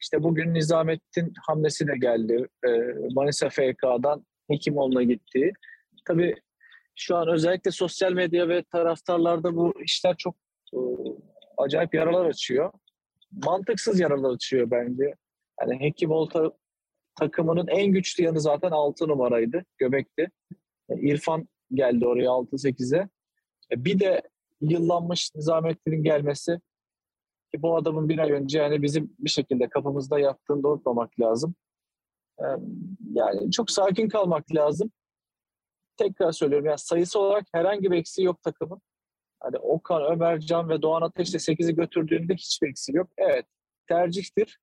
işte 0.00 0.22
bugün 0.22 0.54
Nizamettin 0.54 1.32
hamlesi 1.46 1.86
de 1.86 1.92
geldi. 2.00 2.48
Ee, 2.66 2.68
Manisa 3.14 3.48
FK'dan 3.48 4.26
Hekimoğlu'na 4.50 5.02
gitti. 5.02 5.52
Tabii 6.04 6.34
şu 6.96 7.16
an 7.16 7.28
özellikle 7.28 7.70
sosyal 7.70 8.12
medya 8.12 8.48
ve 8.48 8.62
taraftarlarda 8.62 9.56
bu 9.56 9.74
işler 9.82 10.16
çok 10.16 10.36
e, 10.74 10.78
acayip 11.56 11.94
yaralar 11.94 12.26
açıyor. 12.26 12.72
Mantıksız 13.44 14.00
yaralar 14.00 14.34
açıyor 14.34 14.70
bence. 14.70 15.14
Yani 15.60 15.80
Hekimoğlu 15.80 16.28
ta- 16.28 16.52
takımının 17.20 17.66
en 17.66 17.86
güçlü 17.86 18.24
yanı 18.24 18.40
zaten 18.40 18.70
6 18.70 19.08
numaraydı. 19.08 19.64
Göbek'ti. 19.78 20.30
İrfan 20.90 21.48
geldi 21.72 22.06
oraya 22.06 22.28
6-8'e. 22.28 23.08
E, 23.72 23.84
bir 23.84 24.00
de 24.00 24.22
yıllanmış 24.60 25.30
Nizamettin'in 25.34 26.02
gelmesi 26.02 26.60
ki 27.54 27.62
bu 27.62 27.76
adamın 27.76 28.08
bir 28.08 28.18
ay 28.18 28.32
önce 28.32 28.58
yani 28.58 28.82
bizim 28.82 29.14
bir 29.18 29.30
şekilde 29.30 29.68
kafamızda 29.68 30.18
yattığını 30.18 30.62
da 30.62 30.68
unutmamak 30.68 31.20
lazım. 31.20 31.54
Yani 33.12 33.50
çok 33.50 33.70
sakin 33.70 34.08
kalmak 34.08 34.54
lazım. 34.54 34.90
Tekrar 35.96 36.32
söylüyorum 36.32 36.66
yani 36.66 36.78
sayısı 36.78 37.20
olarak 37.20 37.46
herhangi 37.52 37.90
bir 37.90 37.96
eksiği 37.96 38.26
yok 38.26 38.42
takımın. 38.42 38.80
Hani 39.40 39.58
Okan, 39.58 40.12
Ömercan 40.12 40.68
ve 40.68 40.82
Doğan 40.82 41.02
Ateş 41.02 41.34
de 41.34 41.38
8'i 41.38 41.74
götürdüğünde 41.74 42.34
hiçbir 42.34 42.68
eksiği 42.68 42.96
yok. 42.96 43.10
Evet 43.18 43.46
tercihtir. 43.88 44.58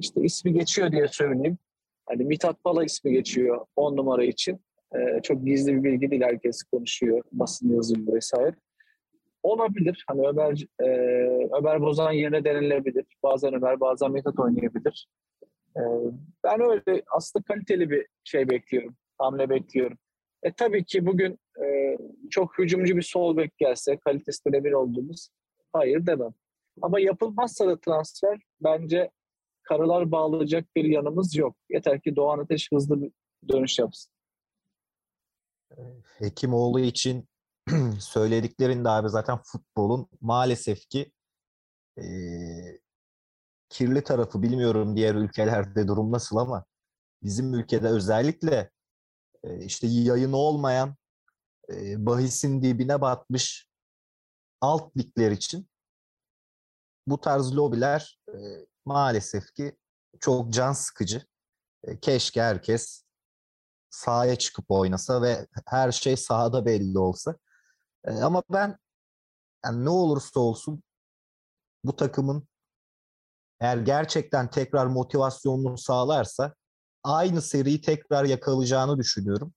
İşte 0.00 0.20
ismi 0.20 0.52
geçiyor 0.52 0.92
diye 0.92 1.08
söyleyeyim. 1.08 1.58
Hani 2.06 2.24
Mithat 2.24 2.64
Pala 2.64 2.84
ismi 2.84 3.12
geçiyor 3.12 3.66
10 3.76 3.96
numara 3.96 4.24
için. 4.24 4.60
Ee, 4.94 5.22
çok 5.22 5.46
gizli 5.46 5.74
bir 5.74 5.84
bilgi 5.84 6.10
değil 6.10 6.22
herkes 6.22 6.62
konuşuyor. 6.62 7.22
Basın 7.32 7.74
yazıyor 7.74 8.14
vesaire. 8.14 8.54
Olabilir. 9.44 10.04
Hani 10.08 10.28
Ömer, 10.28 10.66
e, 10.80 10.86
Ömer 11.58 11.80
Bozan 11.80 12.12
yerine 12.12 12.44
denilebilir. 12.44 13.04
Bazen 13.22 13.54
Ömer 13.54 13.80
bazen 13.80 14.12
Mithat 14.12 14.38
oynayabilir. 14.38 15.08
Ee, 15.76 15.80
ben 16.44 16.60
öyle 16.60 17.02
aslında 17.10 17.44
kaliteli 17.44 17.90
bir 17.90 18.06
şey 18.24 18.48
bekliyorum. 18.48 18.96
Hamle 19.18 19.50
bekliyorum. 19.50 19.98
E 20.42 20.52
tabii 20.52 20.84
ki 20.84 21.06
bugün 21.06 21.38
e, 21.64 21.96
çok 22.30 22.58
hücumcu 22.58 22.96
bir 22.96 23.02
sol 23.02 23.36
bek 23.36 23.58
gelse 23.58 23.98
kalitesinde 23.98 24.56
emin 24.56 24.72
olduğumuz 24.72 25.28
hayır 25.72 26.06
demem. 26.06 26.34
Ama 26.82 27.00
yapılmazsa 27.00 27.66
da 27.66 27.80
transfer 27.80 28.40
bence 28.60 29.10
karalar 29.62 30.12
bağlayacak 30.12 30.64
bir 30.76 30.84
yanımız 30.84 31.36
yok. 31.36 31.56
Yeter 31.70 32.00
ki 32.00 32.16
Doğan 32.16 32.38
Ateş 32.38 32.72
hızlı 32.72 33.10
dönüş 33.48 33.78
yapsın. 33.78 34.12
Hekimoğlu 36.18 36.80
için 36.80 37.28
söylediklerinde 38.00 38.88
abi 38.88 39.08
zaten 39.08 39.38
futbolun 39.44 40.08
maalesef 40.20 40.88
ki 40.88 41.12
e, 41.98 42.04
kirli 43.68 44.04
tarafı 44.04 44.42
bilmiyorum 44.42 44.96
diğer 44.96 45.14
ülkelerde 45.14 45.88
durum 45.88 46.12
nasıl 46.12 46.36
ama 46.36 46.64
bizim 47.22 47.54
ülkede 47.54 47.88
özellikle 47.88 48.70
e, 49.44 49.64
işte 49.64 49.86
yayını 49.86 50.36
olmayan 50.36 50.96
e, 51.72 52.06
bahisin 52.06 52.62
dibine 52.62 53.00
batmış 53.00 53.68
alt 54.60 54.96
ligler 54.96 55.30
için 55.30 55.68
bu 57.06 57.20
tarz 57.20 57.56
lobiler 57.56 58.18
e, 58.28 58.36
maalesef 58.84 59.54
ki 59.54 59.76
çok 60.20 60.52
can 60.52 60.72
sıkıcı. 60.72 61.22
E, 61.84 62.00
keşke 62.00 62.42
herkes 62.42 63.04
sahaya 63.90 64.36
çıkıp 64.36 64.70
oynasa 64.70 65.22
ve 65.22 65.46
her 65.66 65.92
şey 65.92 66.16
sahada 66.16 66.66
belli 66.66 66.98
olsa. 66.98 67.36
Ama 68.04 68.42
ben 68.52 68.78
yani 69.64 69.84
ne 69.84 69.90
olursa 69.90 70.40
olsun 70.40 70.82
bu 71.84 71.96
takımın 71.96 72.48
eğer 73.60 73.76
gerçekten 73.76 74.50
tekrar 74.50 74.86
motivasyonunu 74.86 75.78
sağlarsa 75.78 76.54
aynı 77.02 77.42
seriyi 77.42 77.80
tekrar 77.80 78.24
yakalayacağını 78.24 78.98
düşünüyorum. 78.98 79.54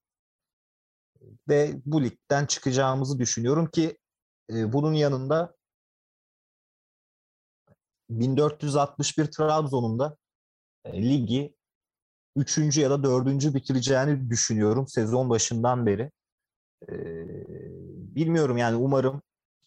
Ve 1.49 1.75
bu 1.85 2.03
ligden 2.03 2.45
çıkacağımızı 2.45 3.19
düşünüyorum 3.19 3.69
ki 3.69 3.97
e, 4.51 4.73
bunun 4.73 4.93
yanında 4.93 5.55
1461 8.09 9.25
Trabzon'un 9.25 9.99
da 9.99 10.17
e, 10.85 11.01
ligi 11.03 11.55
3. 12.35 12.77
ya 12.77 12.89
da 12.89 13.03
4. 13.03 13.53
bitireceğini 13.53 14.29
düşünüyorum 14.29 14.87
sezon 14.87 15.29
başından 15.29 15.85
beri. 15.85 16.11
E, 16.89 16.95
bilmiyorum 18.17 18.57
yani 18.57 18.75
umarım 18.75 19.21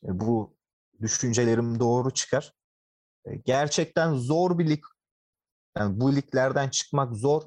e, 0.04 0.20
bu 0.20 0.56
düşüncelerim 1.00 1.80
doğru 1.80 2.10
çıkar. 2.10 2.52
E, 3.24 3.36
gerçekten 3.36 4.14
zor 4.14 4.58
bir 4.58 4.70
lig. 4.70 4.84
Yani 5.78 6.00
bu 6.00 6.16
liglerden 6.16 6.68
çıkmak 6.68 7.16
zor 7.16 7.42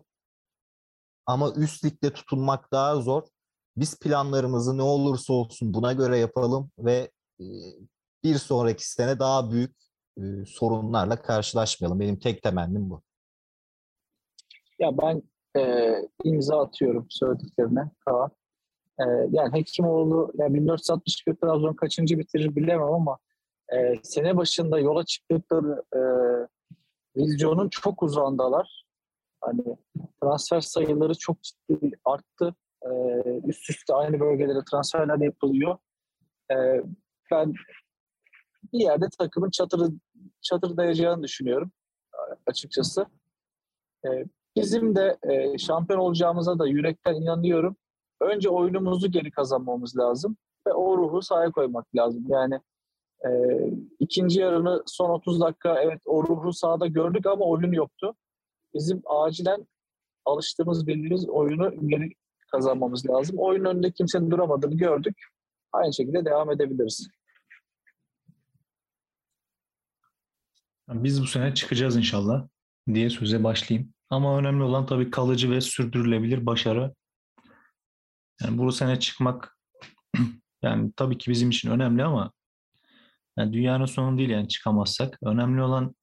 ama 1.26 1.54
üst 1.54 1.86
ligde 1.86 2.14
tutunmak 2.14 2.72
daha 2.72 2.96
zor. 2.96 3.24
Biz 3.78 4.00
planlarımızı 4.00 4.78
ne 4.78 4.82
olursa 4.82 5.34
olsun 5.34 5.74
buna 5.74 5.94
göre 5.94 6.18
yapalım 6.18 6.72
ve 6.80 7.12
e, 7.40 7.46
bir 8.24 8.36
sonraki 8.36 8.90
sene 8.92 9.20
daha 9.20 9.52
büyük 9.52 9.76
sorunlarla 10.46 11.22
karşılaşmayalım. 11.22 12.00
Benim 12.00 12.20
tek 12.20 12.44
temennim 12.44 12.90
bu. 12.90 13.02
Ya 14.80 14.98
ben 14.98 15.22
e, 15.58 15.94
imza 16.24 16.62
atıyorum 16.62 17.08
söylediklerine 17.10 17.92
Kaan. 18.06 18.32
E, 19.04 19.28
yani 19.32 19.54
Hekimoğlu 19.54 20.32
yani 20.36 20.54
1461 20.54 21.36
Trabzon 21.36 21.74
kaçıncı 21.74 22.20
bitirir 22.20 22.56
bilemem 22.56 22.94
ama 22.94 23.18
e, 23.74 23.96
sene 24.04 24.38
başında 24.38 24.80
yola 24.80 25.06
çıktıkları 25.06 25.84
e, 25.96 26.02
vizyonun 27.18 27.70
çok 27.70 28.04
uzağındalar. 28.04 28.86
Hani 29.42 29.64
transfer 30.24 30.62
sayıları 30.62 31.14
çok 31.18 31.38
ciddi 31.44 31.92
arttı. 32.06 32.56
E, 32.82 32.92
üst 33.46 33.70
üste 33.70 33.94
aynı 33.94 34.20
bölgelere 34.20 34.60
transferler 34.72 35.18
yapılıyor. 35.18 35.78
E, 36.52 36.56
ben 37.32 37.54
bir 38.74 38.80
yerde 38.80 39.06
takımın 39.20 39.50
çatırı 39.50 39.90
çatırdayacağını 40.42 41.24
düşünüyorum 41.24 41.72
açıkçası. 42.48 43.06
E, 44.06 44.10
bizim 44.56 44.96
de 44.96 45.18
e, 45.24 45.58
şampiyon 45.58 46.00
olacağımıza 46.00 46.60
da 46.60 46.68
yürekten 46.68 47.14
inanıyorum. 47.14 47.76
Önce 48.24 48.50
oyunumuzu 48.50 49.12
geri 49.12 49.32
kazanmamız 49.32 49.98
lazım 49.98 50.38
ve 50.68 50.74
o 50.74 50.98
ruhu 50.98 51.22
sahaya 51.22 51.52
koymak 51.52 51.96
lazım. 51.96 52.26
Yani 52.28 52.60
e, 53.26 53.30
ikinci 54.00 54.40
yarını 54.40 54.84
son 54.86 55.10
30 55.10 55.42
dakika 55.42 55.82
evet 55.82 56.02
o 56.06 56.24
ruhu 56.24 56.54
sahada 56.54 56.88
gördük 56.88 57.26
ama 57.26 57.46
oyun 57.46 57.72
yoktu. 57.72 58.16
Bizim 58.74 59.02
acilen 59.06 59.68
alıştığımız 60.26 60.88
bildiğimiz 60.88 61.30
oyunu 61.30 61.88
geri 61.88 62.10
kazanmamız 62.52 63.10
lazım. 63.10 63.36
Oyun 63.40 63.66
önünde 63.66 63.92
kimsenin 63.92 64.32
duramadığını 64.32 64.76
gördük. 64.76 65.28
Aynı 65.72 65.94
şekilde 65.94 66.26
devam 66.26 66.52
edebiliriz. 66.52 67.08
Biz 70.90 71.22
bu 71.22 71.28
sene 71.28 71.54
çıkacağız 71.54 71.98
inşallah 71.98 72.48
diye 72.94 73.10
söze 73.10 73.44
başlayayım. 73.44 73.94
Ama 74.10 74.38
önemli 74.38 74.64
olan 74.64 74.86
tabii 74.86 75.12
kalıcı 75.12 75.52
ve 75.52 75.62
sürdürülebilir 75.62 76.46
başarı. 76.46 76.94
Yani 78.42 78.58
bu 78.58 78.72
sene 78.72 79.00
çıkmak 79.00 79.58
yani 80.62 80.92
tabii 80.96 81.18
ki 81.18 81.32
bizim 81.32 81.50
için 81.50 81.72
önemli 81.72 82.04
ama 82.04 82.32
yani 83.38 83.54
dünyanın 83.54 83.86
sonu 83.86 84.18
değil 84.18 84.30
yani 84.30 84.48
çıkamazsak. 84.48 85.20
Önemli 85.24 85.62
olan 85.62 85.96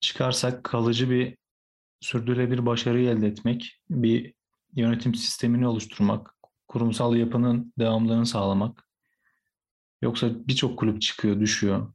çıkarsak 0.00 0.64
kalıcı 0.64 1.10
bir 1.10 1.38
sürdürülebilir 2.00 2.66
başarıyı 2.66 3.10
elde 3.10 3.26
etmek, 3.26 3.80
bir 3.90 4.34
yönetim 4.76 5.14
sistemini 5.14 5.66
oluşturmak, 5.66 6.34
kurumsal 6.68 7.16
yapının 7.16 7.72
devamlılığını 7.78 8.26
sağlamak. 8.26 8.88
Yoksa 10.02 10.28
birçok 10.48 10.78
kulüp 10.78 11.02
çıkıyor, 11.02 11.40
düşüyor. 11.40 11.92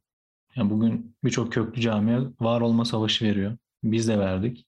Yani 0.56 0.70
bugün 0.70 1.16
birçok 1.24 1.52
köklü 1.52 1.80
camia 1.80 2.22
var 2.40 2.60
olma 2.60 2.84
savaşı 2.84 3.24
veriyor. 3.24 3.58
Biz 3.84 4.08
de 4.08 4.18
verdik. 4.18 4.66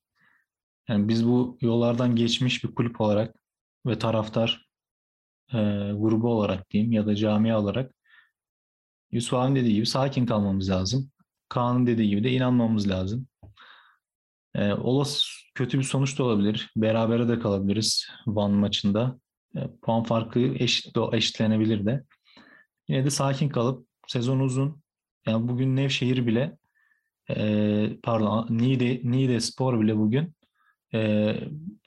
Yani 0.88 1.08
biz 1.08 1.26
bu 1.26 1.58
yollardan 1.60 2.16
geçmiş 2.16 2.64
bir 2.64 2.74
kulüp 2.74 3.00
olarak 3.00 3.36
ve 3.88 3.98
taraftar 3.98 4.68
e, 5.52 5.58
grubu 5.96 6.28
olarak 6.28 6.70
diyeyim 6.70 6.92
ya 6.92 7.06
da 7.06 7.16
camia 7.16 7.60
olarak 7.60 7.94
Yusuf 9.12 9.34
abinin 9.34 9.56
dediği 9.56 9.74
gibi 9.74 9.86
sakin 9.86 10.26
kalmamız 10.26 10.70
lazım. 10.70 11.10
Kaan'ın 11.48 11.86
dediği 11.86 12.08
gibi 12.08 12.24
de 12.24 12.30
inanmamız 12.30 12.88
lazım. 12.88 13.26
E, 14.54 14.72
olası 14.72 15.24
kötü 15.54 15.78
bir 15.78 15.84
sonuç 15.84 16.18
da 16.18 16.24
olabilir. 16.24 16.70
Berabere 16.76 17.28
de 17.28 17.38
kalabiliriz 17.38 18.08
Van 18.26 18.50
maçında. 18.50 19.18
E, 19.56 19.60
puan 19.82 20.02
farkı 20.02 20.40
eşit 20.40 20.96
de, 20.96 21.00
eşitlenebilir 21.12 21.86
de. 21.86 22.04
Yine 22.88 23.04
de 23.04 23.10
sakin 23.10 23.48
kalıp 23.48 23.86
sezon 24.06 24.40
uzun. 24.40 24.82
Yani 25.26 25.48
bugün 25.48 25.76
Nevşehir 25.76 26.26
bile 26.26 26.58
e, 27.30 28.00
pardon 28.02 28.46
Niğde, 28.50 29.00
Niğde 29.04 29.40
Spor 29.40 29.80
bile 29.80 29.96
bugün 29.96 30.34
e, 30.94 31.34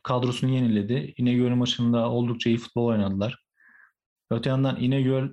kadrosunu 0.04 0.52
yeniledi. 0.52 1.14
İnegöl 1.18 1.56
maçında 1.56 2.10
oldukça 2.10 2.49
iyi 2.49 2.58
futbol 2.58 2.86
oynadılar. 2.86 3.45
Öte 4.32 4.49
yandan 4.49 4.82
İnegöl 4.82 5.30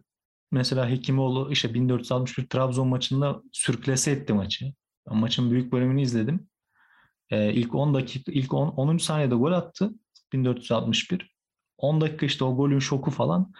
mesela 0.52 0.90
Hekimoğlu 0.90 1.52
işte 1.52 1.74
1461 1.74 2.48
Trabzon 2.48 2.88
maçında 2.88 3.42
sürklese 3.52 4.10
etti 4.10 4.32
maçı. 4.32 4.72
Maçın 5.06 5.50
büyük 5.50 5.72
bölümünü 5.72 6.02
izledim. 6.02 6.48
Ee, 7.30 7.52
ilk 7.52 7.74
10 7.74 7.94
dakika, 7.94 8.32
ilk 8.32 8.54
10, 8.54 8.68
10. 8.68 8.96
saniyede 8.98 9.34
gol 9.34 9.52
attı 9.52 9.90
1461. 10.32 11.34
10 11.78 12.00
dakika 12.00 12.26
işte 12.26 12.44
o 12.44 12.56
golün 12.56 12.78
şoku 12.78 13.10
falan. 13.10 13.52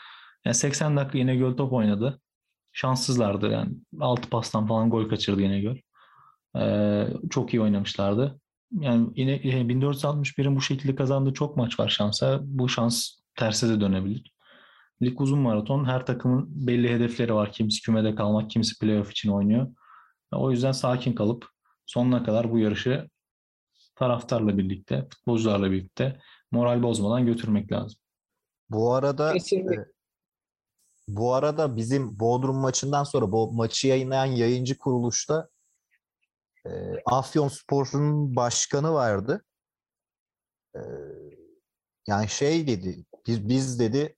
Yani 0.45 0.55
80 0.55 0.97
dakika 0.97 1.19
yine 1.19 1.37
göl 1.37 1.57
top 1.57 1.73
oynadı. 1.73 2.21
Şanssızlardı 2.73 3.51
yani. 3.51 3.73
6 4.01 4.31
pastan 4.31 4.67
falan 4.67 4.91
gol 4.91 5.09
kaçırdı 5.09 5.43
yine 5.43 5.61
göl. 5.61 5.77
Ee, 6.57 7.09
çok 7.31 7.55
iyi 7.55 7.61
oynamışlardı. 7.61 8.41
Yani 8.73 9.09
yine 9.17 9.37
1461'in 9.37 10.57
bu 10.57 10.61
şekilde 10.61 10.95
kazandığı 10.95 11.33
çok 11.33 11.57
maç 11.57 11.81
var 11.81 11.89
şansa. 11.89 12.41
Bu 12.43 12.69
şans 12.69 13.11
terse 13.37 13.69
de 13.69 13.81
dönebilir. 13.81 14.33
Lig 15.03 15.21
uzun 15.21 15.39
maraton. 15.39 15.85
Her 15.85 16.07
takımın 16.07 16.67
belli 16.67 16.91
hedefleri 16.91 17.35
var. 17.35 17.53
Kimisi 17.53 17.83
kümede 17.83 18.15
kalmak, 18.15 18.51
kimisi 18.51 18.79
playoff 18.79 19.11
için 19.11 19.31
oynuyor. 19.31 19.67
O 20.33 20.51
yüzden 20.51 20.73
sakin 20.73 21.13
kalıp 21.13 21.49
sonuna 21.87 22.23
kadar 22.23 22.51
bu 22.51 22.59
yarışı 22.59 23.09
taraftarla 23.95 24.59
birlikte, 24.59 25.09
futbolcularla 25.11 25.71
birlikte 25.71 26.19
moral 26.51 26.83
bozmadan 26.83 27.27
götürmek 27.27 27.73
lazım. 27.73 28.01
Bu 28.71 28.95
arada 28.95 29.33
Kesinlikle. 29.33 29.75
e, 29.75 29.85
bu 31.09 31.35
arada 31.35 31.77
bizim 31.77 32.21
Bodrum 32.21 32.57
maçından 32.57 33.05
sonra 33.05 33.33
bu 33.33 33.53
maçı 33.53 33.89
yayınlayan 33.89 34.27
yayıncı 34.27 34.79
kuruluşta 34.79 35.49
e, 36.69 37.03
Afyon 37.07 37.49
Spor'un 37.49 38.37
başkanı 38.37 38.93
vardı. 38.93 39.45
E, 40.77 40.81
yani 42.07 42.29
şey 42.29 42.67
dedi, 42.67 43.05
biz, 43.27 43.49
biz 43.49 43.79
dedi 43.79 44.17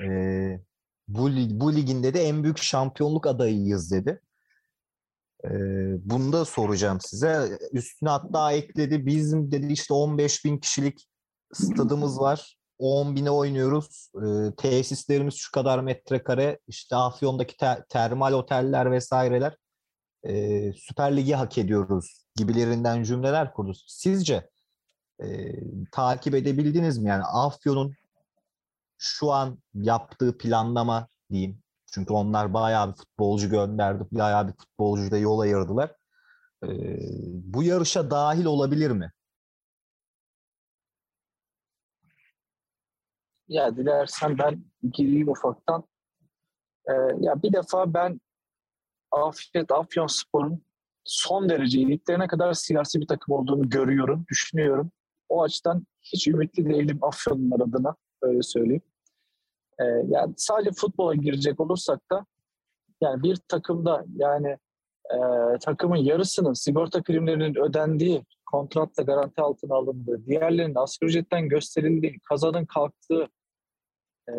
e, 0.00 0.06
bu, 1.08 1.28
bu 1.50 1.74
ligin 1.74 2.02
dedi 2.02 2.18
en 2.18 2.42
büyük 2.42 2.58
şampiyonluk 2.58 3.26
adayıyız 3.26 3.92
dedi. 3.92 4.20
E, 5.44 5.50
bunu 6.10 6.32
da 6.32 6.44
soracağım 6.44 6.98
size. 7.00 7.58
Üstüne 7.72 8.10
hatta 8.10 8.52
ekledi 8.52 9.06
bizim 9.06 9.50
dedi 9.50 9.72
işte 9.72 9.94
15 9.94 10.44
bin 10.44 10.58
kişilik 10.58 11.08
stadımız 11.52 12.20
var. 12.20 12.56
10 12.78 13.16
bine 13.16 13.30
oynuyoruz. 13.30 14.10
E, 14.14 14.54
tesislerimiz 14.56 15.34
şu 15.34 15.52
kadar 15.52 15.80
metrekare. 15.80 16.58
İşte 16.68 16.96
Afyon'daki 16.96 17.56
te- 17.56 17.84
termal 17.88 18.32
oteller 18.32 18.90
vesaireler. 18.90 19.56
E, 20.28 20.72
Süper 20.72 21.16
Lig'i 21.16 21.34
hak 21.34 21.58
ediyoruz 21.58 22.24
gibilerinden 22.36 23.02
cümleler 23.02 23.52
kurdu. 23.52 23.72
Sizce 23.86 24.50
e, 25.22 25.26
takip 25.92 26.34
edebildiniz 26.34 26.98
mi? 26.98 27.08
Yani 27.08 27.22
Afyon'un 27.24 27.94
şu 28.98 29.32
an 29.32 29.58
yaptığı 29.74 30.38
planlama 30.38 31.08
diyeyim. 31.30 31.62
Çünkü 31.86 32.12
onlar 32.12 32.54
bayağı 32.54 32.92
bir 32.92 32.96
futbolcu 32.96 33.50
gönderdi. 33.50 34.04
Bayağı 34.12 34.48
bir 34.48 34.52
futbolcu 34.52 35.10
da 35.10 35.18
yol 35.18 35.38
ayırdılar. 35.38 35.94
E, 36.64 36.68
bu 37.32 37.62
yarışa 37.62 38.10
dahil 38.10 38.44
olabilir 38.44 38.90
mi? 38.90 39.12
Ya 43.48 43.76
dilersen 43.76 44.38
ben 44.38 44.64
gireyim 44.92 45.28
ufaktan. 45.28 45.84
Ee, 46.88 46.92
ya 47.20 47.42
bir 47.42 47.52
defa 47.52 47.94
ben 47.94 48.20
Afiyet 49.14 49.72
Afyon 49.72 50.06
Spor'un 50.06 50.62
son 51.04 51.48
derece 51.48 51.80
iliklerine 51.80 52.26
kadar 52.26 52.52
siyasi 52.52 53.00
bir 53.00 53.06
takım 53.06 53.34
olduğunu 53.34 53.70
görüyorum, 53.70 54.24
düşünüyorum. 54.30 54.90
O 55.28 55.42
açıdan 55.42 55.86
hiç 56.02 56.28
ümitli 56.28 56.66
değilim 56.68 56.98
Afyonlular 57.02 57.60
adına, 57.60 57.94
öyle 58.22 58.42
söyleyeyim. 58.42 58.82
Ee, 59.80 59.84
yani 60.08 60.34
sadece 60.36 60.70
futbola 60.70 61.14
girecek 61.14 61.60
olursak 61.60 62.00
da 62.10 62.26
yani 63.00 63.22
bir 63.22 63.36
takımda 63.48 64.04
yani 64.16 64.58
e, 65.10 65.18
takımın 65.60 65.96
yarısının 65.96 66.52
sigorta 66.52 67.02
primlerinin 67.02 67.54
ödendiği, 67.54 68.24
kontratla 68.46 69.02
garanti 69.02 69.40
altına 69.40 69.74
alındığı, 69.74 70.26
diğerlerinin 70.26 70.74
asgari 70.74 71.08
ücretten 71.08 71.48
gösterildiği, 71.48 72.20
kazanın 72.28 72.64
kalktığı, 72.64 73.28
e, 74.28 74.34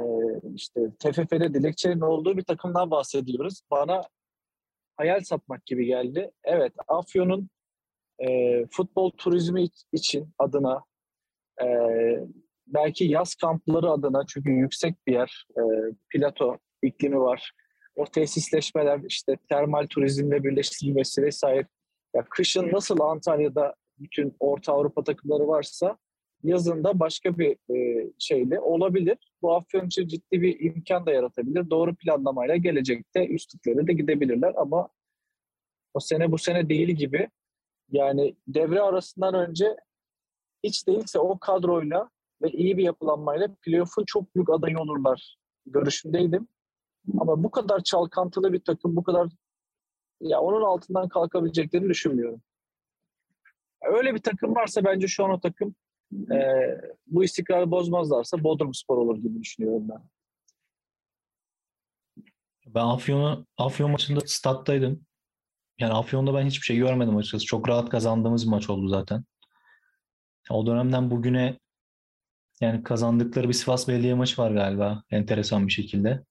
işte 0.55 0.81
TFF'de 0.99 1.53
dilekçelerin 1.53 2.01
olduğu 2.01 2.37
bir 2.37 2.43
takımdan 2.43 2.91
bahsediyoruz. 2.91 3.61
Bana 3.71 4.01
hayal 4.97 5.19
satmak 5.19 5.65
gibi 5.65 5.85
geldi. 5.85 6.31
Evet, 6.43 6.73
Afyon'un 6.87 7.49
e, 8.19 8.61
futbol 8.71 9.11
turizmi 9.11 9.67
için 9.91 10.29
adına 10.39 10.83
e, 11.61 11.67
belki 12.67 13.05
yaz 13.05 13.35
kampları 13.35 13.91
adına 13.91 14.25
çünkü 14.27 14.51
yüksek 14.51 15.07
bir 15.07 15.13
yer, 15.13 15.47
e, 15.57 15.61
plato 16.09 16.57
iklimi 16.81 17.19
var. 17.19 17.51
O 17.95 18.05
tesisleşmeler 18.05 18.99
işte 19.07 19.37
termal 19.49 19.87
turizmle 19.87 20.43
birleştirilmesi 20.43 21.23
vesaire. 21.23 21.67
Ya 22.15 22.25
kışın 22.29 22.71
nasıl 22.71 22.99
Antalya'da 22.99 23.75
bütün 23.99 24.35
Orta 24.39 24.73
Avrupa 24.73 25.03
takımları 25.03 25.47
varsa 25.47 25.97
yazında 26.43 26.99
başka 26.99 27.37
bir 27.37 27.75
e, 27.75 28.09
şeyle 28.19 28.59
olabilir. 28.59 29.17
Bu 29.41 29.55
Afyon 29.55 29.85
için 29.85 30.07
ciddi 30.07 30.41
bir 30.41 30.59
imkan 30.59 31.05
da 31.05 31.11
yaratabilir. 31.11 31.69
Doğru 31.69 31.95
planlamayla 31.95 32.55
gelecekte 32.55 33.27
üstlüklere 33.27 33.87
de 33.87 33.93
gidebilirler 33.93 34.53
ama 34.57 34.89
o 35.93 35.99
sene 35.99 36.31
bu 36.31 36.37
sene 36.37 36.69
değil 36.69 36.89
gibi 36.89 37.29
yani 37.91 38.35
devre 38.47 38.81
arasından 38.81 39.33
önce 39.33 39.75
hiç 40.63 40.87
değilse 40.87 41.19
o 41.19 41.39
kadroyla 41.39 42.09
ve 42.41 42.49
iyi 42.49 42.77
bir 42.77 42.83
yapılanmayla 42.83 43.55
playoff'un 43.61 44.03
çok 44.05 44.35
büyük 44.35 44.49
adayı 44.49 44.79
olurlar 44.79 45.37
görüşündeydim. 45.65 46.47
Ama 47.19 47.43
bu 47.43 47.51
kadar 47.51 47.79
çalkantılı 47.83 48.53
bir 48.53 48.59
takım, 48.59 48.95
bu 48.95 49.03
kadar 49.03 49.27
ya 50.21 50.41
onun 50.41 50.61
altından 50.61 51.09
kalkabileceklerini 51.09 51.89
düşünmüyorum. 51.89 52.41
Öyle 53.81 54.13
bir 54.15 54.21
takım 54.21 54.55
varsa 54.55 54.83
bence 54.83 55.07
şu 55.07 55.25
an 55.25 55.31
o 55.31 55.39
takım 55.39 55.75
e, 56.13 56.37
bu 57.07 57.23
istikrarı 57.23 57.71
bozmazlarsa 57.71 58.43
Bodrum 58.43 58.73
Spor 58.73 58.97
olur 58.97 59.17
gibi 59.17 59.41
düşünüyorum 59.41 59.89
ben. 59.89 60.01
Ben 62.67 62.85
Afyon'u 62.85 63.45
Afyon 63.57 63.91
maçında 63.91 64.19
stat'taydım. 64.25 65.05
Yani 65.79 65.93
Afyon'da 65.93 66.33
ben 66.33 66.45
hiçbir 66.45 66.65
şey 66.65 66.77
görmedim 66.77 67.17
açıkçası. 67.17 67.45
Çok 67.45 67.69
rahat 67.69 67.89
kazandığımız 67.89 68.45
maç 68.45 68.69
oldu 68.69 68.87
zaten. 68.87 69.23
O 70.49 70.65
dönemden 70.65 71.11
bugüne 71.11 71.59
yani 72.61 72.83
kazandıkları 72.83 73.47
bir 73.47 73.53
Sivas 73.53 73.87
Belediye 73.87 74.13
maçı 74.13 74.41
var 74.41 74.51
galiba. 74.51 75.03
Enteresan 75.09 75.67
bir 75.67 75.71
şekilde. 75.71 76.23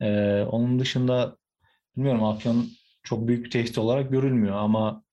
Ee, 0.00 0.42
onun 0.42 0.78
dışında 0.78 1.36
bilmiyorum 1.96 2.24
Afyon 2.24 2.68
çok 3.02 3.28
büyük 3.28 3.52
tehdit 3.52 3.78
olarak 3.78 4.10
görülmüyor 4.10 4.56
ama 4.56 5.04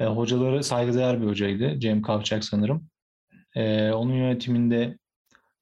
e, 0.00 0.04
hocaları 0.04 0.64
saygıdeğer 0.64 1.22
bir 1.22 1.26
hocaydı. 1.26 1.80
Cem 1.80 2.02
Kavçak 2.02 2.44
sanırım. 2.44 2.88
E, 3.54 3.92
onun 3.92 4.14
yönetiminde 4.14 4.98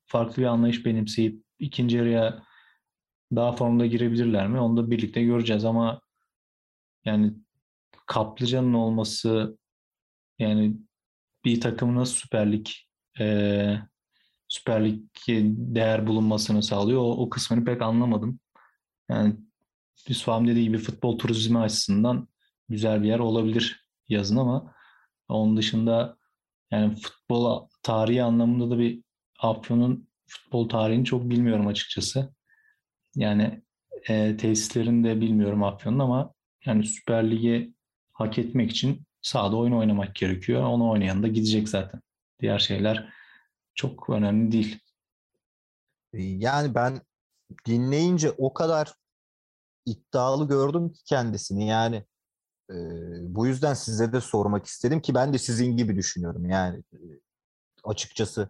farklı 0.06 0.42
bir 0.42 0.46
anlayış 0.46 0.86
benimseyip 0.86 1.42
ikinci 1.58 1.96
yarıya 1.96 2.42
daha 3.34 3.52
formda 3.52 3.86
girebilirler 3.86 4.48
mi? 4.48 4.60
Onu 4.60 4.76
da 4.76 4.90
birlikte 4.90 5.22
göreceğiz 5.22 5.64
ama 5.64 6.00
yani 7.04 7.32
Kaplıcan'ın 8.06 8.74
olması 8.74 9.58
yani 10.38 10.76
bir 11.44 11.60
takımın 11.60 11.96
nasıl 11.96 12.14
Süper 12.14 12.52
Lig 12.52 12.66
e, 13.20 13.78
Süper 14.48 14.84
Lig 14.84 15.02
değer 15.54 16.06
bulunmasını 16.06 16.62
sağlıyor. 16.62 17.00
O, 17.00 17.10
o 17.10 17.30
kısmını 17.30 17.64
pek 17.64 17.82
anlamadım. 17.82 18.40
Yani 19.10 19.36
Yusuf 20.08 20.46
dediği 20.46 20.64
gibi 20.64 20.78
futbol 20.78 21.18
turizmi 21.18 21.58
açısından 21.58 22.28
güzel 22.68 23.02
bir 23.02 23.08
yer 23.08 23.18
olabilir 23.18 23.87
yazın 24.08 24.36
ama 24.36 24.74
onun 25.28 25.56
dışında 25.56 26.16
yani 26.70 26.96
futbol 26.96 27.68
tarihi 27.82 28.22
anlamında 28.22 28.70
da 28.70 28.78
bir 28.78 29.02
Afyon'un 29.40 30.08
futbol 30.26 30.68
tarihini 30.68 31.04
çok 31.04 31.30
bilmiyorum 31.30 31.66
açıkçası. 31.66 32.34
Yani 33.14 33.62
e, 34.08 34.36
tesislerini 34.36 35.04
de 35.04 35.20
bilmiyorum 35.20 35.64
Afyon'un 35.64 35.98
ama 35.98 36.34
yani 36.66 36.84
Süper 36.84 37.30
Lig'e 37.30 37.70
hak 38.12 38.38
etmek 38.38 38.70
için 38.70 39.06
sahada 39.22 39.56
oyun 39.56 39.72
oynamak 39.72 40.14
gerekiyor. 40.14 40.62
Onu 40.62 40.90
oynayan 40.90 41.22
da 41.22 41.28
gidecek 41.28 41.68
zaten. 41.68 42.00
Diğer 42.40 42.58
şeyler 42.58 43.12
çok 43.74 44.10
önemli 44.10 44.52
değil. 44.52 44.78
Yani 46.14 46.74
ben 46.74 47.00
dinleyince 47.66 48.30
o 48.30 48.54
kadar 48.54 48.92
iddialı 49.86 50.48
gördüm 50.48 50.92
ki 50.92 51.04
kendisini. 51.04 51.66
Yani 51.66 52.04
e, 52.70 52.76
bu 53.34 53.46
yüzden 53.46 53.74
size 53.74 54.12
de 54.12 54.20
sormak 54.20 54.66
istedim 54.66 55.00
ki 55.00 55.14
ben 55.14 55.32
de 55.32 55.38
sizin 55.38 55.76
gibi 55.76 55.96
düşünüyorum. 55.96 56.50
Yani 56.50 56.82
e, 56.92 57.00
açıkçası 57.84 58.48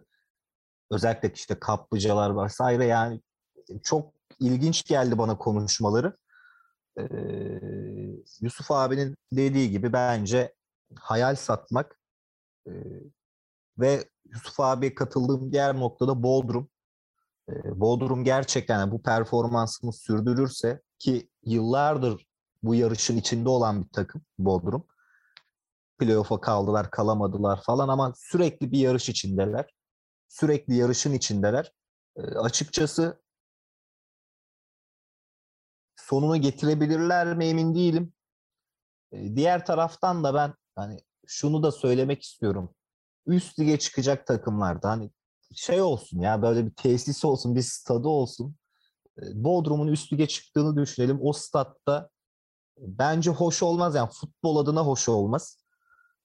özellikle 0.91 1.31
işte 1.33 1.59
kaplıcalar 1.59 2.43
vesaire 2.45 2.85
yani 2.85 3.21
çok 3.83 4.13
ilginç 4.39 4.85
geldi 4.85 5.17
bana 5.17 5.37
konuşmaları. 5.37 6.17
Ee, 6.99 7.03
Yusuf 8.41 8.71
abinin 8.71 9.17
dediği 9.33 9.69
gibi 9.69 9.93
bence 9.93 10.55
hayal 10.99 11.35
satmak 11.35 11.99
e, 12.67 12.71
ve 13.79 14.03
Yusuf 14.25 14.59
abiye 14.59 14.95
katıldığım 14.95 15.51
diğer 15.51 15.75
noktada 15.79 16.23
Bodrum. 16.23 16.69
E, 17.49 17.79
Bodrum 17.79 18.23
gerçekten 18.23 18.91
bu 18.91 19.01
performansını 19.01 19.93
sürdürürse 19.93 20.81
ki 20.99 21.29
yıllardır 21.45 22.25
bu 22.63 22.75
yarışın 22.75 23.17
içinde 23.17 23.49
olan 23.49 23.83
bir 23.83 23.89
takım 23.89 24.21
Bodrum. 24.37 24.87
Playoff'a 25.99 26.41
kaldılar, 26.41 26.91
kalamadılar 26.91 27.61
falan 27.63 27.87
ama 27.87 28.13
sürekli 28.17 28.71
bir 28.71 28.79
yarış 28.79 29.09
içindeler. 29.09 29.73
Sürekli 30.27 30.75
yarışın 30.75 31.13
içindeler. 31.13 31.73
E, 32.15 32.21
açıkçası 32.21 33.21
sonunu 35.95 36.37
getirebilirler 36.37 37.37
mi 37.37 37.45
emin 37.45 37.75
değilim. 37.75 38.13
E, 39.11 39.35
diğer 39.35 39.65
taraftan 39.65 40.23
da 40.23 40.33
ben 40.33 40.53
hani 40.75 40.99
şunu 41.27 41.63
da 41.63 41.71
söylemek 41.71 42.23
istiyorum. 42.23 42.75
Üst 43.25 43.59
lige 43.59 43.79
çıkacak 43.79 44.27
takımlarda 44.27 44.89
hani 44.89 45.11
şey 45.55 45.81
olsun 45.81 46.19
ya 46.19 46.41
böyle 46.41 46.65
bir 46.65 46.71
tesis 46.71 47.25
olsun, 47.25 47.55
bir 47.55 47.61
stadı 47.61 48.07
olsun. 48.07 48.55
E, 49.17 49.21
Bodrum'un 49.43 49.87
üst 49.87 50.13
lige 50.13 50.27
çıktığını 50.27 50.77
düşünelim. 50.77 51.19
O 51.21 51.33
statta 51.33 52.09
bence 52.79 53.31
hoş 53.31 53.63
olmaz 53.63 53.95
yani 53.95 54.09
futbol 54.09 54.57
adına 54.57 54.81
hoş 54.81 55.09
olmaz. 55.09 55.57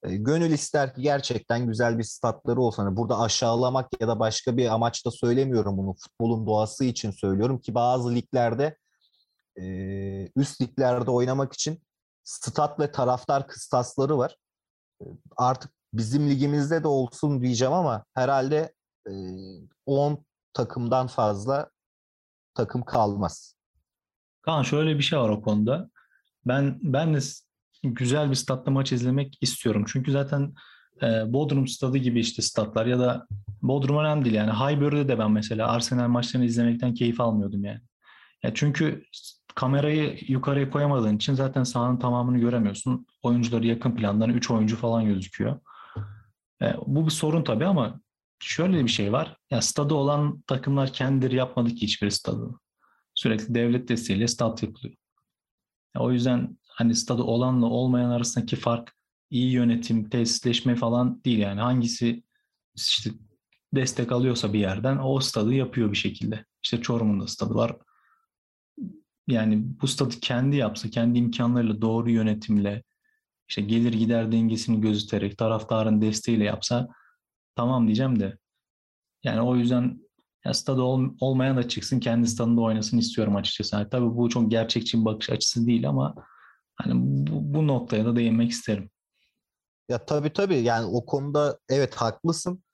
E, 0.03 0.17
gönül 0.17 0.51
ister 0.51 0.95
ki 0.95 1.03
gerçekten 1.03 1.67
güzel 1.67 1.99
bir 1.99 2.05
statları 2.05 2.61
olsun. 2.61 2.83
Hani 2.83 2.97
burada 2.97 3.21
aşağılamak 3.21 4.01
ya 4.01 4.09
da 4.09 4.19
başka 4.19 4.57
bir 4.57 4.75
amaçla 4.75 5.11
söylemiyorum 5.11 5.79
bunu. 5.79 5.95
Futbolun 5.95 6.47
doğası 6.47 6.85
için 6.85 7.11
söylüyorum 7.11 7.61
ki 7.61 7.75
bazı 7.75 8.15
liglerde 8.15 8.79
üst 10.37 10.61
liglerde 10.61 11.11
oynamak 11.11 11.53
için 11.53 11.83
stat 12.25 12.81
ve 12.81 12.93
taraftar 12.93 13.49
kıstasları 13.49 14.19
var. 14.19 14.37
Artık 15.37 15.73
bizim 15.93 16.31
ligimizde 16.31 16.83
de 16.83 16.89
olsun 16.89 17.43
diyeceğim 17.43 17.73
ama 17.73 18.05
herhalde 18.15 18.73
10 19.87 20.25
takımdan 20.53 21.07
fazla 21.07 21.71
takım 22.55 22.83
kalmaz. 22.83 23.57
Kaan 24.43 24.63
şöyle 24.63 24.99
bir 24.99 25.03
şey 25.03 25.19
var 25.19 25.29
o 25.29 25.43
konuda. 25.43 25.91
Ben 26.47 26.79
ben 26.83 27.15
de 27.15 27.19
güzel 27.83 28.31
bir 28.31 28.35
statta 28.35 28.71
maç 28.71 28.93
izlemek 28.93 29.39
istiyorum. 29.41 29.85
Çünkü 29.89 30.13
zaten 30.13 30.55
e, 31.03 31.33
Bodrum 31.33 31.69
stadı 31.69 31.99
gibi 31.99 32.21
işte 32.21 32.43
statlar 32.43 32.87
ya 32.87 32.99
da 32.99 33.27
Bodrum 33.63 33.99
önemli 33.99 34.25
değil 34.25 34.37
yani 34.37 34.51
Highbury'de 34.51 35.09
de 35.09 35.19
ben 35.19 35.31
mesela 35.31 35.69
Arsenal 35.69 36.09
maçlarını 36.09 36.47
izlemekten 36.47 36.95
keyif 36.95 37.21
almıyordum 37.21 37.65
yani. 37.65 37.81
Ya 38.43 38.55
çünkü 38.55 39.05
kamerayı 39.55 40.19
yukarıya 40.29 40.71
koyamadığın 40.71 41.17
için 41.17 41.35
zaten 41.35 41.63
sahanın 41.63 41.97
tamamını 41.97 42.39
göremiyorsun. 42.39 43.07
Oyuncuları 43.23 43.67
yakın 43.67 43.97
plandan 43.97 44.31
3 44.31 44.51
oyuncu 44.51 44.77
falan 44.77 45.05
gözüküyor. 45.07 45.61
E, 46.63 46.75
bu 46.87 47.07
bir 47.07 47.11
sorun 47.11 47.45
tabii 47.45 47.67
ama 47.67 48.01
şöyle 48.39 48.85
bir 48.85 48.91
şey 48.91 49.13
var. 49.13 49.37
Ya 49.51 49.63
stadı 49.63 49.95
olan 49.95 50.41
takımlar 50.47 50.93
kendileri 50.93 51.37
yapmadı 51.37 51.71
ki 51.71 51.83
hiçbir 51.83 52.11
stadı. 52.11 52.51
Sürekli 53.15 53.55
devlet 53.55 53.89
desteğiyle 53.89 54.29
stat 54.29 54.63
yapılıyor. 54.63 54.95
O 55.99 56.13
yüzden 56.13 56.59
hani 56.67 56.95
stadı 56.95 57.23
olanla 57.23 57.67
olmayan 57.67 58.11
arasındaki 58.11 58.57
fark 58.57 58.95
iyi 59.31 59.53
yönetim, 59.53 60.09
tesisleşme 60.09 60.77
falan 60.77 61.25
değil 61.25 61.39
yani. 61.39 61.61
Hangisi 61.61 62.23
işte 62.75 63.11
destek 63.75 64.13
alıyorsa 64.13 64.53
bir 64.53 64.59
yerden 64.59 64.99
o 65.03 65.21
stadı 65.21 65.55
yapıyor 65.55 65.91
bir 65.93 65.97
şekilde. 65.97 66.45
İşte 66.63 66.81
Çorum'un 66.81 67.21
da 67.21 67.27
stadı 67.27 67.55
var. 67.55 67.77
Yani 69.27 69.65
bu 69.83 69.87
stadı 69.87 70.15
kendi 70.21 70.57
yapsa, 70.57 70.91
kendi 70.91 71.19
imkanlarıyla 71.19 71.81
doğru 71.81 72.11
yönetimle, 72.11 72.83
işte 73.49 73.63
gelir 73.63 73.93
gider 73.93 74.33
dengesini 74.33 74.81
gözeterek, 74.81 75.39
taraftarın 75.39 76.03
desteğiyle 76.03 76.45
yapsa 76.45 76.89
tamam 77.57 77.87
diyeceğim 77.87 78.21
de 78.21 78.39
yani 79.25 79.41
o 79.41 79.57
yüzden 79.57 80.04
ya 80.47 80.55
stadı 80.55 80.83
ol, 80.83 81.05
olmayan 81.21 81.57
da 81.57 81.69
çıksın 81.69 82.01
kendi 82.01 82.29
stadında 82.29 82.61
oynasın 82.61 82.99
istiyorum 82.99 83.37
açıkçası. 83.37 83.77
Yani 83.77 83.89
tabii 83.91 84.17
bu 84.17 84.29
çok 84.29 84.51
gerçekçi 84.51 85.01
bir 85.01 85.05
bakış 85.05 85.31
açısı 85.31 85.67
değil 85.67 85.89
ama 85.89 86.15
hani 86.77 86.93
bu, 86.97 87.55
bu 87.55 87.67
noktaya 87.67 88.05
da 88.05 88.17
değinmek 88.17 88.51
isterim. 88.51 88.91
Ya 89.89 90.05
tabii 90.07 90.33
tabii 90.33 90.59
yani 90.63 90.87
o 90.87 91.07
konuda 91.07 91.59
evet 91.69 91.95
haklısın. 91.95 92.65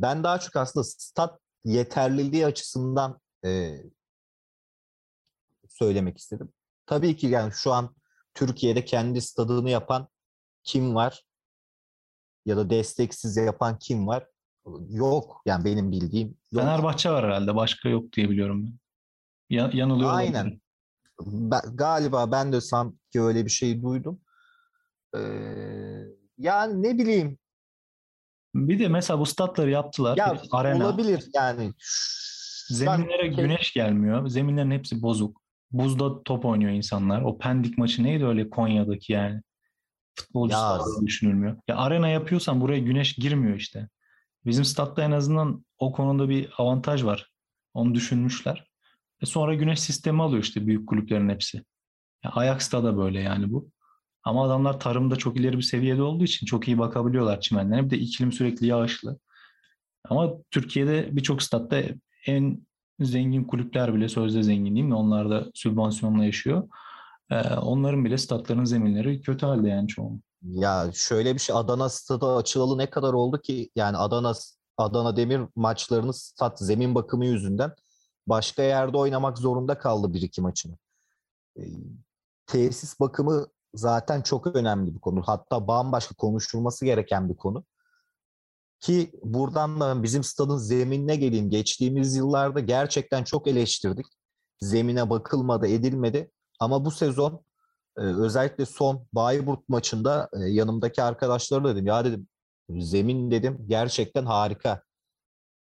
Ben 0.00 0.24
daha 0.24 0.40
çok 0.40 0.56
aslında 0.56 0.84
stat 0.84 1.40
yeterliliği 1.64 2.46
açısından 2.46 3.20
e, 3.44 3.76
söylemek 5.68 6.18
istedim. 6.18 6.52
Tabii 6.86 7.16
ki 7.16 7.26
yani 7.26 7.52
şu 7.52 7.72
an 7.72 7.94
Türkiye'de 8.34 8.84
kendi 8.84 9.20
stadını 9.20 9.70
yapan 9.70 10.08
kim 10.64 10.94
var? 10.94 11.24
Ya 12.46 12.56
da 12.56 12.70
desteksiz 12.70 13.36
yapan 13.36 13.78
kim 13.78 14.06
var? 14.06 14.26
Yok 14.88 15.42
yani 15.46 15.64
benim 15.64 15.92
bildiğim. 15.92 16.28
Yok. 16.28 16.62
Fenerbahçe 16.62 17.10
var 17.10 17.24
herhalde. 17.24 17.54
Başka 17.54 17.88
yok 17.88 18.12
diye 18.12 18.30
biliyorum 18.30 18.66
ben. 18.66 18.78
Ya, 19.56 19.70
yanılıyor 19.72 20.14
Aynen. 20.14 20.30
Olabilirim. 20.30 20.60
Ben, 21.26 21.60
galiba 21.74 22.32
ben 22.32 22.52
de 22.52 22.60
sanki 22.60 23.20
öyle 23.20 23.44
bir 23.44 23.50
şey 23.50 23.82
duydum. 23.82 24.20
Ee, 25.16 25.20
yani 26.38 26.82
ne 26.82 26.98
bileyim. 26.98 27.38
Bir 28.54 28.78
de 28.78 28.88
mesela 28.88 29.20
bu 29.20 29.26
statları 29.26 29.70
yaptılar. 29.70 30.16
Ya 30.16 30.42
arena. 30.52 30.86
olabilir 30.86 31.24
yani. 31.34 31.72
Zeminlere 32.68 33.22
ben... 33.22 33.36
güneş 33.36 33.72
gelmiyor. 33.72 34.28
Zeminlerin 34.28 34.70
hepsi 34.70 35.02
bozuk. 35.02 35.40
Buzda 35.72 36.22
top 36.22 36.44
oynuyor 36.44 36.72
insanlar. 36.72 37.22
O 37.22 37.38
Pendik 37.38 37.78
maçı 37.78 38.02
neydi 38.02 38.26
öyle 38.26 38.50
Konya'daki 38.50 39.12
yani? 39.12 39.40
Futbolcu 40.14 40.54
ya. 40.54 40.80
düşünülmüyor. 41.06 41.56
Ya 41.68 41.76
arena 41.76 42.08
yapıyorsan 42.08 42.60
buraya 42.60 42.78
güneş 42.78 43.14
girmiyor 43.14 43.56
işte. 43.56 43.88
Bizim 44.46 44.64
statta 44.64 45.02
en 45.02 45.10
azından 45.10 45.64
o 45.78 45.92
konuda 45.92 46.28
bir 46.28 46.48
avantaj 46.58 47.04
var. 47.04 47.30
Onu 47.74 47.94
düşünmüşler. 47.94 48.70
E 49.22 49.26
sonra 49.26 49.54
güneş 49.54 49.80
sistemi 49.80 50.22
alıyor 50.22 50.42
işte 50.42 50.66
büyük 50.66 50.88
kulüplerin 50.88 51.28
hepsi. 51.28 51.64
Ya 52.24 52.30
Ajax'ta 52.30 52.84
da 52.84 52.96
böyle 52.96 53.20
yani 53.20 53.52
bu. 53.52 53.70
Ama 54.24 54.44
adamlar 54.44 54.80
tarımda 54.80 55.16
çok 55.16 55.36
ileri 55.36 55.56
bir 55.56 55.62
seviyede 55.62 56.02
olduğu 56.02 56.24
için 56.24 56.46
çok 56.46 56.68
iyi 56.68 56.78
bakabiliyorlar 56.78 57.40
çimenlerine. 57.40 57.84
Bir 57.84 57.90
de 57.90 57.98
iklim 57.98 58.32
sürekli 58.32 58.66
yağışlı. 58.66 59.18
Ama 60.04 60.32
Türkiye'de 60.50 61.08
birçok 61.12 61.42
statta 61.42 61.82
en 62.26 62.66
zengin 63.00 63.44
kulüpler 63.44 63.94
bile 63.94 64.08
sözde 64.08 64.42
zengin 64.42 64.74
değil 64.74 64.86
mi? 64.86 64.94
Onlar 64.94 65.30
da 65.30 65.50
sübvansiyonla 65.54 66.24
yaşıyor. 66.24 66.68
Ee, 67.30 67.54
onların 67.54 68.04
bile 68.04 68.18
statların 68.18 68.64
zeminleri 68.64 69.20
kötü 69.20 69.46
halde 69.46 69.68
yani 69.68 69.88
çoğu. 69.88 70.20
Ya 70.42 70.90
şöyle 70.94 71.34
bir 71.34 71.40
şey 71.40 71.56
Adana 71.56 71.88
stadı 71.88 72.36
açılalı 72.36 72.78
ne 72.78 72.90
kadar 72.90 73.12
oldu 73.12 73.40
ki 73.40 73.70
yani 73.76 73.96
Adana 73.96 74.32
Adana 74.76 75.16
Demir 75.16 75.40
maçlarını 75.56 76.14
stat 76.14 76.58
zemin 76.58 76.94
bakımı 76.94 77.26
yüzünden 77.26 77.74
başka 78.26 78.62
yerde 78.62 78.96
oynamak 78.96 79.38
zorunda 79.38 79.78
kaldı 79.78 80.14
bir 80.14 80.22
iki 80.22 80.40
maçını. 80.40 80.76
E, 81.58 81.62
tesis 82.46 83.00
bakımı 83.00 83.46
zaten 83.74 84.22
çok 84.22 84.46
önemli 84.56 84.94
bir 84.94 85.00
konu. 85.00 85.22
Hatta 85.26 85.68
bambaşka 85.68 86.14
konuşulması 86.14 86.84
gereken 86.84 87.28
bir 87.28 87.36
konu. 87.36 87.64
Ki 88.80 89.12
buradan 89.24 89.80
da 89.80 90.02
bizim 90.02 90.24
stadın 90.24 90.56
zeminine 90.56 91.16
geleyim. 91.16 91.50
Geçtiğimiz 91.50 92.16
yıllarda 92.16 92.60
gerçekten 92.60 93.24
çok 93.24 93.46
eleştirdik. 93.46 94.06
Zemine 94.60 95.10
bakılmadı, 95.10 95.66
edilmedi. 95.66 96.30
Ama 96.60 96.84
bu 96.84 96.90
sezon 96.90 97.44
e, 97.98 98.00
özellikle 98.00 98.66
son 98.66 99.06
Bayburt 99.12 99.68
maçında 99.68 100.28
e, 100.32 100.38
yanımdaki 100.48 101.02
arkadaşlara 101.02 101.64
dedim. 101.64 101.86
Ya 101.86 102.04
dedim 102.04 102.28
zemin 102.70 103.30
dedim 103.30 103.58
gerçekten 103.66 104.24
harika. 104.24 104.82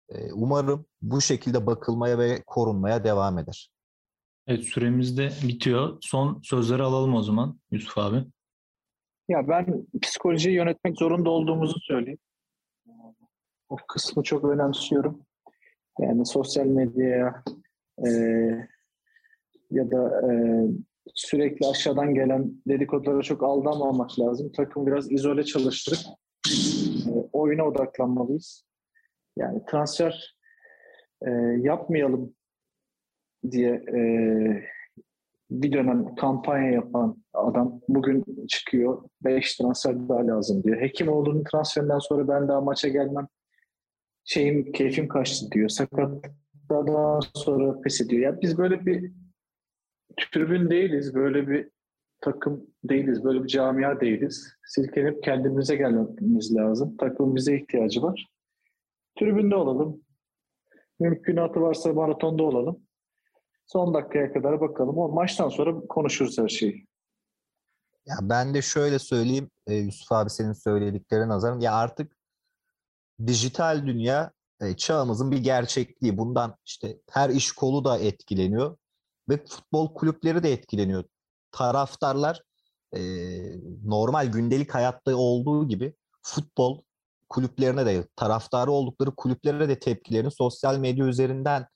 E, 0.09 0.33
umarım 0.33 0.85
bu 1.01 1.21
şekilde 1.21 1.65
bakılmaya 1.65 2.19
ve 2.19 2.43
korunmaya 2.47 3.03
devam 3.03 3.39
eder. 3.39 3.69
Evet 4.47 4.63
süremiz 4.63 5.17
de 5.17 5.29
bitiyor. 5.47 5.97
Son 6.01 6.41
sözleri 6.43 6.83
alalım 6.83 7.15
o 7.15 7.21
zaman 7.23 7.59
Yusuf 7.71 7.97
abi. 7.97 8.25
Ya 9.29 9.47
ben 9.47 9.87
psikolojiyi 10.01 10.55
yönetmek 10.55 10.97
zorunda 10.97 11.29
olduğumuzu 11.29 11.79
söyleyeyim. 11.79 12.19
O 13.69 13.77
kısmı 13.87 14.23
çok 14.23 14.43
önemsiyorum. 14.43 15.25
Yani 15.99 16.25
sosyal 16.25 16.65
medyaya 16.65 17.43
e, 18.05 18.09
ya 19.71 19.91
da 19.91 20.31
e, 20.31 20.33
sürekli 21.15 21.67
aşağıdan 21.67 22.13
gelen 22.13 22.51
dedikodulara 22.67 23.21
çok 23.21 23.43
aldanmamak 23.43 24.19
lazım. 24.19 24.51
Takım 24.51 24.87
biraz 24.87 25.11
izole 25.11 25.43
çalıştırıp 25.43 25.99
e, 27.07 27.13
oyuna 27.33 27.63
odaklanmalıyız. 27.63 28.65
Yani 29.37 29.61
transfer 29.65 30.37
e, 31.21 31.29
yapmayalım 31.61 32.33
diye 33.51 33.71
e, 33.73 33.99
bir 35.51 35.71
dönem 35.71 36.15
kampanya 36.15 36.71
yapan 36.71 37.23
adam 37.33 37.81
bugün 37.87 38.23
çıkıyor 38.47 39.03
5 39.23 39.57
transfer 39.57 40.09
daha 40.09 40.27
lazım 40.27 40.63
diyor. 40.63 40.81
Hekimoğlu'nun 40.81 41.43
transferinden 41.51 41.99
sonra 41.99 42.27
ben 42.27 42.47
daha 42.47 42.61
maça 42.61 42.87
gelmem 42.87 43.27
şeyim 44.25 44.71
keyfim 44.71 45.07
kaçtı 45.07 45.51
diyor. 45.51 45.69
Sakatlıktan 45.69 47.19
sonra 47.35 47.81
pes 47.81 48.01
ediyor. 48.01 48.21
Yani 48.21 48.41
biz 48.41 48.57
böyle 48.57 48.85
bir 48.85 49.11
tribün 50.31 50.69
değiliz. 50.69 51.13
Böyle 51.15 51.47
bir 51.47 51.69
takım 52.21 52.67
değiliz. 52.83 53.23
Böyle 53.23 53.43
bir 53.43 53.47
camia 53.47 53.99
değiliz. 53.99 54.57
Silkelenip 54.65 55.23
kendimize 55.23 55.75
gelmemiz 55.75 56.55
lazım. 56.55 56.97
Takım 56.97 57.35
bize 57.35 57.57
ihtiyacı 57.57 58.01
var. 58.01 58.27
Tribünde 59.19 59.55
olalım. 59.55 60.01
Mümkünatı 60.99 61.61
varsa 61.61 61.93
maratonda 61.93 62.43
olalım. 62.43 62.79
Son 63.65 63.93
dakikaya 63.93 64.33
kadar 64.33 64.61
bakalım. 64.61 64.97
O 64.97 65.09
maçtan 65.09 65.49
sonra 65.49 65.87
konuşuruz 65.87 66.37
her 66.37 66.47
şeyi. 66.47 66.87
Ya 68.05 68.15
ben 68.21 68.53
de 68.53 68.61
şöyle 68.61 68.99
söyleyeyim 68.99 69.49
e, 69.67 69.75
Yusuf 69.75 70.11
abi 70.11 70.29
senin 70.29 70.53
söylediklerine 70.53 71.27
nazaran 71.27 71.59
ya 71.59 71.73
artık 71.73 72.17
dijital 73.27 73.87
dünya 73.87 74.31
e, 74.61 74.75
çağımızın 74.75 75.31
bir 75.31 75.37
gerçekliği. 75.37 76.17
Bundan 76.17 76.55
işte 76.65 76.97
her 77.11 77.29
iş 77.29 77.51
kolu 77.51 77.85
da 77.85 77.97
etkileniyor 77.97 78.77
ve 79.29 79.45
futbol 79.45 79.93
kulüpleri 79.93 80.43
de 80.43 80.53
etkileniyor. 80.53 81.03
Taraftarlar 81.51 82.43
e, 82.95 83.01
normal 83.85 84.27
gündelik 84.27 84.75
hayatta 84.75 85.15
olduğu 85.15 85.67
gibi 85.67 85.95
futbol 86.21 86.81
kulüplerine 87.29 87.85
de 87.85 88.07
taraftarı 88.15 88.71
oldukları 88.71 89.11
kulüplere 89.15 89.69
de 89.69 89.79
tepkilerini 89.79 90.31
sosyal 90.31 90.77
medya 90.77 91.05
üzerinden 91.05 91.67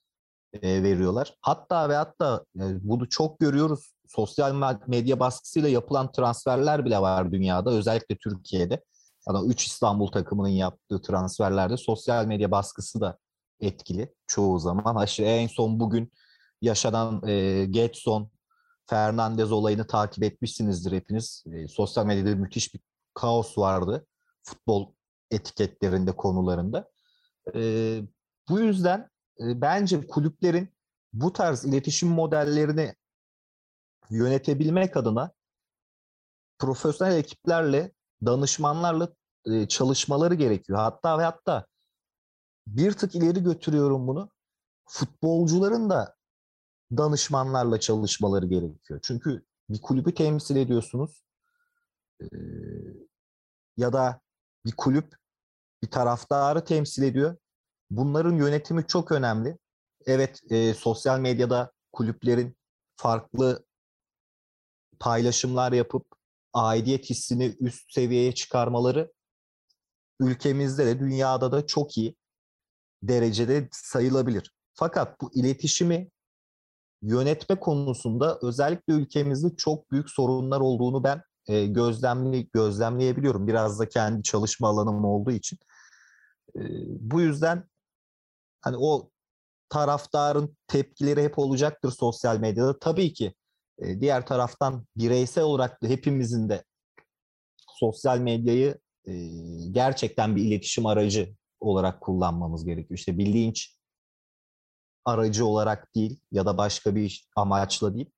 e, 0.62 0.82
veriyorlar. 0.82 1.34
Hatta 1.40 1.88
ve 1.88 1.94
hatta 1.94 2.44
e, 2.56 2.88
bunu 2.88 3.08
çok 3.08 3.38
görüyoruz. 3.38 3.92
Sosyal 4.08 4.78
medya 4.86 5.20
baskısıyla 5.20 5.68
yapılan 5.68 6.12
transferler 6.12 6.84
bile 6.84 6.98
var 6.98 7.32
dünyada. 7.32 7.70
Özellikle 7.70 8.16
Türkiye'de. 8.16 8.84
Yani 9.28 9.48
3 9.48 9.66
İstanbul 9.66 10.06
takımının 10.06 10.48
yaptığı 10.48 11.02
transferlerde 11.02 11.76
sosyal 11.76 12.26
medya 12.26 12.50
baskısı 12.50 13.00
da 13.00 13.18
etkili 13.60 14.14
çoğu 14.26 14.58
zaman. 14.58 15.06
En 15.18 15.46
son 15.46 15.80
bugün 15.80 16.12
yaşanan 16.60 17.28
e, 17.28 17.64
Getson, 17.64 18.30
Fernandez 18.86 19.52
olayını 19.52 19.86
takip 19.86 20.24
etmişsinizdir 20.24 20.92
hepiniz. 20.92 21.44
E, 21.52 21.68
sosyal 21.68 22.06
medyada 22.06 22.36
müthiş 22.36 22.74
bir 22.74 22.80
kaos 23.14 23.58
vardı 23.58 24.06
futbol 24.42 24.92
etiketlerinde, 25.30 26.12
konularında. 26.16 26.90
E, 27.54 27.60
bu 28.48 28.60
yüzden 28.60 29.10
e, 29.40 29.60
bence 29.60 30.06
kulüplerin 30.06 30.74
bu 31.12 31.32
tarz 31.32 31.64
iletişim 31.64 32.08
modellerini 32.08 32.94
yönetebilmek 34.10 34.96
adına 34.96 35.32
profesyonel 36.58 37.16
ekiplerle, 37.16 37.92
danışmanlarla 38.26 39.08
e, 39.46 39.68
çalışmaları 39.68 40.34
gerekiyor. 40.34 40.78
Hatta 40.78 41.18
ve 41.18 41.22
hatta 41.22 41.66
bir 42.66 42.92
tık 42.92 43.14
ileri 43.14 43.42
götürüyorum 43.42 44.08
bunu. 44.08 44.30
Futbolcuların 44.88 45.90
da 45.90 46.17
danışmanlarla 46.96 47.80
çalışmaları 47.80 48.46
gerekiyor. 48.46 49.00
Çünkü 49.02 49.44
bir 49.70 49.80
kulübü 49.80 50.14
temsil 50.14 50.56
ediyorsunuz. 50.56 51.24
Ee, 52.20 52.26
ya 53.76 53.92
da 53.92 54.20
bir 54.66 54.72
kulüp 54.76 55.16
bir 55.82 55.90
taraftarı 55.90 56.64
temsil 56.64 57.02
ediyor. 57.02 57.36
Bunların 57.90 58.36
yönetimi 58.36 58.86
çok 58.86 59.12
önemli. 59.12 59.58
Evet, 60.06 60.40
e, 60.50 60.74
sosyal 60.74 61.20
medyada 61.20 61.72
kulüplerin 61.92 62.56
farklı 62.96 63.64
paylaşımlar 65.00 65.72
yapıp 65.72 66.06
aidiyet 66.52 67.10
hissini 67.10 67.56
üst 67.60 67.92
seviyeye 67.92 68.34
çıkarmaları 68.34 69.12
ülkemizde 70.20 70.86
de 70.86 71.00
dünyada 71.00 71.52
da 71.52 71.66
çok 71.66 71.98
iyi 71.98 72.16
derecede 73.02 73.68
sayılabilir. 73.72 74.54
Fakat 74.74 75.20
bu 75.20 75.30
iletişimi 75.34 76.10
yönetme 77.02 77.56
konusunda 77.56 78.38
özellikle 78.42 78.92
ülkemizde 78.92 79.56
çok 79.56 79.90
büyük 79.90 80.10
sorunlar 80.10 80.60
olduğunu 80.60 81.04
ben 81.04 81.22
e, 81.48 81.66
gözlemli 81.66 82.48
gözlemleyebiliyorum. 82.52 83.46
Biraz 83.46 83.78
da 83.78 83.88
kendi 83.88 84.22
çalışma 84.22 84.68
alanım 84.68 85.04
olduğu 85.04 85.30
için. 85.30 85.58
E, 86.56 86.60
bu 87.00 87.20
yüzden 87.20 87.64
hani 88.60 88.76
o 88.76 89.10
taraftarın 89.68 90.56
tepkileri 90.66 91.22
hep 91.22 91.38
olacaktır 91.38 91.90
sosyal 91.90 92.38
medyada. 92.38 92.78
Tabii 92.78 93.12
ki 93.12 93.34
e, 93.78 94.00
diğer 94.00 94.26
taraftan 94.26 94.86
bireysel 94.96 95.44
olarak 95.44 95.82
da 95.82 95.86
hepimizin 95.86 96.48
de 96.48 96.64
sosyal 97.68 98.18
medyayı 98.18 98.78
e, 99.04 99.12
gerçekten 99.70 100.36
bir 100.36 100.44
iletişim 100.44 100.86
aracı 100.86 101.34
olarak 101.60 102.00
kullanmamız 102.00 102.64
gerekiyor. 102.64 102.98
İşte 102.98 103.18
bir 103.18 103.26
aracı 105.08 105.46
olarak 105.46 105.94
değil 105.94 106.20
ya 106.32 106.46
da 106.46 106.58
başka 106.58 106.94
bir 106.94 107.28
amaçla 107.36 107.94
değil. 107.94 108.10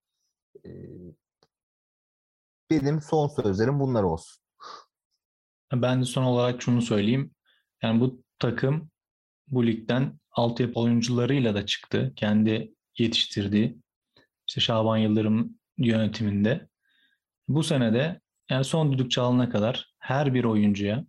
Benim 2.70 3.02
son 3.02 3.28
sözlerim 3.28 3.80
bunlar 3.80 4.02
olsun. 4.02 4.42
Ben 5.72 6.00
de 6.00 6.04
son 6.04 6.22
olarak 6.22 6.62
şunu 6.62 6.82
söyleyeyim. 6.82 7.34
Yani 7.82 8.00
bu 8.00 8.22
takım 8.38 8.90
bu 9.48 9.66
ligden 9.66 10.20
altyapı 10.30 10.80
oyuncularıyla 10.80 11.54
da 11.54 11.66
çıktı. 11.66 12.12
Kendi 12.16 12.74
yetiştirdiği 12.98 13.78
işte 14.48 14.60
Şaban 14.60 14.96
Yıldırım 14.96 15.58
yönetiminde. 15.78 16.68
Bu 17.48 17.62
senede 17.62 18.20
yani 18.50 18.64
son 18.64 18.92
düdük 18.92 19.10
çalana 19.10 19.50
kadar 19.50 19.94
her 19.98 20.34
bir 20.34 20.44
oyuncuya 20.44 21.04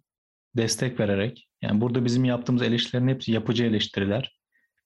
destek 0.55 0.99
vererek 0.99 1.49
yani 1.61 1.81
burada 1.81 2.05
bizim 2.05 2.25
yaptığımız 2.25 2.61
eleştirilerin 2.61 3.07
hepsi 3.07 3.31
yapıcı 3.31 3.63
eleştiriler. 3.63 4.40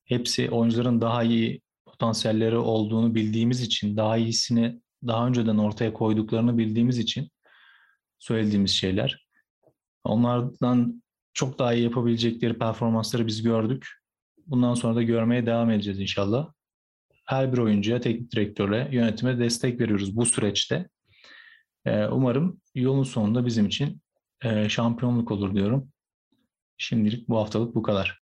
Hepsi 0.06 0.50
oyuncuların 0.50 1.02
daha 1.02 1.24
iyi 1.24 1.62
potansiyelleri 1.86 2.58
olduğunu 2.58 3.16
bildiğimiz 3.16 3.62
için, 3.62 3.98
daha 3.98 4.18
iyisini 4.18 4.82
daha 5.08 5.28
önceden 5.28 5.58
ortaya 5.58 5.94
koyduklarını 5.94 6.58
bildiğimiz 6.58 6.98
için 6.98 7.30
söylediğimiz 8.20 8.72
şeyler. 8.72 9.28
Onlardan 10.04 11.04
çok 11.34 11.60
daha 11.60 11.74
iyi 11.74 11.84
yapabilecekleri 11.84 12.58
performansları 12.58 13.28
biz 13.28 13.44
gördük. 13.44 13.88
Bundan 14.48 14.74
sonra 14.74 14.96
da 14.96 15.04
görmeye 15.04 15.46
devam 15.46 15.72
edeceğiz 15.72 16.00
inşallah. 16.00 16.54
Her 17.26 17.54
bir 17.54 17.58
oyuncuya, 17.58 18.00
teknik 18.00 18.32
direktöre, 18.32 18.90
yönetime 18.92 19.40
destek 19.40 19.80
veriyoruz 19.80 20.18
bu 20.18 20.26
süreçte. 20.26 20.90
Ee, 21.86 22.06
umarım 22.06 22.62
yolun 22.76 23.04
sonunda 23.04 23.46
bizim 23.46 23.66
için 23.66 24.02
e, 24.44 24.70
şampiyonluk 24.70 25.32
olur 25.32 25.56
diyorum. 25.56 25.92
Şimdilik 26.78 27.30
bu 27.30 27.38
haftalık 27.38 27.76
bu 27.76 27.84
kadar. 27.84 28.14